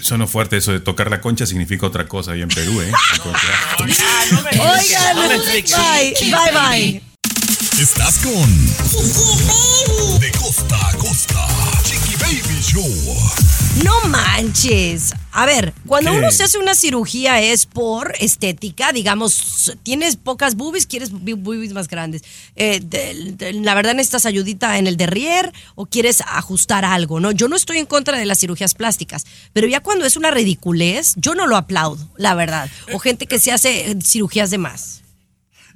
Sonó 0.01 0.27
fuerte 0.27 0.55
eso 0.57 0.71
de 0.71 0.79
tocar 0.79 1.09
la 1.09 1.19
concha, 1.19 1.45
significa 1.45 1.85
otra 1.87 2.07
cosa 2.07 2.31
ahí 2.33 2.41
en 2.43 2.47
Perú, 2.49 2.79
¿eh? 2.81 2.91
Oigan, 3.79 5.17
bye, 5.17 6.13
bye, 6.31 6.51
bye. 6.53 7.01
Estás 7.81 8.19
con 8.19 8.65
De 10.19 10.31
Costa 10.31 10.89
a 10.89 10.93
Costa. 10.93 11.47
Chiqui 11.83 12.15
Baby 12.17 12.61
Show. 12.61 13.64
No 13.83 13.91
manches. 14.07 15.13
A 15.33 15.45
ver, 15.45 15.73
cuando 15.85 16.11
¿Qué? 16.11 16.17
uno 16.17 16.31
se 16.31 16.43
hace 16.43 16.57
una 16.57 16.75
cirugía 16.75 17.41
es 17.41 17.65
por 17.65 18.13
estética, 18.21 18.93
digamos, 18.93 19.73
tienes 19.83 20.15
pocas 20.15 20.55
boobies, 20.55 20.87
quieres 20.87 21.11
boobies 21.11 21.73
más 21.73 21.89
grandes. 21.89 22.23
Eh, 22.55 22.79
de- 22.81 23.33
de- 23.33 23.53
la 23.53 23.73
verdad 23.75 23.93
necesitas 23.93 24.25
ayudita 24.25 24.77
en 24.77 24.87
el 24.87 24.95
derrier 24.95 25.51
o 25.75 25.85
quieres 25.87 26.21
ajustar 26.21 26.85
algo, 26.85 27.19
¿no? 27.19 27.31
Yo 27.31 27.49
no 27.49 27.57
estoy 27.57 27.77
en 27.77 27.85
contra 27.85 28.17
de 28.17 28.25
las 28.25 28.39
cirugías 28.39 28.73
plásticas, 28.75 29.25
pero 29.51 29.67
ya 29.67 29.81
cuando 29.81 30.05
es 30.05 30.15
una 30.15 30.31
ridiculez, 30.31 31.13
yo 31.17 31.35
no 31.35 31.45
lo 31.45 31.57
aplaudo, 31.57 32.07
la 32.15 32.33
verdad. 32.33 32.69
O 32.93 32.99
gente 32.99 33.27
que 33.27 33.39
se 33.39 33.51
hace 33.51 33.91
eh, 33.91 33.97
cirugías 34.01 34.51
de 34.51 34.57
más. 34.57 35.01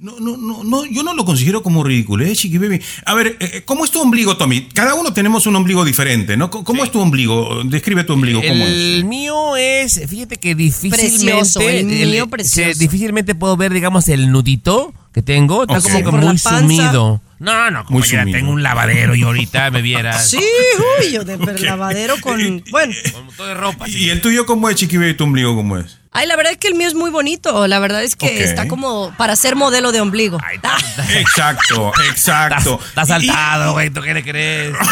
No, 0.00 0.18
no, 0.18 0.34
no, 0.38 0.64
no, 0.64 0.86
yo 0.86 1.02
no 1.02 1.12
lo 1.12 1.26
considero 1.26 1.62
como 1.62 1.84
ridículo, 1.84 2.24
¿eh, 2.24 2.34
Chiqui 2.34 2.56
Baby? 2.56 2.80
A 3.04 3.12
ver, 3.12 3.36
eh, 3.38 3.62
¿cómo 3.66 3.84
es 3.84 3.90
tu 3.90 4.00
ombligo, 4.00 4.34
Tommy? 4.38 4.62
Cada 4.72 4.94
uno 4.94 5.12
tenemos 5.12 5.46
un 5.46 5.54
ombligo 5.56 5.84
diferente, 5.84 6.38
¿no? 6.38 6.50
¿Cómo 6.50 6.82
es 6.84 6.90
tu 6.90 7.00
ombligo? 7.00 7.62
Describe 7.64 8.04
tu 8.04 8.14
ombligo, 8.14 8.40
¿cómo 8.40 8.64
es? 8.64 8.70
El 8.70 9.04
mío 9.04 9.56
es, 9.58 10.00
fíjate 10.08 10.38
que 10.38 10.54
difícilmente. 10.54 11.06
Precioso, 11.10 11.60
el 11.60 11.84
mío 11.84 12.28
precioso. 12.28 12.72
se- 12.72 12.78
difícilmente 12.78 13.34
puedo 13.34 13.58
ver, 13.58 13.74
digamos, 13.74 14.08
el 14.08 14.32
nudito 14.32 14.94
que 15.12 15.20
tengo. 15.20 15.64
Está 15.64 15.82
como 15.82 16.02
que 16.02 16.26
muy 16.26 16.38
sumido. 16.38 17.20
No, 17.38 17.70
no, 17.70 17.84
compañera, 17.84 18.22
sumido. 18.22 18.38
tengo 18.38 18.52
un 18.52 18.62
lavadero 18.62 19.14
y 19.14 19.22
ahorita 19.22 19.70
me 19.70 19.82
vieras. 19.82 20.30
Sí, 20.30 20.38
uy, 20.38 21.12
yo 21.12 21.24
de 21.24 21.36
lavadero 21.60 22.14
con... 22.22 22.64
Bueno, 22.70 22.94
Con 23.12 23.20
un 23.20 23.26
montón 23.26 23.48
de 23.48 23.54
ropa. 23.54 23.86
¿Y 23.86 24.08
el 24.08 24.22
tuyo 24.22 24.46
cómo 24.46 24.70
es, 24.70 24.76
Chiqui 24.76 24.96
Baby? 24.96 25.12
¿Tu 25.12 25.24
ombligo 25.24 25.54
cómo 25.54 25.76
es? 25.76 25.98
Ay, 26.12 26.26
la 26.26 26.36
verdad 26.36 26.52
es 26.52 26.58
que 26.58 26.68
el 26.68 26.74
mío 26.74 26.88
es 26.88 26.94
muy 26.94 27.10
bonito. 27.10 27.66
La 27.66 27.78
verdad 27.78 28.02
es 28.02 28.16
que 28.16 28.42
está 28.44 28.68
como 28.68 29.12
para 29.16 29.36
ser 29.36 29.56
modelo 29.56 29.92
de 29.92 30.00
ombligo. 30.00 30.38
Ay, 30.44 30.58
Ah, 30.62 30.78
Exacto, 31.18 31.92
exacto. 32.10 32.78
Estás 32.88 33.08
saltado, 33.08 33.72
güey, 33.72 33.90
¿tú 33.90 34.00
qué 34.02 34.14
le 34.14 34.22
crees? 34.22 34.74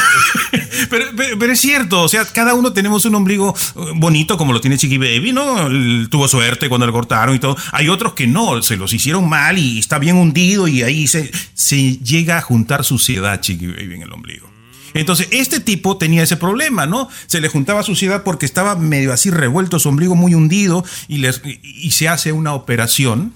Pero, 0.91 1.07
pero- 1.17 1.39
pero 1.39 1.53
es 1.53 1.61
cierto, 1.61 2.03
o 2.03 2.09
sea, 2.09 2.25
cada 2.25 2.55
uno 2.55 2.73
tenemos 2.73 3.05
un 3.05 3.15
ombligo 3.15 3.55
eh, 3.57 3.81
bonito 3.97 4.39
como 4.39 4.53
lo 4.53 4.61
tiene 4.61 4.79
Chiqui 4.79 4.97
Baby, 4.97 5.33
¿no? 5.33 5.67
Él 5.67 6.07
tuvo 6.11 6.29
suerte 6.29 6.69
cuando 6.69 6.87
le 6.87 6.93
cortaron 6.93 7.35
y 7.35 7.39
todo. 7.41 7.57
Hay 7.73 7.89
otros 7.89 8.13
que 8.15 8.27
no, 8.27 8.63
se 8.63 8.77
los 8.77 8.93
hicieron 8.93 9.29
mal 9.29 9.59
y 9.59 9.79
está 9.81 9.99
bien 9.99 10.17
hundido 10.17 10.69
y 10.69 10.83
ahí 10.83 11.07
se, 11.09 11.31
se 11.55 11.97
llega 11.99 12.39
a 12.39 12.43
juntar 12.43 12.85
suciedad 12.85 13.41
Chiqui 13.41 13.67
Baby 13.67 13.95
en 13.97 14.03
el 14.03 14.13
ombligo. 14.13 14.49
Entonces, 14.95 15.29
este 15.31 15.61
tipo 15.61 15.97
tenía 15.99 16.23
ese 16.23 16.37
problema, 16.37 16.87
¿no? 16.87 17.09
Se 17.27 17.41
le 17.41 17.49
juntaba 17.49 17.83
suciedad 17.83 18.23
porque 18.25 18.47
estaba 18.47 18.75
medio 18.77 19.13
así 19.13 19.31
revuelto, 19.31 19.79
su 19.79 19.89
ombligo 19.89 20.15
muy 20.15 20.35
hundido 20.35 20.85
y, 21.09 21.19
les- 21.19 21.43
y 21.45 21.91
se 21.93 22.09
hace 22.09 22.33
una 22.33 22.55
operación 22.55 23.33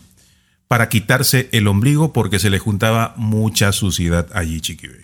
para 0.68 0.88
quitarse 0.88 1.48
el 1.52 1.68
ombligo 1.68 2.12
porque 2.12 2.38
se 2.38 2.48
le 2.50 2.58
juntaba 2.58 3.12
mucha 3.16 3.72
suciedad 3.72 4.26
allí, 4.34 4.60
Chiqui 4.60 4.86
Baby. 4.88 4.98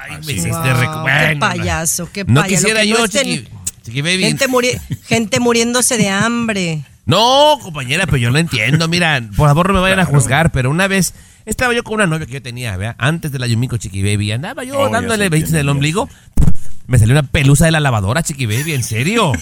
Ay, 0.00 0.10
me 0.12 0.16
Así. 0.18 0.32
hiciste 0.34 0.50
wow, 0.50 1.04
qué 1.06 1.36
payaso, 1.40 2.08
qué 2.12 2.24
No 2.24 2.42
payaso. 2.42 2.48
quisiera 2.66 2.80
no 2.84 2.86
yo, 2.86 3.04
estén- 3.04 3.24
chiqui, 3.24 3.48
chiqui 3.82 4.00
baby. 4.02 4.22
Gente, 4.22 4.46
muri- 4.46 4.78
gente 5.08 5.40
muriéndose 5.40 5.96
de 5.96 6.08
hambre. 6.08 6.84
No, 7.04 7.58
compañera, 7.62 8.04
pero 8.06 8.18
yo 8.18 8.30
lo 8.30 8.38
entiendo. 8.38 8.86
Mira, 8.86 9.20
por 9.36 9.48
favor 9.48 9.68
no 9.68 9.74
me 9.74 9.80
vayan 9.80 9.98
a 9.98 10.04
juzgar, 10.04 10.52
pero 10.52 10.70
una 10.70 10.86
vez 10.86 11.14
estaba 11.50 11.74
yo 11.74 11.82
con 11.84 11.94
una 11.94 12.06
novia 12.06 12.26
que 12.26 12.32
yo 12.34 12.42
tenía, 12.42 12.76
¿vea? 12.76 12.94
Antes 12.98 13.32
de 13.32 13.38
la 13.38 13.46
Yumiko 13.46 13.76
Chiqui 13.76 14.02
Baby. 14.02 14.32
Andaba 14.32 14.64
yo 14.64 14.78
Oh, 14.78 14.86
ya 14.86 14.92
dándole 14.92 15.28
besitos 15.28 15.54
en 15.54 15.60
el 15.60 15.68
ombligo. 15.68 16.08
Me 16.86 16.98
salió 16.98 17.12
una 17.12 17.22
pelusa 17.22 17.66
de 17.66 17.70
la 17.72 17.80
lavadora, 17.80 18.22
Chiqui 18.22 18.46
Baby. 18.46 18.72
¿En 18.72 18.82
serio? 18.82 19.32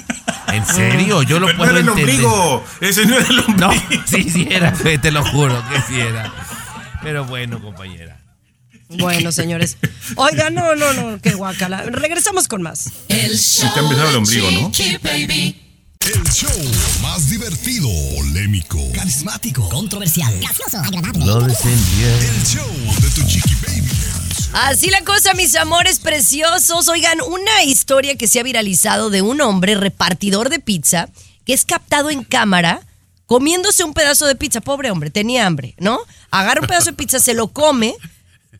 ¿En 0.53 0.65
serio? 0.67 1.23
Yo 1.23 1.39
lo 1.39 1.47
Pero 1.47 1.59
puedo 1.59 1.73
no 1.73 1.79
era 1.79 1.93
el 1.93 1.99
entender. 1.99 2.15
ombligo. 2.27 2.65
Ese 2.81 3.07
no 3.07 3.17
era 3.17 3.27
el 3.29 3.39
ombligo. 3.41 3.59
No, 3.59 3.73
sí, 4.07 4.31
sí 4.31 4.49
era, 4.51 4.73
te 5.03 5.11
lo 5.13 5.25
juro 5.25 5.63
que 5.73 5.81
sí 5.83 6.01
era. 6.01 6.33
Pero 7.03 7.25
bueno, 7.25 7.61
compañera. 7.61 8.19
Bueno, 8.89 9.33
señores. 9.33 9.79
Oiga, 10.17 10.51
no, 10.51 10.75
no, 10.77 10.93
no, 10.93 11.21
qué 11.21 11.35
guacala. 11.35 11.83
Regresamos 11.83 12.47
con 12.49 12.63
más. 12.63 12.91
El 13.09 13.37
show 13.37 13.69
te 13.75 13.81
han 13.81 13.89
besado 13.89 14.11
el 14.11 14.17
ombligo, 14.17 14.51
¿no? 14.53 14.71
Chiqui 14.71 14.99
Baby. 14.99 15.63
El 16.07 16.23
show 16.31 16.51
más 17.03 17.29
divertido, 17.29 17.89
polémico, 18.15 18.79
Carismático, 18.95 19.69
controversial, 19.69 20.33
gracioso, 20.39 20.79
agradable. 20.79 21.25
No 21.25 21.41
descendió. 21.41 22.07
el 22.07 22.47
show 22.47 23.03
de 23.03 23.11
tu 23.11 23.23
chiqui 23.27 23.55
baby. 23.67 23.91
Así 24.53 24.89
la 24.91 25.03
cosa, 25.03 25.35
mis 25.35 25.57
amores 25.57 25.99
preciosos. 25.99 26.87
Oigan, 26.87 27.19
una 27.23 27.65
historia 27.65 28.15
que 28.17 28.29
se 28.29 28.39
ha 28.39 28.45
viralizado 28.45 29.11
de 29.11 29.23
un 29.23 29.41
hombre 29.41 29.75
repartidor 29.75 30.49
de 30.49 30.61
pizza 30.61 31.09
que 31.45 31.53
es 31.53 31.65
captado 31.65 32.11
en 32.11 32.23
cámara 32.23 32.83
comiéndose 33.27 33.83
un 33.83 33.93
pedazo 33.93 34.27
de 34.27 34.37
pizza. 34.37 34.61
Pobre 34.61 34.93
hombre, 34.93 35.11
tenía 35.11 35.45
hambre, 35.45 35.75
¿no? 35.79 35.99
Agarra 36.31 36.61
un 36.61 36.69
pedazo 36.69 36.91
de 36.91 36.97
pizza, 36.97 37.19
se 37.19 37.35
lo 37.35 37.49
come. 37.49 37.97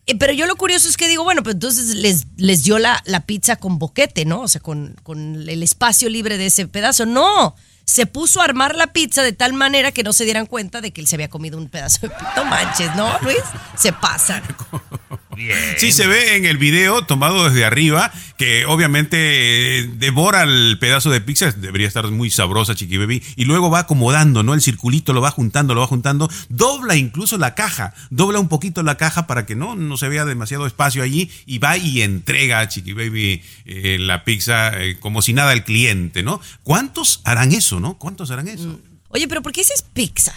Eh, 0.07 0.15
Pero 0.17 0.33
yo 0.33 0.45
lo 0.47 0.55
curioso 0.55 0.89
es 0.89 0.97
que 0.97 1.07
digo, 1.07 1.23
bueno, 1.23 1.43
pues 1.43 1.55
entonces 1.55 1.95
les, 1.95 2.25
les 2.37 2.63
dio 2.63 2.79
la, 2.79 3.01
la 3.05 3.25
pizza 3.25 3.57
con 3.57 3.77
boquete, 3.77 4.25
¿no? 4.25 4.41
O 4.41 4.47
sea, 4.47 4.61
con, 4.61 4.95
con 5.03 5.47
el 5.47 5.63
espacio 5.63 6.09
libre 6.09 6.37
de 6.37 6.47
ese 6.47 6.67
pedazo. 6.67 7.05
No, 7.05 7.55
se 7.85 8.05
puso 8.05 8.41
a 8.41 8.43
armar 8.43 8.75
la 8.75 8.87
pizza 8.87 9.23
de 9.23 9.31
tal 9.31 9.53
manera 9.53 9.91
que 9.91 10.03
no 10.03 10.11
se 10.11 10.25
dieran 10.25 10.45
cuenta 10.45 10.81
de 10.81 10.91
que 10.91 11.01
él 11.01 11.07
se 11.07 11.15
había 11.15 11.29
comido 11.29 11.57
un 11.57 11.69
pedazo 11.69 11.99
de 12.01 12.09
pizza. 12.09 12.33
No 12.35 12.45
manches, 12.45 12.95
¿no, 12.95 13.17
Luis? 13.21 13.37
Se 13.77 13.93
pasan. 15.37 15.77
Sí, 15.77 15.91
se 15.91 16.07
ve 16.07 16.35
en 16.35 16.45
el 16.45 16.57
video 16.57 17.05
tomado 17.05 17.49
desde 17.49 17.65
arriba 17.65 18.11
que 18.37 18.65
obviamente 18.65 19.79
eh, 19.79 19.89
devora 19.95 20.43
el 20.43 20.77
pedazo 20.79 21.09
de 21.09 21.21
pizza, 21.21 21.51
debería 21.51 21.87
estar 21.87 22.07
muy 22.09 22.29
sabrosa 22.29 22.75
Chiqui 22.75 22.97
Baby, 22.97 23.23
y 23.35 23.45
luego 23.45 23.69
va 23.69 23.79
acomodando, 23.79 24.43
¿no? 24.43 24.53
El 24.53 24.61
circulito 24.61 25.11
lo 25.11 25.21
va 25.21 25.31
juntando, 25.31 25.73
lo 25.73 25.81
va 25.81 25.87
juntando, 25.87 26.29
dobla 26.49 26.95
incluso 26.95 27.37
la 27.37 27.55
caja, 27.55 27.93
dobla 28.09 28.39
un 28.39 28.47
poquito 28.47 28.83
la 28.83 28.95
caja 28.95 29.27
para 29.27 29.45
que 29.45 29.55
no, 29.55 29.75
no 29.75 29.97
se 29.97 30.07
vea 30.07 30.25
demasiado 30.25 30.67
espacio 30.67 31.03
allí 31.03 31.31
y 31.45 31.57
va 31.57 31.77
y 31.77 32.01
entrega 32.01 32.59
a 32.59 32.67
Chiqui 32.67 32.93
Baby 32.93 33.41
eh, 33.65 33.97
la 33.99 34.23
pizza 34.23 34.71
eh, 34.81 34.97
como 34.99 35.21
si 35.21 35.33
nada 35.33 35.51
al 35.51 35.63
cliente, 35.63 36.21
¿no? 36.21 36.39
¿Cuántos 36.63 37.21
harán 37.23 37.51
eso, 37.51 37.79
no? 37.79 37.97
¿Cuántos 37.97 38.29
harán 38.29 38.47
eso? 38.47 38.79
Oye, 39.09 39.27
pero 39.27 39.41
¿por 39.41 39.51
qué 39.51 39.61
dices 39.61 39.83
pizza? 39.93 40.33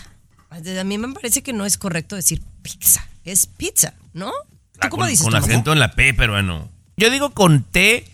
A 0.50 0.84
mí 0.84 0.98
me 0.98 1.12
parece 1.12 1.42
que 1.42 1.52
no 1.52 1.64
es 1.64 1.78
correcto 1.78 2.16
decir 2.16 2.42
pizza. 2.62 3.06
Es 3.24 3.46
pizza, 3.46 3.94
¿no? 4.14 4.32
¿Tú 4.80 4.88
cómo 4.90 5.02
con, 5.02 5.10
dices? 5.10 5.24
con 5.24 5.34
acento 5.34 5.72
en 5.72 5.78
la 5.78 5.92
P, 5.92 6.14
peruano. 6.14 6.68
Yo 6.96 7.10
digo 7.10 7.30
con 7.30 7.62
T, 7.64 8.04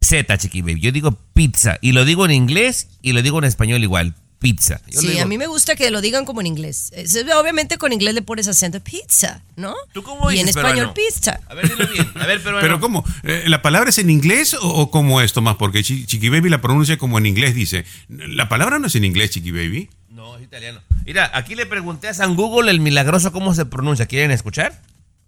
Z, 0.00 0.38
chiqui 0.38 0.60
baby. 0.62 0.80
Yo 0.80 0.92
digo 0.92 1.12
pizza. 1.34 1.78
Y 1.80 1.92
lo 1.92 2.04
digo 2.04 2.24
en 2.24 2.30
inglés 2.32 2.88
y 3.02 3.12
lo 3.12 3.22
digo 3.22 3.38
en 3.38 3.44
español 3.44 3.82
igual. 3.82 4.14
Pizza. 4.38 4.82
Yo 4.86 5.00
Sí, 5.00 5.08
digo- 5.08 5.22
a 5.22 5.24
mí 5.24 5.38
me 5.38 5.46
gusta 5.46 5.76
que 5.76 5.90
lo 5.90 6.02
digan 6.02 6.26
como 6.26 6.42
en 6.42 6.46
inglés. 6.46 6.92
Es- 6.94 7.16
Obviamente 7.40 7.78
con 7.78 7.92
inglés 7.94 8.12
le 8.14 8.20
pones 8.20 8.46
acento 8.46 8.78
pizza, 8.80 9.42
¿no? 9.56 9.74
¿Tú 9.94 10.02
cómo 10.02 10.30
y 10.30 10.34
en 10.38 10.46
dices, 10.46 10.56
español 10.56 10.92
peruano? 10.92 10.94
pizza. 10.94 11.40
A 11.48 11.54
ver, 11.54 11.68
dilo 11.70 11.88
bien. 11.90 12.06
A 12.14 12.26
ver, 12.26 12.42
peruano. 12.42 12.60
Pero 12.60 12.78
¿cómo? 12.78 13.02
Eh, 13.24 13.44
¿La 13.46 13.62
palabra 13.62 13.88
es 13.88 13.96
en 13.98 14.10
inglés 14.10 14.52
o, 14.52 14.60
o 14.68 14.90
cómo 14.90 15.22
es, 15.22 15.32
Tomás? 15.32 15.56
Porque 15.56 15.82
Chi- 15.82 16.04
Chiqui 16.04 16.28
Baby 16.28 16.50
la 16.50 16.60
pronuncia 16.60 16.98
como 16.98 17.16
en 17.16 17.24
inglés, 17.24 17.54
dice. 17.54 17.86
La 18.08 18.48
palabra 18.50 18.78
no 18.78 18.88
es 18.88 18.94
en 18.94 19.04
inglés, 19.06 19.30
Chiqui 19.30 19.52
Baby. 19.52 19.88
No, 20.10 20.36
es 20.36 20.44
italiano. 20.44 20.80
Mira, 21.06 21.30
aquí 21.34 21.54
le 21.54 21.64
pregunté 21.64 22.08
a 22.08 22.14
San 22.14 22.36
Google 22.36 22.70
el 22.70 22.80
milagroso 22.80 23.32
cómo 23.32 23.54
se 23.54 23.64
pronuncia. 23.64 24.04
¿Quieren 24.06 24.30
escuchar? 24.32 24.80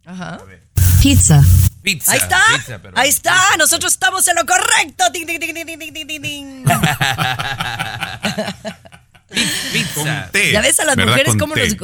Ajá. 0.05 0.39
Pizza. 1.03 1.45
Pizza. 1.83 2.13
Ahí 2.13 2.19
está. 2.19 2.43
pizza, 2.57 2.79
pero- 2.83 2.99
Ahí 2.99 3.09
está. 3.09 3.37
Nosotros 3.59 3.93
estamos 3.93 4.27
en 4.29 4.37
lo 4.37 4.45
correcto. 4.47 5.05
Ding, 5.13 5.27
ding, 5.27 5.39
ding, 5.41 5.55
ding, 5.55 5.67
ding, 5.67 5.93
ding, 5.93 6.07
ding, 6.07 6.23
ding. 6.23 6.65
Pizza. 9.73 10.31
Ya 10.53 10.61
ves 10.61 10.81
a 10.81 10.85
las 10.85 10.97
mujeres 10.97 11.35
cómo 11.39 11.55
nos, 11.55 11.77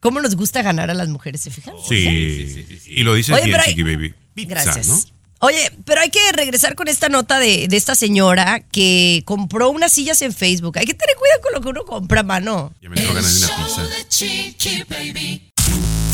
cómo 0.00 0.20
nos 0.20 0.34
gusta 0.34 0.62
ganar 0.62 0.90
a 0.90 0.94
las 0.94 1.08
mujeres, 1.08 1.40
¿se 1.42 1.50
fijan? 1.50 1.74
Sí, 1.88 2.66
y 2.86 3.02
lo 3.02 3.14
dices 3.14 3.34
Oye, 3.34 3.44
bien, 3.46 3.60
hay- 3.60 3.66
Chiqui 3.70 3.82
Baby. 3.82 4.14
Pizza, 4.34 4.50
Gracias. 4.50 4.86
¿no? 4.88 4.98
Oye, 5.40 5.70
pero 5.84 6.00
hay 6.00 6.08
que 6.10 6.32
regresar 6.32 6.74
con 6.74 6.88
esta 6.88 7.08
nota 7.10 7.38
de, 7.38 7.68
de 7.68 7.76
esta 7.76 7.94
señora 7.94 8.60
que 8.72 9.22
compró 9.26 9.68
unas 9.70 9.92
sillas 9.92 10.20
en 10.22 10.32
Facebook. 10.32 10.78
Hay 10.78 10.86
que 10.86 10.94
tener 10.94 11.14
cuidado 11.16 11.40
con 11.42 11.52
lo 11.52 11.60
que 11.60 11.68
uno 11.68 11.84
compra, 11.84 12.22
mano. 12.22 12.72
Ya 12.80 12.88
me 12.88 12.96
ganas 12.96 13.40
de 13.40 13.46
una 13.46 13.56
pizza. 13.56 13.82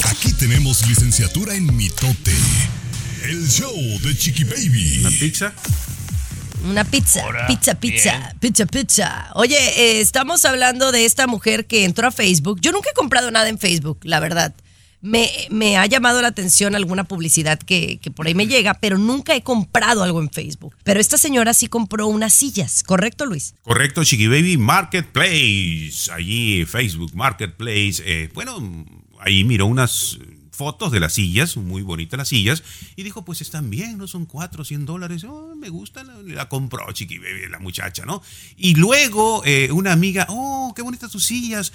Aquí 0.08 0.32
tenemos 0.32 0.86
licenciatura 0.88 1.54
en 1.54 1.74
mitote. 1.76 2.32
El 3.24 3.48
show 3.48 3.74
de 4.02 4.16
Chiqui 4.16 4.44
Baby. 4.44 4.98
¿Una 5.00 5.10
pizza? 5.10 5.52
Una 6.64 6.84
pizza, 6.84 7.22
pizza, 7.46 7.74
pizza, 7.74 8.34
pizza, 8.40 8.66
pizza. 8.66 9.30
Oye, 9.34 9.56
eh, 9.56 10.00
estamos 10.00 10.44
hablando 10.44 10.92
de 10.92 11.04
esta 11.04 11.26
mujer 11.26 11.66
que 11.66 11.84
entró 11.84 12.08
a 12.08 12.10
Facebook. 12.10 12.60
Yo 12.60 12.72
nunca 12.72 12.90
he 12.90 12.94
comprado 12.94 13.30
nada 13.30 13.48
en 13.48 13.58
Facebook, 13.58 14.00
la 14.02 14.20
verdad. 14.20 14.54
Me, 15.00 15.28
me 15.50 15.76
ha 15.76 15.86
llamado 15.86 16.22
la 16.22 16.28
atención 16.28 16.76
alguna 16.76 17.02
publicidad 17.02 17.58
que, 17.58 17.98
que 17.98 18.12
por 18.12 18.28
ahí 18.28 18.34
me 18.36 18.46
llega, 18.46 18.74
pero 18.74 18.98
nunca 18.98 19.34
he 19.34 19.42
comprado 19.42 20.04
algo 20.04 20.20
en 20.20 20.30
Facebook. 20.30 20.76
Pero 20.84 21.00
esta 21.00 21.18
señora 21.18 21.54
sí 21.54 21.66
compró 21.66 22.06
unas 22.06 22.32
sillas, 22.32 22.84
¿correcto, 22.84 23.26
Luis? 23.26 23.54
Correcto, 23.62 24.04
Chiqui 24.04 24.28
Baby 24.28 24.56
Marketplace. 24.58 26.12
Allí, 26.12 26.64
Facebook 26.66 27.16
Marketplace. 27.16 28.00
Eh, 28.04 28.30
bueno, 28.32 28.84
ahí 29.22 29.44
miró 29.44 29.66
unas 29.66 30.18
fotos 30.50 30.92
de 30.92 31.00
las 31.00 31.14
sillas, 31.14 31.56
muy 31.56 31.82
bonitas 31.82 32.18
las 32.18 32.28
sillas, 32.28 32.62
y 32.94 33.02
dijo, 33.02 33.24
pues 33.24 33.40
están 33.40 33.70
bien, 33.70 33.98
¿no? 33.98 34.06
Son 34.06 34.26
4, 34.26 34.64
100 34.64 34.84
dólares. 34.84 35.24
Oh, 35.24 35.54
me 35.56 35.70
gusta, 35.70 36.04
la, 36.04 36.14
la 36.22 36.48
compró 36.48 36.90
Chiqui 36.92 37.18
la 37.50 37.58
muchacha, 37.58 38.04
¿no? 38.04 38.22
Y 38.56 38.74
luego 38.74 39.42
eh, 39.44 39.70
una 39.72 39.92
amiga, 39.92 40.26
oh, 40.28 40.72
qué 40.76 40.82
bonitas 40.82 41.10
tus 41.10 41.24
sillas. 41.24 41.72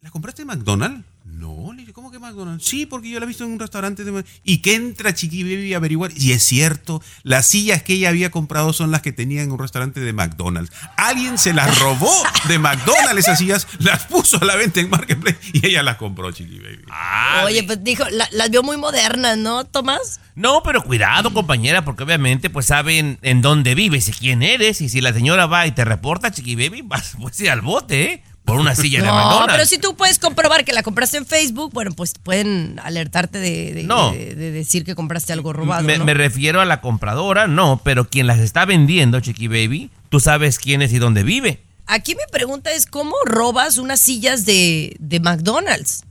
¿La 0.00 0.10
compraste 0.10 0.42
en 0.42 0.48
McDonald's? 0.48 1.04
No, 1.30 1.72
le 1.72 1.80
dije, 1.82 1.92
¿cómo 1.92 2.10
que 2.10 2.18
McDonald's? 2.18 2.64
Sí, 2.66 2.84
porque 2.86 3.10
yo 3.10 3.18
la 3.20 3.24
he 3.24 3.28
visto 3.28 3.44
en 3.44 3.52
un 3.52 3.60
restaurante 3.60 4.02
de... 4.02 4.24
Y 4.44 4.58
que 4.58 4.74
entra 4.74 5.14
Chiqui 5.14 5.42
Baby 5.44 5.74
a 5.74 5.76
averiguar. 5.76 6.10
Y 6.16 6.32
es 6.32 6.42
cierto, 6.42 7.00
las 7.22 7.46
sillas 7.46 7.82
que 7.82 7.92
ella 7.94 8.08
había 8.08 8.30
comprado 8.30 8.72
son 8.72 8.90
las 8.90 9.02
que 9.02 9.12
tenía 9.12 9.42
en 9.42 9.52
un 9.52 9.58
restaurante 9.58 10.00
de 10.00 10.12
McDonald's. 10.12 10.72
Alguien 10.96 11.38
se 11.38 11.52
las 11.52 11.78
robó 11.78 12.10
de 12.48 12.58
McDonald's 12.58 13.18
esas 13.20 13.38
sillas, 13.38 13.68
las 13.78 14.04
puso 14.06 14.38
a 14.40 14.44
la 14.44 14.56
venta 14.56 14.80
en 14.80 14.90
Marketplace 14.90 15.38
y 15.52 15.66
ella 15.66 15.82
las 15.82 15.96
compró, 15.96 16.32
Chiqui 16.32 16.58
Baby. 16.58 16.82
Ah, 16.90 17.42
Oye, 17.44 17.62
pues 17.62 17.84
dijo, 17.84 18.04
la- 18.10 18.28
las 18.32 18.50
vio 18.50 18.62
muy 18.62 18.76
modernas, 18.76 19.36
¿no, 19.38 19.64
Tomás? 19.64 20.20
No, 20.34 20.62
pero 20.64 20.82
cuidado, 20.82 21.32
compañera, 21.32 21.84
porque 21.84 22.02
obviamente 22.04 22.48
pues 22.50 22.66
saben 22.66 23.18
en 23.22 23.42
dónde 23.42 23.74
vives 23.74 24.08
y 24.08 24.12
quién 24.12 24.42
eres. 24.42 24.80
Y 24.80 24.88
si 24.88 25.00
la 25.00 25.12
señora 25.12 25.46
va 25.46 25.66
y 25.66 25.72
te 25.72 25.84
reporta, 25.84 26.30
chiqui 26.32 26.56
baby, 26.56 26.82
vas 26.82 27.16
pues 27.20 27.38
ir 27.40 27.50
al 27.50 27.60
bote, 27.60 28.02
¿eh? 28.12 28.22
Por 28.48 28.58
una 28.60 28.74
silla 28.74 29.00
de 29.00 29.06
No, 29.06 29.14
McDonald's. 29.14 29.52
pero 29.52 29.66
si 29.66 29.78
tú 29.78 29.94
puedes 29.96 30.18
comprobar 30.18 30.64
que 30.64 30.72
la 30.72 30.82
compraste 30.82 31.16
en 31.18 31.26
Facebook, 31.26 31.72
bueno, 31.72 31.92
pues 31.92 32.14
pueden 32.22 32.80
alertarte 32.82 33.38
de, 33.38 33.72
de- 33.74 33.82
No. 33.84 34.10
de- 34.12 34.34
de 34.34 34.50
decir 34.50 34.84
que 34.84 34.94
compraste 34.94 35.32
algo 35.32 35.52
robado. 35.52 35.84
me, 35.84 35.98
¿no? 35.98 36.04
me 36.04 36.14
refiero 36.14 36.60
a 36.60 36.64
la 36.64 36.80
compradora, 36.80 37.46
no, 37.46 37.80
pero 37.84 38.08
quien 38.08 38.26
las 38.26 38.38
está 38.40 38.64
vendiendo, 38.64 39.20
chiqui 39.20 39.46
baby, 39.48 39.90
tú 40.08 40.18
sabes 40.20 40.58
quién 40.58 40.82
es 40.82 40.92
y 40.92 40.98
dónde 40.98 41.22
vive. 41.22 41.62
Aquí 41.86 42.14
mi 42.14 42.20
pregunta 42.30 42.70
es, 42.72 42.84
¿cómo 42.86 43.14
robas 43.24 43.78
unas 43.78 44.00
sillas 44.00 44.44
de, 44.44 44.94
de 44.98 45.20
McDonald's? 45.20 46.02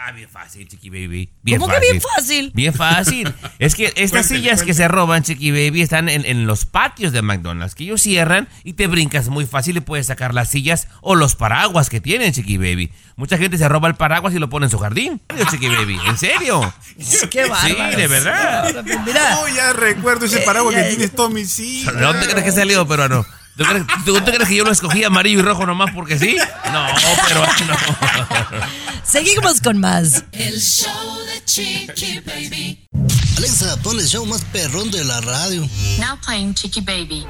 Ah, 0.00 0.12
bien 0.12 0.28
fácil, 0.28 0.68
chiqui 0.68 0.90
baby. 0.90 1.28
Bien 1.42 1.58
¿Cómo 1.58 1.72
que 1.72 1.80
bien 1.80 2.00
fácil? 2.00 2.52
Bien 2.54 2.72
fácil. 2.72 3.34
Es 3.58 3.74
que 3.74 3.92
estas 3.96 4.26
sillas 4.26 4.62
que 4.62 4.72
se 4.72 4.86
roban, 4.86 5.22
Chiqui 5.24 5.50
Baby, 5.50 5.82
están 5.82 6.08
en, 6.08 6.24
en 6.24 6.46
los 6.46 6.64
patios 6.66 7.12
de 7.12 7.20
McDonald's, 7.20 7.74
que 7.74 7.82
ellos 7.84 8.00
cierran 8.00 8.48
y 8.62 8.74
te 8.74 8.86
brincas 8.86 9.28
muy 9.28 9.44
fácil 9.44 9.76
y 9.76 9.80
puedes 9.80 10.06
sacar 10.06 10.34
las 10.34 10.50
sillas 10.50 10.86
o 11.00 11.16
los 11.16 11.34
paraguas 11.34 11.90
que 11.90 12.00
tienen, 12.00 12.32
Chiqui 12.32 12.58
Baby. 12.58 12.92
Mucha 13.16 13.36
gente 13.38 13.58
se 13.58 13.68
roba 13.68 13.88
el 13.88 13.96
paraguas 13.96 14.32
y 14.34 14.38
lo 14.38 14.48
pone 14.48 14.66
en 14.66 14.70
su 14.70 14.78
jardín. 14.78 15.20
¿En 15.28 15.36
serio, 15.36 15.50
Chiqui 15.50 15.68
Baby? 15.68 15.98
¿En 16.06 16.16
serio? 16.16 16.74
Qué 17.30 17.48
bárbaro. 17.48 17.90
Sí, 17.90 17.96
de 17.96 18.06
verdad. 18.06 18.84
Mira, 19.04 19.38
Oh, 19.40 19.48
ya 19.48 19.72
recuerdo 19.72 20.26
ese 20.26 20.38
paraguas 20.40 20.76
que 20.76 20.82
tienes, 20.84 21.12
Tommy, 21.12 21.44
sí. 21.44 21.84
¿De 21.84 22.00
dónde 22.00 22.26
crees 22.28 22.44
que 22.44 22.52
salió, 22.52 22.86
peruano? 22.86 23.26
¿Tú 23.58 23.64
crees, 23.64 23.84
tú- 24.04 24.14
tú 24.14 24.24
crees 24.24 24.48
que 24.48 24.54
yo 24.54 24.62
lo 24.64 24.70
escogí 24.70 25.02
amarillo 25.02 25.40
y 25.40 25.42
rojo 25.42 25.66
nomás 25.66 25.90
porque 25.92 26.16
sí? 26.18 26.36
No, 26.72 26.86
peruano. 27.26 27.52
seguimos 29.04 29.60
con 29.60 29.78
más. 29.78 30.22
El 30.32 30.60
show 30.60 31.18
de 31.26 31.44
Chiqui 31.44 32.20
Baby. 32.20 32.86
Alexa, 33.36 33.76
pon 33.82 33.98
el 33.98 34.06
show 34.06 34.24
más 34.26 34.42
perrón 34.52 34.90
de 34.92 35.04
la 35.04 35.20
radio. 35.20 35.62
Now 35.98 36.18
playing 36.24 36.54
Chicky 36.54 36.80
Baby. 36.82 37.26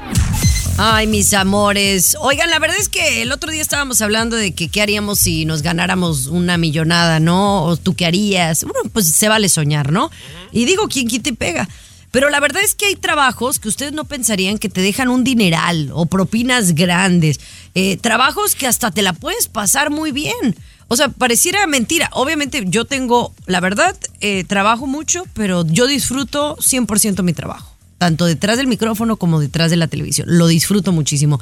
Ay, 0.77 1.07
mis 1.07 1.33
amores. 1.33 2.15
Oigan, 2.19 2.49
la 2.49 2.59
verdad 2.59 2.77
es 2.79 2.89
que 2.89 3.21
el 3.23 3.31
otro 3.31 3.51
día 3.51 3.61
estábamos 3.61 4.01
hablando 4.01 4.35
de 4.35 4.53
que 4.53 4.69
qué 4.69 4.81
haríamos 4.81 5.19
si 5.19 5.45
nos 5.45 5.61
ganáramos 5.61 6.27
una 6.27 6.57
millonada, 6.57 7.19
¿no? 7.19 7.63
O 7.63 7.75
tú 7.75 7.95
qué 7.95 8.05
harías. 8.05 8.63
Bueno, 8.63 8.89
pues 8.93 9.07
se 9.11 9.27
vale 9.27 9.49
soñar, 9.49 9.91
¿no? 9.91 10.09
Y 10.51 10.65
digo, 10.65 10.87
¿quién 10.87 11.07
quita 11.07 11.29
y 11.29 11.33
pega? 11.33 11.67
Pero 12.11 12.29
la 12.29 12.39
verdad 12.39 12.63
es 12.63 12.73
que 12.73 12.87
hay 12.87 12.95
trabajos 12.95 13.59
que 13.59 13.67
ustedes 13.67 13.93
no 13.93 14.05
pensarían 14.05 14.57
que 14.57 14.69
te 14.69 14.81
dejan 14.81 15.09
un 15.09 15.23
dineral 15.23 15.91
o 15.93 16.07
propinas 16.07 16.73
grandes. 16.73 17.39
Eh, 17.75 17.97
trabajos 17.97 18.55
que 18.55 18.67
hasta 18.67 18.91
te 18.91 19.01
la 19.01 19.13
puedes 19.13 19.47
pasar 19.47 19.91
muy 19.91 20.11
bien. 20.11 20.55
O 20.87 20.95
sea, 20.95 21.09
pareciera 21.09 21.67
mentira. 21.67 22.09
Obviamente 22.13 22.63
yo 22.65 22.85
tengo, 22.85 23.33
la 23.45 23.59
verdad, 23.59 23.95
eh, 24.21 24.43
trabajo 24.43 24.87
mucho, 24.87 25.25
pero 25.33 25.63
yo 25.67 25.85
disfruto 25.85 26.57
100% 26.57 27.21
mi 27.21 27.33
trabajo. 27.33 27.75
Tanto 27.99 28.25
detrás 28.25 28.57
del 28.57 28.65
micrófono 28.65 29.17
como 29.17 29.39
detrás 29.39 29.69
de 29.69 29.77
la 29.77 29.87
televisión. 29.87 30.27
Lo 30.31 30.47
disfruto 30.47 30.91
muchísimo. 30.91 31.39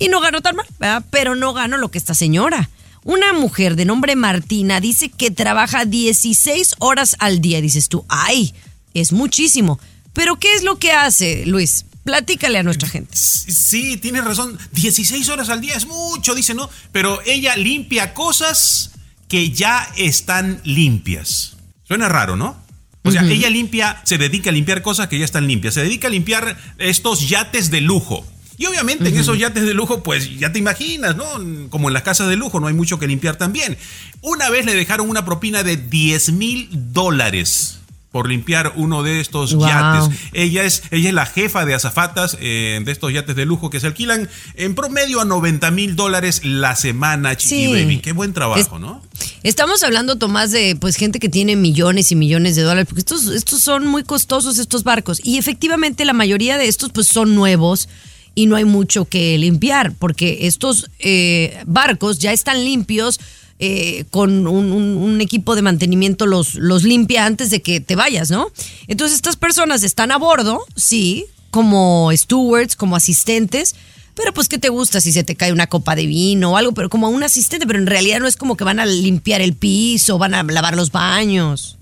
Y 0.00 0.08
no 0.08 0.20
gano 0.20 0.40
tan 0.40 0.56
mal, 0.56 0.66
¿verdad? 0.80 1.04
Pero 1.10 1.36
no 1.36 1.52
gano 1.52 1.76
lo 1.76 1.90
que 1.90 1.98
esta 1.98 2.14
señora. 2.14 2.70
Una 3.04 3.32
mujer 3.32 3.76
de 3.76 3.84
nombre 3.84 4.16
Martina 4.16 4.80
dice 4.80 5.10
que 5.10 5.30
trabaja 5.30 5.84
16 5.84 6.74
horas 6.80 7.14
al 7.20 7.40
día. 7.40 7.60
Dices 7.60 7.88
tú, 7.88 8.04
ay, 8.08 8.52
es 8.94 9.12
muchísimo. 9.12 9.78
Pero 10.12 10.36
¿qué 10.36 10.54
es 10.54 10.62
lo 10.62 10.78
que 10.78 10.92
hace, 10.92 11.44
Luis? 11.46 11.86
Platícale 12.04 12.58
a 12.58 12.62
nuestra 12.62 12.88
gente. 12.88 13.16
Sí, 13.16 13.96
tienes 13.96 14.24
razón. 14.24 14.58
16 14.72 15.28
horas 15.28 15.48
al 15.48 15.60
día 15.60 15.76
es 15.76 15.86
mucho, 15.86 16.34
dice, 16.34 16.54
¿no? 16.54 16.68
Pero 16.90 17.20
ella 17.24 17.56
limpia 17.56 18.12
cosas 18.12 18.90
que 19.28 19.50
ya 19.50 19.88
están 19.96 20.60
limpias. 20.64 21.56
Suena 21.84 22.08
raro, 22.08 22.36
¿no? 22.36 22.60
O 23.04 23.10
sea, 23.10 23.22
ella 23.24 23.50
limpia, 23.50 24.00
se 24.04 24.16
dedica 24.16 24.50
a 24.50 24.52
limpiar 24.52 24.80
cosas 24.80 25.08
que 25.08 25.18
ya 25.18 25.24
están 25.24 25.48
limpias. 25.48 25.74
Se 25.74 25.82
dedica 25.82 26.06
a 26.06 26.10
limpiar 26.10 26.56
estos 26.78 27.28
yates 27.28 27.70
de 27.70 27.80
lujo. 27.80 28.24
Y 28.58 28.66
obviamente 28.66 29.08
en 29.08 29.16
esos 29.16 29.38
yates 29.38 29.64
de 29.64 29.74
lujo, 29.74 30.04
pues 30.04 30.38
ya 30.38 30.52
te 30.52 30.60
imaginas, 30.60 31.16
¿no? 31.16 31.26
Como 31.68 31.88
en 31.88 31.94
las 31.94 32.04
casas 32.04 32.28
de 32.28 32.36
lujo, 32.36 32.60
no 32.60 32.68
hay 32.68 32.74
mucho 32.74 32.98
que 32.98 33.08
limpiar 33.08 33.36
también. 33.36 33.76
Una 34.20 34.50
vez 34.50 34.66
le 34.66 34.74
dejaron 34.74 35.08
una 35.10 35.24
propina 35.24 35.64
de 35.64 35.76
10 35.76 36.32
mil 36.32 36.68
dólares. 36.70 37.78
Por 38.12 38.28
limpiar 38.28 38.74
uno 38.76 39.02
de 39.02 39.20
estos 39.20 39.54
Wow. 39.54 39.66
yates. 39.66 40.18
Ella 40.34 40.64
es, 40.64 40.82
ella 40.90 41.08
es 41.08 41.14
la 41.14 41.26
jefa 41.26 41.64
de 41.64 41.74
azafatas 41.74 42.36
eh, 42.40 42.78
de 42.84 42.92
estos 42.92 43.12
yates 43.12 43.34
de 43.34 43.46
lujo 43.46 43.70
que 43.70 43.80
se 43.80 43.86
alquilan 43.86 44.28
en 44.54 44.74
promedio 44.74 45.20
a 45.20 45.24
90 45.24 45.70
mil 45.70 45.96
dólares 45.96 46.42
la 46.44 46.76
semana, 46.76 47.36
Chiqui 47.36 47.66
Sí. 47.66 47.72
Baby. 47.72 47.98
Qué 48.00 48.12
buen 48.12 48.32
trabajo, 48.34 48.60
Es- 48.60 48.80
¿no? 48.80 49.02
Estamos 49.42 49.82
hablando, 49.82 50.16
Tomás, 50.18 50.50
de 50.50 50.76
pues 50.78 50.96
gente 50.96 51.18
que 51.18 51.28
tiene 51.28 51.56
millones 51.56 52.12
y 52.12 52.16
millones 52.16 52.54
de 52.54 52.62
dólares, 52.62 52.86
porque 52.86 53.00
estos, 53.00 53.26
estos 53.28 53.60
son 53.62 53.86
muy 53.86 54.04
costosos, 54.04 54.58
estos 54.58 54.84
barcos. 54.84 55.20
Y 55.24 55.38
efectivamente 55.38 56.04
la 56.04 56.12
mayoría 56.12 56.58
de 56.58 56.68
estos 56.68 56.90
pues 56.90 57.08
son 57.08 57.34
nuevos 57.34 57.88
y 58.34 58.46
no 58.46 58.56
hay 58.56 58.64
mucho 58.64 59.04
que 59.06 59.36
limpiar, 59.38 59.92
porque 59.98 60.46
estos 60.46 60.90
eh, 60.98 61.58
barcos 61.66 62.18
ya 62.18 62.32
están 62.32 62.62
limpios. 62.64 63.18
Eh, 63.64 64.04
con 64.10 64.48
un, 64.48 64.72
un- 64.72 65.20
equipo 65.20 65.54
de 65.54 65.62
mantenimiento 65.62 66.26
los, 66.26 66.56
los 66.56 66.82
limpia 66.82 67.24
antes 67.26 67.48
de 67.50 67.62
que 67.62 67.78
te 67.80 67.94
vayas, 67.94 68.28
¿no? 68.28 68.48
Entonces 68.88 69.14
estas 69.14 69.36
personas 69.36 69.84
están 69.84 70.10
a 70.10 70.18
bordo, 70.18 70.64
sí, 70.74 71.26
como 71.52 72.10
stewards, 72.12 72.74
como 72.74 72.96
asistentes, 72.96 73.76
pero 74.14 74.34
pues, 74.34 74.48
¿qué 74.48 74.58
te 74.58 74.68
gusta 74.68 75.00
si 75.00 75.12
se 75.12 75.22
te 75.22 75.36
cae 75.36 75.52
una 75.52 75.68
copa 75.68 75.94
de 75.94 76.06
vino 76.06 76.50
o 76.52 76.56
algo? 76.56 76.72
Pero 76.72 76.90
como 76.90 77.08
un 77.08 77.22
asistente, 77.22 77.66
pero 77.66 77.78
en 77.78 77.86
realidad 77.86 78.18
no 78.20 78.26
es 78.26 78.36
como 78.36 78.56
que 78.56 78.64
van 78.64 78.80
a 78.80 78.84
limpiar 78.84 79.40
el 79.40 79.54
piso, 79.54 80.18
van 80.18 80.34
a 80.34 80.42
lavar 80.42 80.74
los 80.76 80.90
baños. 80.90 81.78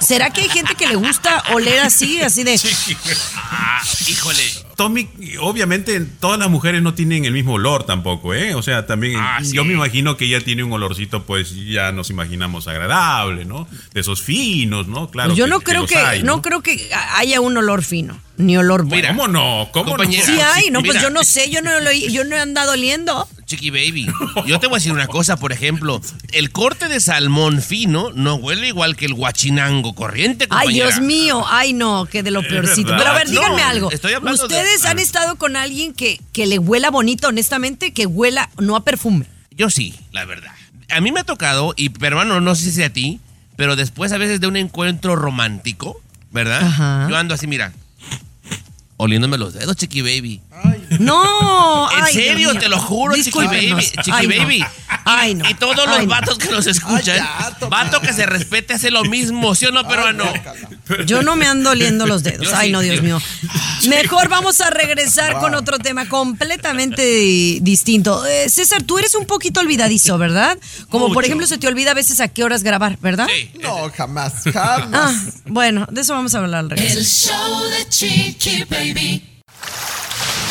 ¿será 0.00 0.30
que 0.30 0.40
hay 0.40 0.48
gente 0.48 0.74
que 0.74 0.88
le 0.88 0.96
gusta 0.96 1.44
oler 1.52 1.78
así, 1.78 2.20
así 2.20 2.42
de... 2.42 2.60
Ah, 3.36 3.80
híjole. 4.08 4.42
Tommy, 4.78 5.08
obviamente 5.40 6.00
todas 6.20 6.38
las 6.38 6.48
mujeres 6.48 6.82
no 6.82 6.94
tienen 6.94 7.24
el 7.24 7.32
mismo 7.32 7.54
olor 7.54 7.82
tampoco, 7.82 8.32
¿eh? 8.32 8.54
O 8.54 8.62
sea, 8.62 8.86
también 8.86 9.16
Ah, 9.18 9.40
sí. 9.42 9.56
yo 9.56 9.64
me 9.64 9.72
imagino 9.72 10.16
que 10.16 10.26
ella 10.26 10.40
tiene 10.40 10.62
un 10.62 10.72
olorcito, 10.72 11.24
pues 11.24 11.52
ya 11.66 11.90
nos 11.90 12.10
imaginamos 12.10 12.68
agradable, 12.68 13.44
¿no? 13.44 13.66
De 13.92 14.00
esos 14.02 14.22
finos, 14.22 14.86
¿no? 14.86 15.10
Claro. 15.10 15.34
yo 15.34 15.48
no 15.48 15.58
creo 15.62 15.84
que, 15.84 15.96
hay, 15.96 16.22
no 16.22 16.42
creo 16.42 16.62
que 16.62 16.88
haya 17.16 17.40
un 17.40 17.56
olor 17.56 17.82
fino, 17.82 18.20
ni 18.36 18.56
olor 18.56 18.84
bueno. 18.84 18.94
Mira, 18.96 19.08
¿Cómo 19.08 19.26
no? 19.26 19.68
¿Cómo 19.72 19.90
Compañera. 19.90 20.24
no? 20.24 20.32
Sí 20.32 20.40
hay, 20.40 20.70
no, 20.70 20.78
pues 20.78 20.92
Mira. 20.92 21.02
yo 21.02 21.10
no 21.10 21.24
sé, 21.24 21.50
yo 21.50 21.60
no 21.60 21.80
lo 21.80 21.90
yo 21.90 22.22
no 22.22 22.36
he 22.36 22.40
andado 22.40 22.70
oliendo. 22.70 23.28
Chiqui 23.48 23.70
Baby, 23.70 24.06
yo 24.46 24.60
te 24.60 24.66
voy 24.66 24.76
a 24.76 24.78
decir 24.78 24.92
una 24.92 25.06
cosa, 25.08 25.36
por 25.38 25.52
ejemplo, 25.52 26.00
el 26.32 26.52
corte 26.52 26.86
de 26.88 27.00
salmón 27.00 27.62
fino 27.62 28.10
no 28.14 28.34
huele 28.34 28.68
igual 28.68 28.94
que 28.94 29.06
el 29.06 29.14
guachinango 29.14 29.94
corriente, 29.94 30.46
Ay. 30.50 30.74
Dios 30.74 31.00
mío, 31.00 31.44
ay 31.48 31.72
no, 31.72 32.04
que 32.06 32.22
de 32.22 32.30
lo 32.30 32.42
peorcito. 32.42 32.94
Pero 32.96 33.10
a 33.10 33.14
ver, 33.14 33.26
No, 33.30 33.40
díganme 33.40 33.62
algo. 33.62 33.90
estoy 33.90 34.12
hablando 34.12 34.46
de- 34.46 34.54
¿Ustedes 34.54 34.84
han 34.84 34.98
estado 34.98 35.36
con 35.36 35.56
alguien 35.56 35.94
que, 35.94 36.20
que 36.32 36.46
le 36.46 36.58
huela 36.58 36.90
bonito, 36.90 37.28
honestamente, 37.28 37.92
que 37.94 38.04
huela 38.06 38.50
no 38.58 38.76
a 38.76 38.84
perfume? 38.84 39.24
Yo 39.50 39.70
sí, 39.70 39.94
la 40.12 40.24
verdad. 40.26 40.52
A 40.90 41.00
mí 41.00 41.10
me 41.10 41.20
ha 41.20 41.24
tocado, 41.24 41.72
y 41.76 41.90
hermano, 42.04 42.40
no 42.42 42.54
sé 42.54 42.70
si 42.70 42.82
a 42.82 42.92
ti, 42.92 43.18
pero 43.56 43.76
después 43.76 44.12
a 44.12 44.18
veces 44.18 44.40
de 44.40 44.46
un 44.46 44.56
encuentro 44.56 45.16
romántico, 45.16 46.00
¿verdad? 46.30 46.62
Ajá. 46.62 47.06
Yo 47.08 47.16
ando 47.16 47.32
así, 47.34 47.46
mira, 47.46 47.72
oliéndome 48.98 49.38
los 49.38 49.54
dedos, 49.54 49.76
Chiqui 49.76 50.02
Baby. 50.02 50.40
No, 50.98 51.90
En 51.98 52.04
ay, 52.04 52.12
serio, 52.12 52.54
te 52.58 52.68
lo 52.68 52.78
juro, 52.78 53.14
Chiqui. 53.14 53.30
Baby. 53.46 53.74
Chiqui 53.80 54.10
Ay, 54.12 54.26
no. 54.26 54.36
Baby. 54.36 54.64
Ay, 55.04 55.34
no. 55.34 55.48
Y 55.48 55.54
todos 55.54 55.86
los 55.86 55.98
no. 56.00 56.06
vatos 56.06 56.38
que 56.38 56.48
nos 56.50 56.66
escuchan, 56.66 57.16
Ay, 57.20 57.52
ya, 57.60 57.68
vato 57.68 58.00
que 58.00 58.12
se 58.12 58.26
respete 58.26 58.74
hace 58.74 58.90
lo 58.90 59.04
mismo, 59.04 59.54
¿sí 59.54 59.66
o 59.66 59.70
no, 59.70 59.86
peruano? 59.86 60.24
Yo 61.06 61.22
no 61.22 61.36
me 61.36 61.46
ando 61.46 61.70
oliendo 61.70 62.06
los 62.06 62.22
dedos. 62.22 62.52
Ay, 62.52 62.70
no, 62.72 62.80
Dios 62.80 63.02
mío. 63.02 63.20
Mejor 63.88 64.28
vamos 64.28 64.60
a 64.60 64.70
regresar 64.70 65.38
con 65.38 65.54
otro 65.54 65.78
tema 65.78 66.08
completamente 66.08 67.02
di- 67.02 67.60
distinto. 67.60 68.24
Eh, 68.26 68.48
César, 68.48 68.82
tú 68.82 68.98
eres 68.98 69.14
un 69.14 69.26
poquito 69.26 69.60
olvidadizo, 69.60 70.18
¿verdad? 70.18 70.58
Como 70.88 71.12
por 71.12 71.24
ejemplo, 71.24 71.46
se 71.46 71.58
te 71.58 71.68
olvida 71.68 71.92
a 71.92 71.94
veces 71.94 72.20
a 72.20 72.28
qué 72.28 72.44
horas 72.44 72.62
grabar, 72.62 72.98
¿verdad? 73.00 73.26
Sí. 73.28 73.50
No, 73.60 73.90
jamás, 73.96 74.42
jamás. 74.52 74.88
Ah, 74.92 75.12
bueno, 75.46 75.86
de 75.90 76.00
eso 76.00 76.14
vamos 76.14 76.34
a 76.34 76.38
hablar 76.38 76.60
al 76.60 76.70
regreso. 76.70 76.98
El 76.98 77.06
show 77.06 77.62
de 77.70 77.88
Chiqui 77.88 78.64
Baby. 78.64 79.27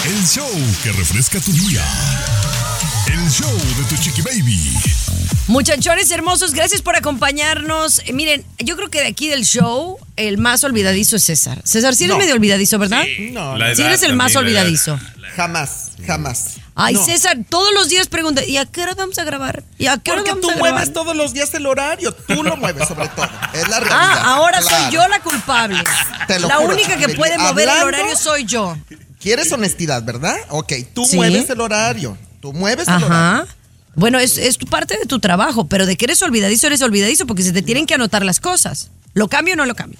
El 0.07 0.25
show 0.25 0.49
que 0.83 0.91
refresca 0.93 1.39
tu 1.41 1.51
día. 1.51 1.83
El 3.07 3.29
show 3.29 3.51
de 3.51 3.83
tu 3.89 3.95
Chiqui 4.01 4.21
Baby. 4.21 4.73
Muchachones 5.47 6.09
hermosos, 6.11 6.53
gracias 6.53 6.81
por 6.81 6.95
acompañarnos. 6.95 7.99
Eh, 8.05 8.13
miren, 8.13 8.45
yo 8.59 8.75
creo 8.77 8.89
que 8.89 9.01
de 9.01 9.07
aquí 9.07 9.27
del 9.27 9.43
show, 9.45 9.97
el 10.15 10.37
más 10.37 10.63
olvidadizo 10.63 11.17
es 11.17 11.23
César. 11.25 11.61
César, 11.65 11.95
sí 11.95 12.05
eres 12.05 12.15
No. 12.15 12.19
medio 12.19 12.33
olvidadizo, 12.35 12.79
¿verdad? 12.79 13.03
No, 13.31 13.57
La 13.57 13.75
Sí 13.75 13.81
edad 13.81 13.91
eres 13.91 14.03
el 14.03 14.15
más 14.15 14.33
también, 14.33 14.53
la 14.55 14.61
edad. 14.61 14.67
olvidadizo. 14.67 14.99
jamás, 15.35 15.91
jamás. 16.05 16.55
Ay, 16.75 16.93
No. 16.95 17.03
César, 17.05 17.37
todos 17.49 17.73
los 17.73 17.89
días 17.89 18.07
pregunta, 18.07 18.43
¿y 18.45 18.57
a 18.57 18.65
qué 18.65 18.81
hora 18.81 18.93
vamos 18.95 19.17
a 19.19 19.23
grabar? 19.23 19.63
¿Y 19.77 19.87
a 19.87 19.97
qué 19.97 20.11
hora 20.11 20.21
Porque 20.21 20.31
vamos 20.31 20.41
tú 20.45 20.49
a 20.51 20.53
grabar? 20.55 20.71
mueves 20.73 20.93
todos 20.93 21.15
los 21.15 21.33
días 21.33 21.53
el 21.53 21.65
horario. 21.65 22.11
Tú 22.13 22.43
lo 22.43 22.55
mueves 22.57 22.87
sobre 22.87 23.07
todo. 23.09 23.27
Es 23.53 23.67
la 23.67 23.79
realidad. 23.79 23.89
Ah, 24.21 24.23
ahora 24.35 24.61
soy 24.61 24.69
Claro. 24.69 24.91
yo 24.91 25.07
la 25.07 25.19
culpable. 25.21 25.83
Te 26.27 26.39
lo 26.39 26.47
la 26.47 26.55
juro, 26.57 26.73
única 26.73 26.97
que 26.97 27.09
puede 27.09 27.37
mover 27.37 27.63
el 27.65 27.69
Hablando- 27.69 27.87
horario 27.87 28.15
soy 28.17 28.45
yo. 28.45 28.77
¿Quieres 29.21 29.51
honestidad, 29.51 30.03
verdad? 30.03 30.35
Ok, 30.49 30.73
tú 30.93 31.05
Sí. 31.05 31.15
mueves 31.15 31.49
el 31.49 31.61
horario. 31.61 32.17
Tú 32.39 32.53
mueves 32.53 32.87
el 32.87 33.03
horario. 33.03 33.47
Bueno, 33.95 34.19
es, 34.19 34.37
es 34.37 34.57
tu 34.59 34.67
parte 34.67 34.95
de 34.97 35.05
tu 35.05 35.19
trabajo, 35.19 35.67
pero 35.67 35.85
de 35.87 35.95
que 35.97 36.05
eres 36.05 36.21
olvidadizo, 36.21 36.67
eres 36.67 36.81
olvidadizo 36.83 37.25
porque 37.25 37.41
se 37.41 37.51
te 37.51 37.63
tienen 37.63 37.87
que 37.87 37.95
anotar 37.95 38.23
las 38.23 38.39
cosas. 38.39 38.91
¿Lo 39.13 39.27
cambio 39.27 39.55
o 39.55 39.57
no 39.57 39.65
lo 39.65 39.73
cambio? 39.73 39.99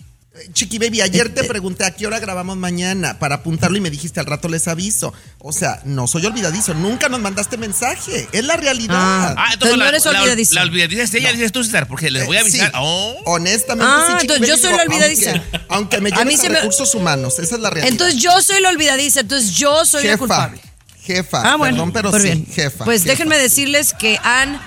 Chiqui 0.53 0.77
Baby, 0.79 1.01
ayer 1.01 1.33
te 1.33 1.43
pregunté 1.43 1.83
a 1.85 1.91
qué 1.95 2.05
hora 2.07 2.19
grabamos 2.19 2.57
mañana 2.57 3.17
para 3.19 3.35
apuntarlo 3.35 3.77
y 3.77 3.81
me 3.81 3.89
dijiste 3.89 4.19
al 4.19 4.25
rato 4.25 4.47
les 4.47 4.67
aviso. 4.67 5.13
O 5.39 5.51
sea, 5.51 5.81
no 5.85 6.07
soy 6.07 6.25
olvidadizo, 6.25 6.73
nunca 6.73 7.09
nos 7.09 7.19
mandaste 7.19 7.57
mensaje. 7.57 8.27
Es 8.31 8.43
la 8.45 8.55
realidad. 8.57 9.35
Ah, 9.37 9.49
entonces 9.53 9.77
no 9.77 9.83
la, 9.83 9.89
eres 9.89 10.05
la- 10.05 10.11
olvidadiza. 10.21 10.55
La, 10.55 10.61
olvidadiza 10.63 11.03
es 11.03 11.13
ella, 11.13 11.31
dices 11.31 11.51
tú, 11.51 11.63
César, 11.63 11.87
porque 11.87 12.11
les 12.11 12.25
voy 12.25 12.37
a 12.37 12.41
Eh, 12.41 12.43
sí. 12.49 12.59
avisar. 12.59 12.71
Oh. 12.81 13.15
Honestamente, 13.25 13.91
Ah, 13.91 14.05
sí, 14.07 14.13
Chiqui 14.21 14.33
entonces 14.33 14.47
yo 14.47 14.57
soy 14.57 14.67
digo, 14.73 14.77
la 14.77 14.83
olvidadiza. 14.83 15.31
Aunque, 15.31 15.59
aunque 15.69 16.01
me 16.01 16.11
lleves 16.11 16.39
a, 16.39 16.41
se 16.43 16.49
me- 16.49 16.55
recursos 16.59 16.95
humanos, 16.95 17.39
esa 17.39 17.55
es 17.55 17.61
la 17.61 17.69
realidad. 17.69 17.91
Entonces 17.91 18.21
yo 18.21 18.41
soy 18.41 18.61
la 18.61 18.69
olvidadiza, 18.69 19.21
entonces 19.21 19.51
yo 19.55 19.85
soy 19.85 20.03
la 20.03 20.09
jefa, 20.11 20.17
culpable. 20.19 20.61
jefa, 21.03 21.41
Ah, 21.53 21.55
bueno, 21.55 21.75
perdón, 21.77 21.91
pero 21.93 22.09
pues 22.11 22.23
sí, 22.23 22.29
bien. 22.29 22.45
jefa. 22.45 22.85
Pues 22.85 23.01
jefa. 23.01 23.11
déjenme 23.13 23.37
decirles 23.37 23.93
que 23.93 24.19
han 24.23 24.59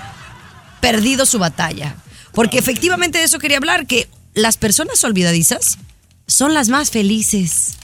perdido 0.80 1.26
su 1.26 1.38
batalla. 1.38 1.94
Porque 2.32 2.58
efectivamente 2.58 3.18
de 3.18 3.24
eso 3.24 3.38
quería 3.38 3.56
hablar, 3.58 3.86
que 3.86 4.08
las 4.34 4.56
personas 4.56 5.02
olvidadizas 5.04 5.78
son 6.26 6.54
las 6.54 6.68
más 6.68 6.90
felices. 6.90 7.74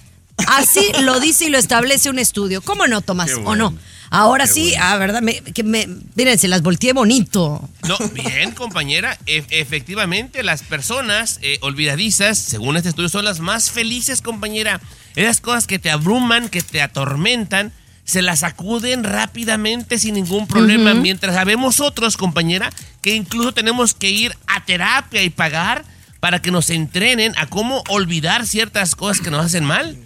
Así 0.48 0.92
lo 1.02 1.20
dice 1.20 1.46
y 1.46 1.50
lo 1.50 1.58
establece 1.58 2.10
un 2.10 2.18
estudio. 2.18 2.62
¿Cómo 2.62 2.86
no, 2.86 3.00
Tomás? 3.00 3.32
¿O 3.44 3.56
no? 3.56 3.74
Ahora 4.10 4.46
sí, 4.46 4.72
ah, 4.80 4.96
verdad, 4.98 5.20
me, 5.20 5.40
que 5.40 5.64
me, 5.64 5.88
miren, 6.14 6.38
se 6.38 6.46
las 6.46 6.62
volteé 6.62 6.92
bonito. 6.92 7.68
No, 7.88 7.96
bien, 8.12 8.52
compañera. 8.52 9.18
E- 9.26 9.44
efectivamente, 9.50 10.44
las 10.44 10.62
personas 10.62 11.40
eh, 11.42 11.58
olvidadizas, 11.60 12.38
según 12.38 12.76
este 12.76 12.90
estudio, 12.90 13.08
son 13.08 13.24
las 13.24 13.40
más 13.40 13.70
felices, 13.72 14.22
compañera. 14.22 14.80
Esas 15.16 15.40
cosas 15.40 15.66
que 15.66 15.80
te 15.80 15.90
abruman, 15.90 16.48
que 16.48 16.62
te 16.62 16.82
atormentan, 16.82 17.72
se 18.04 18.22
las 18.22 18.40
sacuden 18.40 19.02
rápidamente 19.02 19.98
sin 19.98 20.14
ningún 20.14 20.46
problema. 20.46 20.94
Mientras 20.94 21.34
sabemos 21.34 21.80
otros, 21.80 22.16
compañera, 22.16 22.70
que 23.02 23.16
incluso 23.16 23.52
tenemos 23.52 23.94
que 23.94 24.10
ir 24.10 24.36
a 24.46 24.64
terapia 24.64 25.24
y 25.24 25.30
pagar 25.30 25.84
para 26.20 26.40
que 26.40 26.50
nos 26.50 26.70
entrenen 26.70 27.32
a 27.36 27.46
cómo 27.46 27.82
olvidar 27.88 28.46
ciertas 28.46 28.94
cosas 28.94 29.20
que 29.22 29.30
nos 29.30 29.44
hacen 29.44 29.64
mal. 29.64 29.96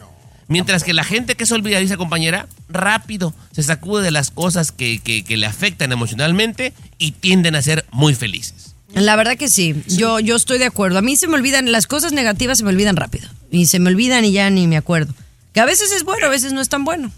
Mientras 0.49 0.83
que 0.83 0.93
la 0.93 1.05
gente 1.05 1.37
que 1.37 1.45
es 1.45 1.53
olvidadiza, 1.53 1.97
compañera, 1.97 2.49
rápido 2.69 3.33
se 3.53 3.63
sacude 3.63 4.03
de 4.03 4.11
las 4.11 4.31
cosas 4.33 4.73
que, 4.73 4.99
que- 4.99 5.23
que 5.23 5.37
le 5.37 5.47
afectan 5.47 5.93
emocionalmente 5.93 6.73
y 6.99 7.13
tienden 7.13 7.55
a 7.55 7.63
ser 7.63 7.85
muy 7.93 8.15
felices. 8.15 8.75
La 8.93 9.15
verdad 9.15 9.37
que 9.37 9.49
sí, 9.49 9.81
yo, 9.87 10.19
yo 10.19 10.35
estoy 10.35 10.59
de 10.59 10.65
acuerdo. 10.65 10.99
A 10.99 11.03
mí 11.03 11.17
se 11.17 11.29
me 11.29 11.35
olvidan, 11.37 11.71
las 11.71 11.87
cosas 11.87 12.13
negativas 12.13 12.59
se 12.59 12.65
me 12.65 12.71
olvidan 12.71 12.97
rápido. 12.97 13.29
Y 13.53 13.67
se 13.67 13.79
me 13.79 13.89
olvidan 13.91 14.25
y 14.25 14.33
ya 14.33 14.51
ni 14.51 14.67
me 14.67 14.77
acuerdo. 14.77 15.15
Que 15.53 15.61
a 15.61 15.65
veces 15.65 15.93
es 15.93 16.03
bueno, 16.03 16.27
a 16.27 16.31
veces 16.31 16.53
no 16.53 16.61
es 16.61 16.69
tan 16.69 16.85
bueno. 16.85 17.13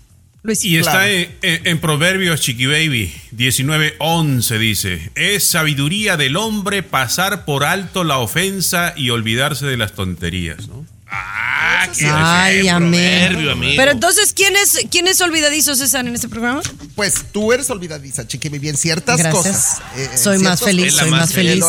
Luis. 0.45 0.65
Y 0.65 0.77
está 0.79 1.09
en, 1.11 1.31
en- 1.43 1.67
en 1.67 1.79
Proverbios, 1.79 2.41
Chiqui 2.41 2.67
Baby, 2.67 3.13
19.11 3.37 4.59
dice, 4.59 5.11
es 5.15 5.45
sabiduría 5.45 6.17
del 6.17 6.37
hombre 6.37 6.83
pasar 6.83 7.45
por 7.45 7.65
alto 7.65 8.03
la 8.05 8.19
ofensa 8.19 8.93
y 8.97 9.11
olvidarse 9.11 9.67
de 9.67 9.77
las 9.77 9.93
tonterías, 9.93 10.69
¿no? 10.69 10.85
Ah, 11.15 11.89
qué 11.97 12.07
Ay, 12.11 12.63
proverbio, 12.71 13.53
amigo. 13.53 13.73
Pero 13.77 13.91
entonces, 13.91 14.33
¿quién 14.35 14.57
es, 14.57 14.79
¿quién 14.91 15.07
es 15.09 15.21
olvidadizo, 15.21 15.75
César, 15.75 16.07
en 16.07 16.15
este 16.15 16.27
programa? 16.29 16.63
Pues 16.95 17.27
tú 17.33 17.53
eres 17.53 17.69
olvidadiza, 17.69 18.27
Chiqui 18.27 18.49
Baby, 18.49 18.71
en 18.71 18.77
ciertas 18.79 19.19
Gracias. 19.19 19.35
cosas. 19.45 19.83
eh, 19.97 20.09
soy 20.17 20.39
más 20.39 20.61
feliz, 20.61 20.95
soy 20.95 21.11
más 21.11 21.33
feliz. 21.33 21.63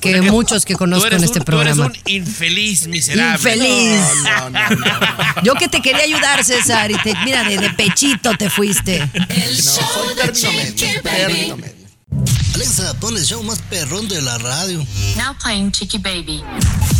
que 0.00 0.20
muchos 0.20 0.64
que 0.66 0.74
Tú 0.74 0.78
conozco 0.80 1.08
en 1.08 1.16
un- 1.18 1.24
este 1.24 1.38
tú 1.38 1.44
programa. 1.46 1.86
eres 1.86 1.96
un 1.96 2.12
infeliz 2.12 2.86
miserable. 2.88 3.34
Infeliz. 3.54 4.00
No, 4.22 4.50
no, 4.50 4.68
no, 4.70 4.76
no. 4.76 5.42
Yo 5.44 5.54
que 5.54 5.68
te 5.68 5.80
quería 5.80 6.02
ayudar, 6.02 6.44
César, 6.44 6.90
y 6.90 6.98
te, 7.02 7.14
mira, 7.24 7.42
de, 7.44 7.56
de 7.56 7.70
pechito 7.70 8.36
te 8.36 8.50
fuiste. 8.50 8.96
El 9.28 9.56
show 9.56 9.82
Soy 9.94 10.14
de 10.14 10.32
término 10.32 10.52
medio, 10.52 10.74
Chiqui 10.74 11.00
término 11.02 11.56
Baby. 11.56 11.72
Alexa, 12.54 12.94
pon 13.00 13.16
el 13.16 13.24
show 13.24 13.42
más 13.42 13.60
perrón 13.70 14.08
de 14.08 14.20
la 14.20 14.36
radio. 14.38 14.84
Now 15.16 15.34
playing 15.42 15.72
Chicky 15.72 15.98
Baby. 15.98 16.42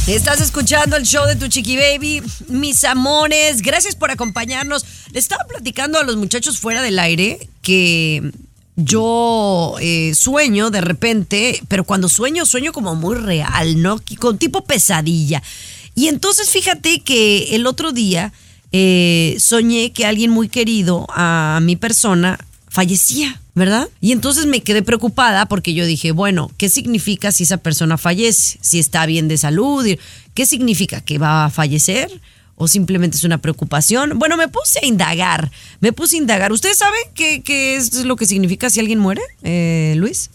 Estás 0.07 0.41
escuchando 0.41 0.97
el 0.97 1.05
show 1.05 1.27
de 1.27 1.37
tu 1.37 1.49
chiqui 1.49 1.77
baby, 1.77 2.23
mis 2.49 2.83
amores. 2.85 3.63
Gracias 3.63 3.95
por 3.95 4.11
acompañarnos. 4.11 4.85
Le 5.13 5.19
estaba 5.21 5.45
platicando 5.45 5.99
a 5.99 6.03
los 6.03 6.17
muchachos 6.17 6.59
fuera 6.59 6.83
del 6.83 6.99
aire 6.99 7.49
que 7.63 8.33
yo 8.77 9.77
eh, 9.81 10.13
sueño 10.15 10.71
de 10.71 10.81
repente, 10.81 11.63
pero 11.69 11.85
cuando 11.85 12.09
sueño, 12.09 12.47
sueño 12.47 12.73
como 12.73 12.95
muy 12.95 13.17
real, 13.17 13.81
¿no? 13.83 14.01
Con 14.19 14.39
tipo 14.39 14.65
pesadilla. 14.65 15.43
Y 15.95 16.09
entonces 16.09 16.49
fíjate 16.51 17.01
que 17.01 17.55
el 17.55 17.67
otro 17.67 17.93
día 17.93 18.33
eh, 18.73 19.37
soñé 19.39 19.93
que 19.93 20.07
alguien 20.07 20.31
muy 20.31 20.49
querido 20.49 21.07
a 21.11 21.61
mi 21.63 21.77
persona 21.77 22.39
fallecía, 22.71 23.41
¿verdad? 23.55 23.89
Y 24.01 24.13
entonces 24.13 24.47
me 24.47 24.63
quedé 24.63 24.83
preocupada 24.83 25.47
porque 25.47 25.75
yo 25.75 25.85
dije, 25.85 26.13
bueno, 26.13 26.51
¿qué 26.57 26.69
significa 26.69 27.33
si 27.33 27.43
esa 27.43 27.59
persona 27.59 27.99
fallece? 27.99 28.59
Si 28.63 28.79
está 28.79 29.05
bien 29.07 29.29
de 29.29 29.37
salud, 29.37 29.85
¿qué 30.35 30.47
significa? 30.47 31.01
¿Que 31.01 31.19
va 31.19 31.45
a 31.45 31.51
fallecer? 31.51 32.09
¿O 32.55 32.69
simplemente 32.69 33.17
es 33.17 33.25
una 33.25 33.39
preocupación? 33.39 34.19
Bueno, 34.19 34.37
me 34.37 34.47
puse 34.49 34.79
a 34.83 34.87
indagar, 34.87 35.51
me 35.81 35.93
puse 35.93 36.17
a 36.17 36.21
indagar. 36.21 36.53
¿Ustedes 36.53 36.79
saben 36.79 37.01
qué, 37.15 37.43
qué 37.43 37.77
es 37.77 38.05
lo 38.05 38.17
que 38.17 38.27
significa 38.27 38.71
si 38.71 38.81
alguien 38.81 39.01
muere, 39.01 39.23
eh, 39.43 39.95
Luis? 39.97 40.31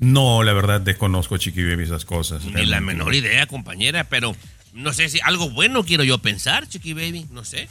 No, 0.00 0.42
la 0.42 0.52
verdad 0.52 0.80
desconozco, 0.80 1.38
Chiqui 1.38 1.64
Baby, 1.64 1.84
esas 1.84 2.04
cosas. 2.04 2.44
Ni 2.44 2.66
la 2.66 2.80
menor 2.80 3.14
idea, 3.14 3.46
compañera, 3.46 4.04
pero 4.04 4.36
no 4.72 4.92
sé 4.92 5.08
si 5.08 5.18
algo 5.24 5.50
bueno 5.50 5.84
quiero 5.84 6.04
yo 6.04 6.18
pensar, 6.18 6.68
Chiqui 6.68 6.92
Baby, 6.92 7.26
no 7.30 7.44
sé. 7.44 7.68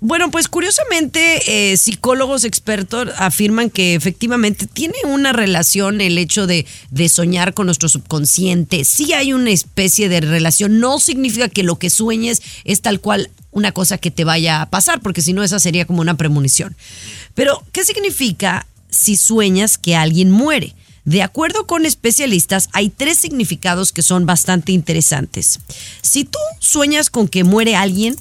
Bueno, 0.00 0.30
pues 0.30 0.48
curiosamente, 0.48 1.72
eh, 1.72 1.76
psicólogos 1.76 2.44
expertos 2.44 3.08
afirman 3.18 3.70
que 3.70 3.94
efectivamente 3.94 4.66
tiene 4.66 4.94
una 5.04 5.32
relación 5.32 6.00
el 6.00 6.18
hecho 6.18 6.46
de, 6.46 6.66
de 6.90 7.08
soñar 7.08 7.54
con 7.54 7.66
nuestro 7.66 7.88
subconsciente. 7.88 8.84
Sí 8.84 9.12
hay 9.12 9.32
una 9.32 9.50
especie 9.50 10.08
de 10.08 10.20
relación. 10.20 10.78
No 10.78 11.00
significa 11.00 11.48
que 11.48 11.62
lo 11.62 11.78
que 11.78 11.90
sueñes 11.90 12.42
es 12.64 12.82
tal 12.82 13.00
cual 13.00 13.30
una 13.50 13.72
cosa 13.72 13.98
que 13.98 14.10
te 14.10 14.24
vaya 14.24 14.60
a 14.60 14.70
pasar, 14.70 15.00
porque 15.00 15.22
si 15.22 15.32
no, 15.32 15.42
esa 15.42 15.58
sería 15.58 15.86
como 15.86 16.02
una 16.02 16.16
premonición. 16.16 16.76
Pero, 17.34 17.64
¿qué 17.72 17.84
significa 17.84 18.66
si 18.90 19.16
sueñas 19.16 19.78
que 19.78 19.96
alguien 19.96 20.30
muere? 20.30 20.74
De 21.06 21.22
acuerdo 21.22 21.66
con 21.68 21.86
especialistas, 21.86 22.68
hay 22.72 22.90
tres 22.90 23.18
significados 23.18 23.92
que 23.92 24.02
son 24.02 24.26
bastante 24.26 24.72
interesantes. 24.72 25.60
Si 26.02 26.24
tú 26.24 26.40
sueñas 26.58 27.10
con 27.10 27.28
que 27.28 27.44
muere 27.44 27.76
alguien 27.76 28.16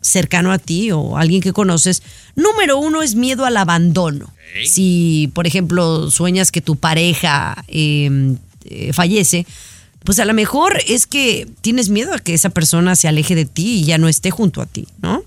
cercano 0.00 0.50
a 0.50 0.58
ti 0.58 0.90
o 0.90 1.18
alguien 1.18 1.42
que 1.42 1.52
conoces, 1.52 2.02
número 2.34 2.78
uno 2.78 3.02
es 3.02 3.14
miedo 3.14 3.44
al 3.44 3.58
abandono. 3.58 4.32
Si, 4.66 5.30
por 5.34 5.46
ejemplo, 5.46 6.10
sueñas 6.10 6.50
que 6.50 6.62
tu 6.62 6.76
pareja 6.76 7.62
eh, 7.68 8.36
eh, 8.64 8.92
fallece, 8.94 9.46
pues 10.02 10.18
a 10.18 10.24
lo 10.24 10.32
mejor 10.32 10.80
es 10.88 11.06
que 11.06 11.46
tienes 11.60 11.90
miedo 11.90 12.14
a 12.14 12.18
que 12.20 12.32
esa 12.32 12.48
persona 12.48 12.96
se 12.96 13.06
aleje 13.06 13.34
de 13.34 13.44
ti 13.44 13.80
y 13.80 13.84
ya 13.84 13.98
no 13.98 14.08
esté 14.08 14.30
junto 14.30 14.62
a 14.62 14.66
ti, 14.66 14.88
¿no? 15.02 15.22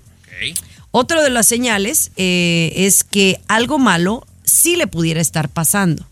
Otra 0.90 1.22
de 1.22 1.30
las 1.30 1.46
señales 1.46 2.10
eh, 2.16 2.72
es 2.74 3.04
que 3.04 3.40
algo 3.46 3.78
malo 3.78 4.26
sí 4.42 4.74
le 4.74 4.88
pudiera 4.88 5.20
estar 5.20 5.48
pasando. 5.48 6.04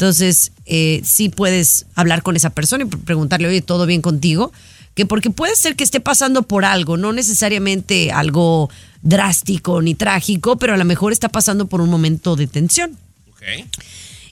Entonces, 0.00 0.52
eh, 0.64 1.02
sí 1.04 1.28
puedes 1.28 1.84
hablar 1.94 2.22
con 2.22 2.34
esa 2.34 2.48
persona 2.48 2.84
y 2.84 2.86
pre- 2.86 2.98
preguntarle, 3.00 3.48
oye, 3.48 3.60
¿todo 3.60 3.84
bien 3.84 4.00
contigo? 4.00 4.50
Que 4.94 5.04
porque 5.04 5.28
puede 5.28 5.54
ser 5.56 5.76
que 5.76 5.84
esté 5.84 6.00
pasando 6.00 6.42
por 6.42 6.64
algo, 6.64 6.96
no 6.96 7.12
necesariamente 7.12 8.10
algo 8.10 8.70
drástico 9.02 9.82
ni 9.82 9.94
trágico, 9.94 10.56
pero 10.56 10.72
a 10.72 10.78
lo 10.78 10.86
mejor 10.86 11.12
está 11.12 11.28
pasando 11.28 11.66
por 11.66 11.82
un 11.82 11.90
momento 11.90 12.34
de 12.34 12.46
tensión. 12.46 12.96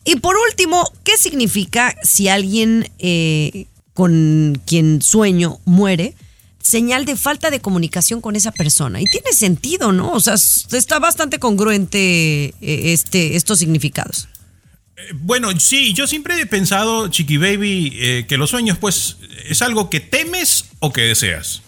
Y 0.06 0.16
por 0.16 0.36
último, 0.48 0.90
¿qué 1.04 1.18
significa 1.18 1.94
si 2.02 2.28
alguien 2.28 2.88
eh, 2.98 3.66
con 3.92 4.62
quien 4.64 5.02
sueño 5.02 5.60
muere? 5.66 6.14
Señal 6.62 7.04
de 7.04 7.14
falta 7.14 7.50
de 7.50 7.60
comunicación 7.60 8.22
con 8.22 8.36
esa 8.36 8.52
persona. 8.52 9.02
Y 9.02 9.04
tiene 9.04 9.32
sentido, 9.34 9.92
¿no? 9.92 10.12
O 10.12 10.20
sea, 10.20 10.32
está 10.32 10.98
bastante 10.98 11.38
congruente 11.38 12.54
eh, 12.62 12.92
este, 12.94 13.36
estos 13.36 13.58
significados. 13.58 14.28
Bueno, 15.14 15.48
sí, 15.58 15.92
yo 15.92 16.06
siempre 16.06 16.40
he 16.40 16.46
pensado, 16.46 17.08
Chiqui 17.08 17.36
Baby, 17.36 17.92
eh, 17.94 18.26
que 18.28 18.36
los 18.36 18.50
sueños, 18.50 18.78
pues, 18.78 19.18
es 19.48 19.62
algo 19.62 19.90
que 19.90 20.00
temes 20.00 20.66
o 20.80 20.92
que 20.92 21.02
deseas. 21.02 21.62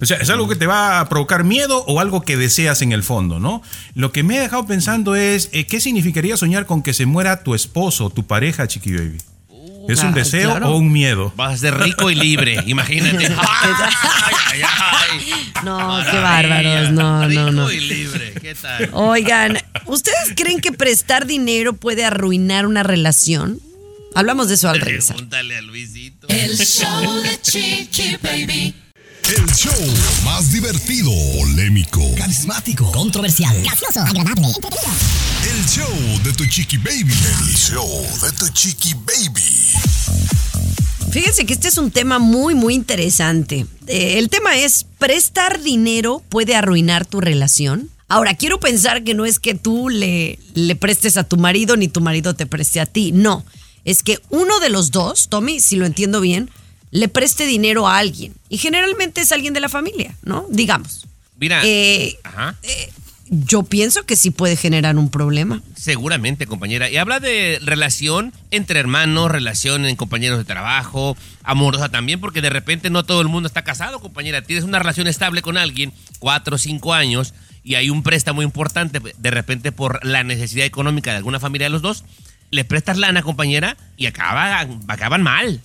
O 0.00 0.06
sea, 0.06 0.16
es 0.16 0.30
algo 0.30 0.48
que 0.48 0.56
te 0.56 0.66
va 0.66 0.98
a 0.98 1.08
provocar 1.08 1.44
miedo 1.44 1.84
o 1.86 2.00
algo 2.00 2.22
que 2.22 2.36
deseas 2.36 2.82
en 2.82 2.90
el 2.90 3.04
fondo, 3.04 3.38
¿no? 3.38 3.62
Lo 3.94 4.10
que 4.10 4.24
me 4.24 4.38
ha 4.38 4.42
dejado 4.42 4.66
pensando 4.66 5.14
es, 5.14 5.48
eh, 5.52 5.64
¿qué 5.66 5.80
significaría 5.80 6.36
soñar 6.36 6.66
con 6.66 6.82
que 6.82 6.92
se 6.92 7.06
muera 7.06 7.44
tu 7.44 7.54
esposo, 7.54 8.10
tu 8.10 8.26
pareja, 8.26 8.66
Chiqui 8.66 8.92
Baby? 8.92 9.18
¿Es 9.88 10.00
un 10.00 10.08
Ah, 10.08 10.12
deseo 10.12 10.50
claro. 10.50 10.70
o 10.70 10.76
un 10.76 10.92
miedo? 10.92 11.32
Vas 11.36 11.54
a 11.54 11.56
ser 11.56 11.78
rico 11.78 12.10
y 12.10 12.14
libre, 12.14 12.56
imagínate. 12.66 13.26
Ay, 13.26 13.72
ay, 14.52 14.60
ay. 14.62 15.52
No, 15.64 15.78
qué 15.78 16.12
Maravilla. 16.18 16.20
bárbaros. 16.20 16.90
No, 16.92 17.28
no, 17.28 17.50
no. 17.52 17.68
Rico 17.68 17.82
y 17.84 17.88
libre, 17.88 18.34
¿qué 18.40 18.54
tal? 18.54 18.90
Oigan, 18.92 19.58
¿ustedes 19.86 20.32
creen 20.36 20.60
que 20.60 20.72
prestar 20.72 21.26
dinero 21.26 21.72
puede 21.74 22.04
arruinar 22.04 22.66
una 22.66 22.82
relación? 22.82 23.60
Hablamos 24.14 24.48
de 24.48 24.54
eso 24.56 24.68
al 24.68 24.80
regresar. 24.80 25.16
Pregúntale 25.16 25.56
a 25.56 25.62
Luisito. 25.62 26.26
El 26.28 26.56
show 26.58 27.22
de 27.22 27.40
Chiqui 27.40 28.16
Baby. 28.22 28.74
El 29.34 29.46
show 29.54 29.72
más 30.26 30.52
divertido, 30.52 31.10
polémico, 31.38 32.02
Carismático, 32.18 32.92
controversial, 32.92 33.62
gracioso, 33.62 34.00
agradable, 34.00 34.48
El 35.48 35.66
show 35.66 36.20
de 36.22 36.34
tu 36.34 36.44
chiqui 36.44 36.76
baby. 36.76 37.14
El 37.14 37.56
show 37.56 37.88
de 38.20 38.30
tu 38.32 38.46
chiqui 38.48 38.92
baby. 38.92 39.72
Fíjense 41.12 41.46
que 41.46 41.54
este 41.54 41.68
es 41.68 41.78
un 41.78 41.90
tema 41.90 42.18
muy, 42.18 42.54
muy 42.54 42.74
interesante. 42.74 43.64
Eh, 43.86 44.18
el 44.18 44.28
tema 44.28 44.58
es, 44.58 44.84
¿prestar 44.98 45.62
dinero 45.62 46.22
puede 46.28 46.54
arruinar 46.54 47.06
tu 47.06 47.22
relación? 47.22 47.88
Ahora, 48.08 48.34
quiero 48.34 48.60
pensar 48.60 49.02
que 49.02 49.14
no 49.14 49.24
es 49.24 49.38
que 49.38 49.54
tú 49.54 49.88
le, 49.88 50.38
le 50.52 50.76
prestes 50.76 51.16
a 51.16 51.24
tu 51.24 51.38
marido 51.38 51.78
ni 51.78 51.88
tu 51.88 52.02
marido 52.02 52.34
te 52.34 52.44
preste 52.44 52.80
a 52.80 52.86
ti. 52.86 53.12
No, 53.12 53.46
es 53.86 54.02
que 54.02 54.18
uno 54.28 54.60
de 54.60 54.68
los 54.68 54.90
dos, 54.90 55.30
Tommy, 55.30 55.60
si 55.60 55.76
lo 55.76 55.86
entiendo 55.86 56.20
bien, 56.20 56.50
le 56.92 57.08
preste 57.08 57.46
dinero 57.46 57.88
a 57.88 57.98
alguien. 57.98 58.34
Y 58.48 58.58
generalmente 58.58 59.22
es 59.22 59.32
alguien 59.32 59.54
de 59.54 59.60
la 59.60 59.68
familia, 59.68 60.14
¿no? 60.22 60.46
Digamos. 60.50 61.08
Mira. 61.38 61.62
Eh, 61.64 62.16
Ajá. 62.22 62.54
Yo 63.34 63.62
pienso 63.62 64.04
que 64.04 64.14
sí 64.14 64.30
puede 64.30 64.56
generar 64.56 64.98
un 64.98 65.08
problema. 65.08 65.62
Seguramente, 65.74 66.46
compañera. 66.46 66.90
Y 66.90 66.98
habla 66.98 67.18
de 67.18 67.58
relación 67.62 68.34
entre 68.50 68.78
hermanos, 68.78 69.30
relación 69.30 69.86
en 69.86 69.96
compañeros 69.96 70.36
de 70.36 70.44
trabajo, 70.44 71.16
amorosa 71.42 71.88
también, 71.88 72.20
porque 72.20 72.42
de 72.42 72.50
repente 72.50 72.90
no 72.90 73.04
todo 73.04 73.22
el 73.22 73.28
mundo 73.28 73.46
está 73.46 73.64
casado, 73.64 74.00
compañera. 74.00 74.42
Tienes 74.42 74.64
una 74.64 74.78
relación 74.78 75.06
estable 75.06 75.40
con 75.40 75.56
alguien, 75.56 75.94
cuatro 76.18 76.56
o 76.56 76.58
cinco 76.58 76.92
años, 76.92 77.32
y 77.64 77.76
hay 77.76 77.88
un 77.88 78.02
préstamo 78.02 78.42
importante, 78.42 79.00
de 79.00 79.30
repente 79.30 79.72
por 79.72 80.04
la 80.04 80.24
necesidad 80.24 80.66
económica 80.66 81.12
de 81.12 81.16
alguna 81.16 81.40
familia 81.40 81.68
de 81.68 81.70
los 81.70 81.80
dos, 81.80 82.04
le 82.50 82.66
prestas 82.66 82.98
lana, 82.98 83.22
compañera, 83.22 83.78
y 83.96 84.04
acaba, 84.04 84.60
acaban 84.88 85.22
mal. 85.22 85.62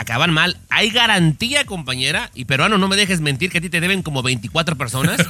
Acaban 0.00 0.32
mal. 0.32 0.56
Hay 0.70 0.88
garantía, 0.88 1.66
compañera. 1.66 2.30
Y 2.34 2.46
peruano, 2.46 2.78
no 2.78 2.88
me 2.88 2.96
dejes 2.96 3.20
mentir 3.20 3.50
que 3.50 3.58
a 3.58 3.60
ti 3.60 3.68
te 3.68 3.82
deben 3.82 4.02
como 4.02 4.22
24 4.22 4.78
personas. 4.78 5.20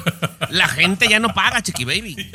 La 0.48 0.68
gente 0.68 1.08
ya 1.08 1.18
no 1.18 1.34
paga, 1.34 1.60
Chiqui 1.60 1.84
Baby. 1.84 2.30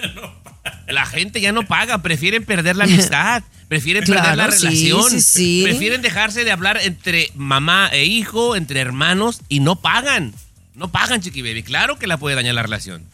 La 0.90 1.06
gente 1.06 1.40
ya 1.40 1.54
no 1.54 1.64
paga. 1.64 2.00
Prefieren 2.00 2.44
perder 2.44 2.76
la 2.76 2.84
amistad. 2.84 3.42
Prefieren 3.70 4.04
perder 4.04 4.36
la 4.36 4.52
sí, 4.52 4.66
relación. 4.68 5.12
sí, 5.12 5.22
sí. 5.22 5.62
Prefieren 5.64 6.02
dejarse 6.02 6.44
de 6.44 6.52
hablar 6.52 6.78
entre 6.84 7.32
mamá 7.36 7.88
e 7.94 8.04
hijo, 8.04 8.58
entre 8.58 8.82
hermanos, 8.82 9.40
y 9.48 9.62
no 9.62 9.78
pagan. 9.78 10.34
No 10.74 10.90
pagan, 10.90 11.22
Chiqui 11.22 11.42
Baby. 11.42 11.64
Claro 11.64 11.98
que 11.98 12.06
la 12.06 12.18
puede 12.18 12.36
dañar 12.36 12.56
la 12.56 12.64
relación. 12.64 13.06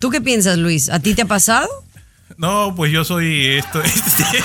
¿Tú 0.00 0.10
qué 0.10 0.20
piensas, 0.20 0.58
Luis? 0.58 0.88
¿A 0.88 0.98
ti 0.98 1.14
te 1.14 1.22
ha 1.22 1.26
pasado? 1.26 1.68
No, 2.36 2.74
pues 2.74 2.90
yo 2.90 3.04
soy 3.04 3.46
esto. 3.46 3.80
Este, 3.84 4.42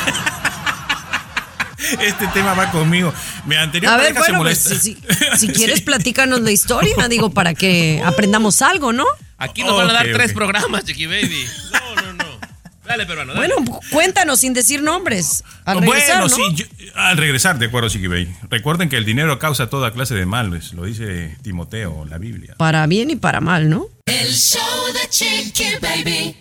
este 2.02 2.28
tema 2.34 2.54
va 2.54 2.72
conmigo. 2.72 3.14
Mi 3.46 3.56
anterior 3.56 3.94
A 3.94 3.98
ver, 3.98 4.14
pareja 4.14 4.26
se 4.26 4.32
bueno, 4.34 4.44
pues, 4.44 4.70
molesta. 4.70 4.84
si, 4.84 4.96
si- 4.96 5.38
si 5.48 5.48
quieres, 5.54 5.82
platícanos 5.82 6.42
la 6.42 6.52
historia, 6.52 7.08
digo, 7.08 7.32
para 7.32 7.54
que 7.54 8.02
aprendamos 8.06 8.62
algo, 8.62 8.94
¿no? 8.94 9.06
Aquí 9.38 9.64
nos 9.64 9.78
van 9.78 9.90
a 9.90 9.94
dar 9.94 10.08
tres 10.12 10.34
programas, 10.34 10.84
Chiqui 10.86 11.06
Baby. 11.06 11.46
No, 11.96 12.02
no, 12.02 12.14
no. 12.14 12.40
Dale, 12.86 13.06
peruano, 13.06 13.34
dale. 13.34 13.54
Bueno, 13.54 13.80
cuéntanos 13.92 14.40
sin 14.40 14.54
decir 14.54 14.82
nombres. 14.82 15.44
Al 15.64 15.80
regresar, 15.80 16.22
bueno, 16.22 16.36
¿no? 16.36 16.36
sí, 16.36 16.56
yo- 16.56 16.66
al 16.96 17.18
regresar, 17.18 17.60
de 17.60 17.68
acuerdo, 17.68 17.88
Chiqui 17.90 18.08
Baby. 18.08 18.34
Recuerden 18.50 18.90
que 18.90 18.98
el 18.98 19.06
dinero 19.06 19.38
causa 19.40 19.70
toda 19.70 19.92
clase 19.94 20.16
de 20.16 20.26
males, 20.26 20.74
lo 20.74 20.84
dice 20.86 21.38
Timoteo, 21.44 22.06
la 22.10 22.18
Biblia. 22.18 22.56
Para 22.58 22.86
bien 22.88 23.12
y 23.12 23.16
para 23.16 23.40
mal, 23.42 23.70
¿no? 23.70 23.86
El 24.10 24.34
show 24.34 24.62
de 24.92 25.08
Chiqui 25.08 25.76
Baby. 25.80 26.36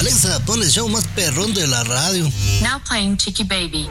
Alexa, 0.00 0.44
pon 0.44 0.60
el 0.60 0.68
show 0.68 0.88
más 0.88 1.06
perrón 1.14 1.54
de 1.54 1.64
la 1.68 1.84
radio. 1.84 2.24
Now 2.60 2.80
playing 2.88 3.16
Chicky 3.16 3.44
Baby. 3.44 3.88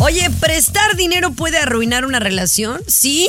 Oye, 0.00 0.28
¿prestar 0.40 0.96
dinero 0.96 1.30
puede 1.30 1.58
arruinar 1.58 2.04
una 2.04 2.18
relación? 2.18 2.82
Sí, 2.88 3.28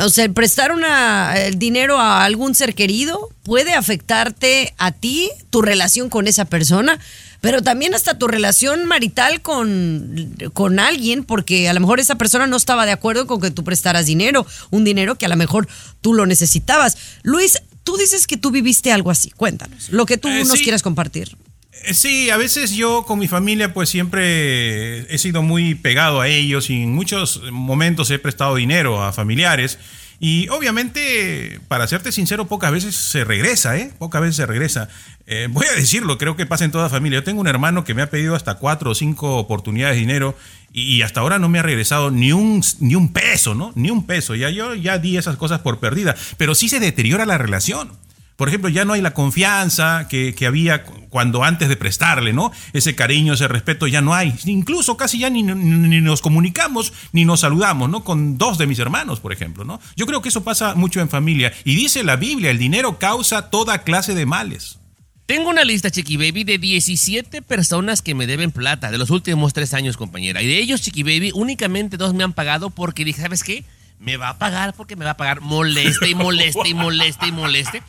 o 0.00 0.08
sea, 0.08 0.28
prestar 0.28 0.70
una, 0.70 1.34
el 1.36 1.58
dinero 1.58 1.98
a 1.98 2.24
algún 2.24 2.54
ser 2.54 2.76
querido 2.76 3.28
puede 3.42 3.74
afectarte 3.74 4.72
a 4.78 4.92
ti, 4.92 5.30
tu 5.50 5.60
relación 5.60 6.08
con 6.08 6.28
esa 6.28 6.44
persona, 6.44 7.00
pero 7.40 7.60
también 7.60 7.92
hasta 7.96 8.18
tu 8.18 8.28
relación 8.28 8.86
marital 8.86 9.42
con, 9.42 10.32
con 10.52 10.78
alguien, 10.78 11.24
porque 11.24 11.68
a 11.68 11.74
lo 11.74 11.80
mejor 11.80 11.98
esa 11.98 12.14
persona 12.14 12.46
no 12.46 12.56
estaba 12.56 12.86
de 12.86 12.92
acuerdo 12.92 13.26
con 13.26 13.40
que 13.40 13.50
tú 13.50 13.64
prestaras 13.64 14.06
dinero, 14.06 14.46
un 14.70 14.84
dinero 14.84 15.16
que 15.16 15.26
a 15.26 15.28
lo 15.28 15.36
mejor 15.36 15.66
tú 16.00 16.14
lo 16.14 16.24
necesitabas. 16.24 16.96
Luis, 17.24 17.58
tú 17.84 17.96
dices 17.96 18.26
que 18.26 18.36
tú 18.36 18.50
viviste 18.50 18.90
algo 18.92 19.10
así, 19.10 19.30
cuéntanos, 19.30 19.90
lo 19.90 20.06
que 20.06 20.18
tú 20.18 20.28
Eh, 20.28 20.44
nos 20.44 20.58
sí. 20.58 20.64
quieras 20.64 20.82
compartir. 20.82 21.36
Eh, 21.84 21.94
Sí, 21.94 22.30
a 22.30 22.36
veces 22.38 22.70
yo 22.72 23.04
con 23.04 23.18
mi 23.18 23.28
familia 23.28 23.74
pues 23.74 23.88
siempre 23.90 25.00
he 25.14 25.18
sido 25.18 25.42
muy 25.42 25.74
pegado 25.74 26.20
a 26.20 26.28
ellos 26.28 26.70
y 26.70 26.82
en 26.82 26.92
muchos 26.94 27.42
momentos 27.52 28.10
he 28.10 28.18
prestado 28.18 28.54
dinero 28.56 29.02
a 29.02 29.12
familiares 29.12 29.78
y 30.20 30.48
obviamente, 30.48 31.60
para 31.68 31.86
serte 31.88 32.12
sincero, 32.12 32.46
pocas 32.46 32.70
veces 32.72 32.94
se 32.94 33.24
regresa, 33.24 33.76
¿eh? 33.76 33.92
Pocas 33.98 34.22
veces 34.22 34.36
se 34.36 34.46
regresa. 34.46 34.88
Eh, 35.26 35.48
voy 35.50 35.66
a 35.66 35.74
decirlo, 35.74 36.16
creo 36.18 36.36
que 36.36 36.46
pasa 36.46 36.64
en 36.64 36.70
toda 36.70 36.88
familia. 36.88 37.18
Yo 37.18 37.24
tengo 37.24 37.40
un 37.40 37.48
hermano 37.48 37.84
que 37.84 37.94
me 37.94 38.00
ha 38.02 38.08
pedido 38.10 38.34
hasta 38.36 38.54
cuatro 38.54 38.92
o 38.92 38.94
cinco 38.94 39.36
oportunidades 39.38 39.96
de 39.96 40.00
dinero 40.00 40.36
y, 40.74 41.02
hasta 41.02 41.20
ahora 41.20 41.38
no 41.38 41.48
me 41.48 41.60
ha 41.60 41.62
regresado 41.62 42.10
ni 42.10 42.32
un, 42.32 42.62
ni 42.80 42.94
un 42.96 43.12
peso, 43.12 43.54
¿no? 43.54 43.72
Ni 43.76 43.90
un 43.90 44.04
peso. 44.06 44.34
Ya 44.34 44.50
yo 44.50 44.74
ya 44.74 44.98
di 44.98 45.16
esas 45.16 45.36
cosas 45.36 45.60
por 45.60 45.78
perdida, 45.78 46.14
pero 46.36 46.54
sí 46.54 46.68
se 46.68 46.80
deteriora 46.80 47.24
la 47.24 47.38
relación. 47.38 47.92
Por 48.36 48.48
ejemplo, 48.48 48.68
ya 48.68 48.84
no 48.84 48.94
hay 48.94 49.00
la 49.00 49.14
confianza 49.14 50.08
que, 50.08 50.34
que 50.34 50.46
había 50.46 50.82
cu- 50.82 51.06
cuando 51.08 51.44
antes 51.44 51.68
de 51.68 51.76
prestarle, 51.76 52.32
¿no? 52.32 52.50
Ese 52.72 52.96
cariño, 52.96 53.34
ese 53.34 53.46
respeto 53.46 53.86
ya 53.86 54.00
no 54.00 54.12
hay. 54.12 54.34
Incluso 54.46 54.96
casi 54.96 55.20
ya 55.20 55.30
ni, 55.30 55.44
ni- 55.44 55.54
ni 55.54 56.00
nos 56.00 56.20
comunicamos 56.20 56.92
ni 57.12 57.24
nos 57.24 57.40
saludamos, 57.40 57.88
¿no? 57.88 58.02
Con 58.02 58.36
dos 58.36 58.58
de 58.58 58.66
mis 58.66 58.80
hermanos, 58.80 59.20
por 59.20 59.32
ejemplo, 59.32 59.64
¿no? 59.64 59.80
Yo 59.94 60.06
creo 60.06 60.20
que 60.20 60.30
eso 60.30 60.42
pasa 60.42 60.74
mucho 60.74 61.00
en 61.00 61.08
familia. 61.08 61.52
Y 61.64 61.76
dice 61.76 62.02
la 62.02 62.16
Biblia, 62.16 62.50
el 62.50 62.58
dinero 62.58 62.98
causa 62.98 63.50
toda 63.50 63.84
clase 63.84 64.14
de 64.16 64.26
males. 64.26 64.80
Tengo 65.26 65.48
una 65.48 65.64
lista, 65.64 65.90
Chiqui 65.90 66.18
Baby, 66.18 66.44
de 66.44 66.58
17 66.58 67.40
personas 67.40 68.02
que 68.02 68.14
me 68.14 68.26
deben 68.26 68.50
plata 68.50 68.90
de 68.90 68.98
los 68.98 69.08
últimos 69.08 69.54
tres 69.54 69.72
años, 69.72 69.96
compañera. 69.96 70.42
Y 70.42 70.46
de 70.46 70.58
ellos, 70.58 70.82
Chiqui 70.82 71.02
Baby, 71.02 71.30
únicamente 71.34 71.96
dos 71.96 72.12
me 72.12 72.24
han 72.24 72.34
pagado 72.34 72.68
porque 72.68 73.06
dije, 73.06 73.22
¿sabes 73.22 73.42
qué? 73.42 73.64
Me 73.98 74.18
va 74.18 74.30
a 74.30 74.38
pagar 74.38 74.74
porque 74.74 74.96
me 74.96 75.04
va 75.06 75.12
a 75.12 75.16
pagar. 75.16 75.40
Moleste 75.40 76.10
y 76.10 76.14
moleste 76.14 76.68
y 76.68 76.74
moleste 76.74 77.26
y 77.28 77.32
moleste. 77.32 77.82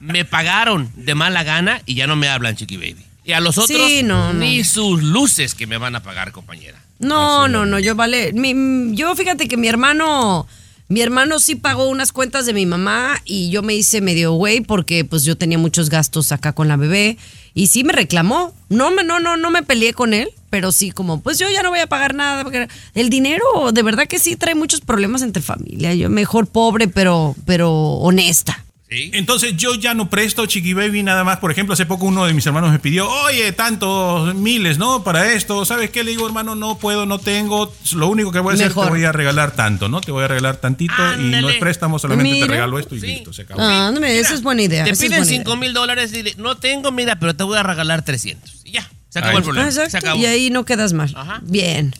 Me 0.00 0.26
pagaron 0.26 0.90
de 0.96 1.14
mala 1.14 1.44
gana 1.44 1.80
y 1.86 1.94
ya 1.94 2.06
no 2.06 2.14
me 2.16 2.28
hablan, 2.28 2.56
Chiqui 2.56 2.76
Baby. 2.76 3.06
Y 3.24 3.32
a 3.32 3.40
los 3.40 3.56
otros, 3.56 3.88
Sí, 3.88 4.02
no, 4.02 4.34
no. 4.34 4.40
ni 4.40 4.62
sus 4.64 5.02
luces 5.02 5.54
que 5.54 5.66
me 5.66 5.78
van 5.78 5.94
a 5.96 6.02
pagar, 6.02 6.32
compañera. 6.32 6.78
No, 6.98 7.48
no, 7.48 7.64
no, 7.64 7.78
yo 7.78 7.94
vale. 7.94 8.32
mi- 8.34 8.94
yo 8.94 9.14
fíjate 9.16 9.48
que 9.48 9.56
mi 9.56 9.68
hermano, 9.68 10.46
mi 10.88 11.00
hermano 11.00 11.38
sí 11.38 11.54
pagó 11.54 11.88
unas 11.88 12.12
cuentas 12.12 12.46
de 12.46 12.52
mi 12.52 12.66
mamá 12.66 13.20
y 13.24 13.50
yo 13.50 13.62
me 13.62 13.74
hice 13.74 14.00
medio 14.00 14.32
güey 14.32 14.60
porque 14.60 15.04
pues 15.04 15.24
yo 15.24 15.36
tenía 15.36 15.58
muchos 15.58 15.88
gastos 15.88 16.32
acá 16.32 16.52
con 16.52 16.68
la 16.68 16.76
bebé 16.76 17.16
y 17.54 17.68
sí 17.68 17.84
me 17.84 17.92
reclamó. 17.92 18.52
No 18.68 18.90
me, 18.90 19.04
no, 19.04 19.20
no, 19.20 19.36
no 19.36 19.50
me 19.50 19.62
peleé 19.62 19.94
con 19.94 20.14
él, 20.14 20.28
pero 20.50 20.72
sí 20.72 20.90
como 20.90 21.20
pues 21.20 21.38
yo 21.38 21.48
ya 21.50 21.62
no 21.62 21.70
voy 21.70 21.80
a 21.80 21.86
pagar 21.86 22.14
nada. 22.14 22.44
el 22.94 23.10
dinero, 23.10 23.72
de 23.72 23.82
verdad 23.82 24.06
que 24.06 24.18
sí 24.18 24.36
trae 24.36 24.54
muchos 24.54 24.80
problemas 24.80 25.22
entre 25.22 25.42
familia. 25.42 25.94
Yo 25.94 26.10
mejor 26.10 26.46
pobre, 26.46 26.88
pero, 26.88 27.34
pero 27.46 27.72
honesta. 27.72 28.64
Entonces 29.12 29.56
yo 29.56 29.74
ya 29.74 29.94
no 29.94 30.10
presto 30.10 30.46
Chiqui 30.46 30.74
Baby 30.74 31.02
nada 31.02 31.24
más. 31.24 31.38
Por 31.38 31.50
ejemplo, 31.50 31.74
hace 31.74 31.86
poco 31.86 32.06
uno 32.06 32.26
de 32.26 32.34
mis 32.34 32.46
hermanos 32.46 32.70
me 32.70 32.78
pidió, 32.78 33.08
oye, 33.08 33.52
tantos 33.52 34.34
miles, 34.34 34.78
¿no? 34.78 35.02
Para 35.02 35.32
esto. 35.32 35.64
¿Sabes 35.64 35.90
qué? 35.90 36.04
Le 36.04 36.12
digo, 36.12 36.26
hermano, 36.26 36.54
no 36.54 36.78
puedo, 36.78 37.06
no 37.06 37.18
tengo. 37.18 37.72
Lo 37.94 38.08
único 38.08 38.32
que 38.32 38.40
voy 38.40 38.52
a 38.52 38.54
hacer 38.54 38.68
Mejor. 38.68 38.86
te 38.86 38.90
voy 38.90 39.04
a 39.04 39.12
regalar 39.12 39.52
tanto, 39.52 39.88
¿no? 39.88 40.00
Te 40.00 40.12
voy 40.12 40.24
a 40.24 40.28
regalar 40.28 40.56
tantito 40.56 40.94
y 41.18 41.30
no 41.30 41.48
es 41.48 41.56
préstamo, 41.56 41.98
solamente 41.98 42.40
te 42.40 42.46
regalo 42.46 42.78
esto 42.78 42.94
y 42.94 43.00
listo, 43.00 43.32
se 43.32 43.42
acabó. 43.42 43.60
Ah, 43.62 43.90
no 43.92 44.00
me, 44.00 44.18
esa 44.18 44.34
es 44.34 44.42
buena 44.42 44.62
idea. 44.62 44.84
Te 44.84 44.90
es 44.90 44.98
piden 44.98 45.18
buena 45.18 45.26
idea. 45.26 45.44
5 45.44 45.56
mil 45.56 45.72
dólares 45.72 46.12
y 46.14 46.40
no 46.40 46.56
tengo, 46.56 46.92
mira, 46.92 47.18
pero 47.18 47.34
te 47.34 47.44
voy 47.44 47.58
a 47.58 47.62
regalar 47.62 48.04
300. 48.04 48.62
Y 48.64 48.72
ya, 48.72 48.90
se 49.08 49.18
acabó 49.18 49.32
Ahí 49.32 49.36
el 49.38 49.44
problema. 49.44 49.68
Exacto, 49.68 49.90
Se 49.90 49.98
acabó. 49.98 50.20
Y 50.20 50.26
ahí 50.26 50.50
no 50.50 50.64
quedas 50.64 50.92
mal. 50.92 51.14
Bien. 51.42 51.94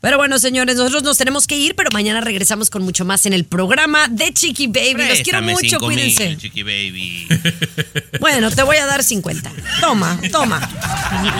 Pero 0.00 0.16
bueno, 0.16 0.38
señores, 0.38 0.76
nosotros 0.76 1.02
nos 1.02 1.18
tenemos 1.18 1.46
que 1.46 1.56
ir, 1.56 1.74
pero 1.74 1.90
mañana 1.92 2.22
regresamos 2.22 2.70
con 2.70 2.82
mucho 2.82 3.04
más 3.04 3.26
en 3.26 3.34
el 3.34 3.44
programa 3.44 4.08
de 4.08 4.32
Chiqui 4.32 4.68
Baby. 4.68 5.04
Los 5.06 5.20
quiero 5.20 5.40
Préstame 5.40 5.52
mucho, 5.52 5.78
5 5.78 5.86
mil, 5.88 5.96
cuídense. 5.96 6.36
Chiqui 6.38 6.62
Baby. 6.62 7.28
Bueno, 8.20 8.50
te 8.50 8.62
voy 8.62 8.76
a 8.76 8.84
dar 8.84 9.02
50. 9.02 9.50
Toma, 9.80 10.20
toma. 10.30 10.60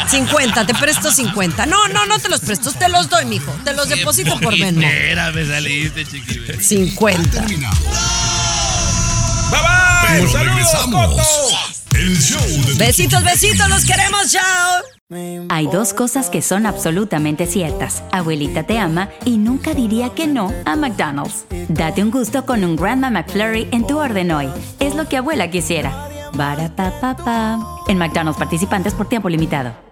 50, 0.08 0.66
te 0.66 0.74
presto 0.74 1.12
50. 1.12 1.66
No, 1.66 1.88
no, 1.88 2.06
no 2.06 2.18
te 2.18 2.30
los 2.30 2.40
presto, 2.40 2.72
te 2.72 2.88
los 2.88 3.10
doy, 3.10 3.26
mijo. 3.26 3.52
Te 3.64 3.74
los 3.74 3.88
deposito 3.88 4.38
por 4.40 4.58
Venmo. 4.58 4.80
Espera, 4.80 5.30
me 5.30 5.46
saliste, 5.46 6.06
Chiqui 6.06 6.38
Baby. 6.38 6.64
50. 6.64 7.42
Bye 7.42 7.56
bye. 7.58 7.68
Pero 10.08 10.32
regresamos. 10.32 11.69
El 11.94 12.16
show 12.16 12.40
de 12.66 12.74
Besitos, 12.86 13.22
besitos, 13.24 13.68
los 13.68 13.84
queremos, 13.84 14.30
chao. 14.30 14.82
Hay 15.48 15.66
dos 15.66 15.92
cosas 15.92 16.30
que 16.30 16.40
son 16.40 16.66
absolutamente 16.66 17.46
ciertas. 17.46 18.04
Abuelita 18.12 18.62
te 18.62 18.78
ama 18.78 19.08
y 19.24 19.38
nunca 19.38 19.74
diría 19.74 20.10
que 20.10 20.26
no 20.26 20.52
a 20.64 20.76
McDonald's. 20.76 21.46
Date 21.68 22.02
un 22.02 22.10
gusto 22.10 22.46
con 22.46 22.64
un 22.64 22.76
Grandma 22.76 23.10
McFlurry 23.10 23.68
en 23.72 23.86
tu 23.86 23.98
orden 23.98 24.30
hoy. 24.30 24.48
Es 24.78 24.94
lo 24.94 25.08
que 25.08 25.16
abuela 25.16 25.50
quisiera. 25.50 26.08
Bara 26.34 26.74
pa 26.76 26.92
pa 27.00 27.16
pa. 27.16 27.58
En 27.88 27.98
McDonald's 27.98 28.38
participantes 28.38 28.94
por 28.94 29.08
tiempo 29.08 29.28
limitado. 29.28 29.89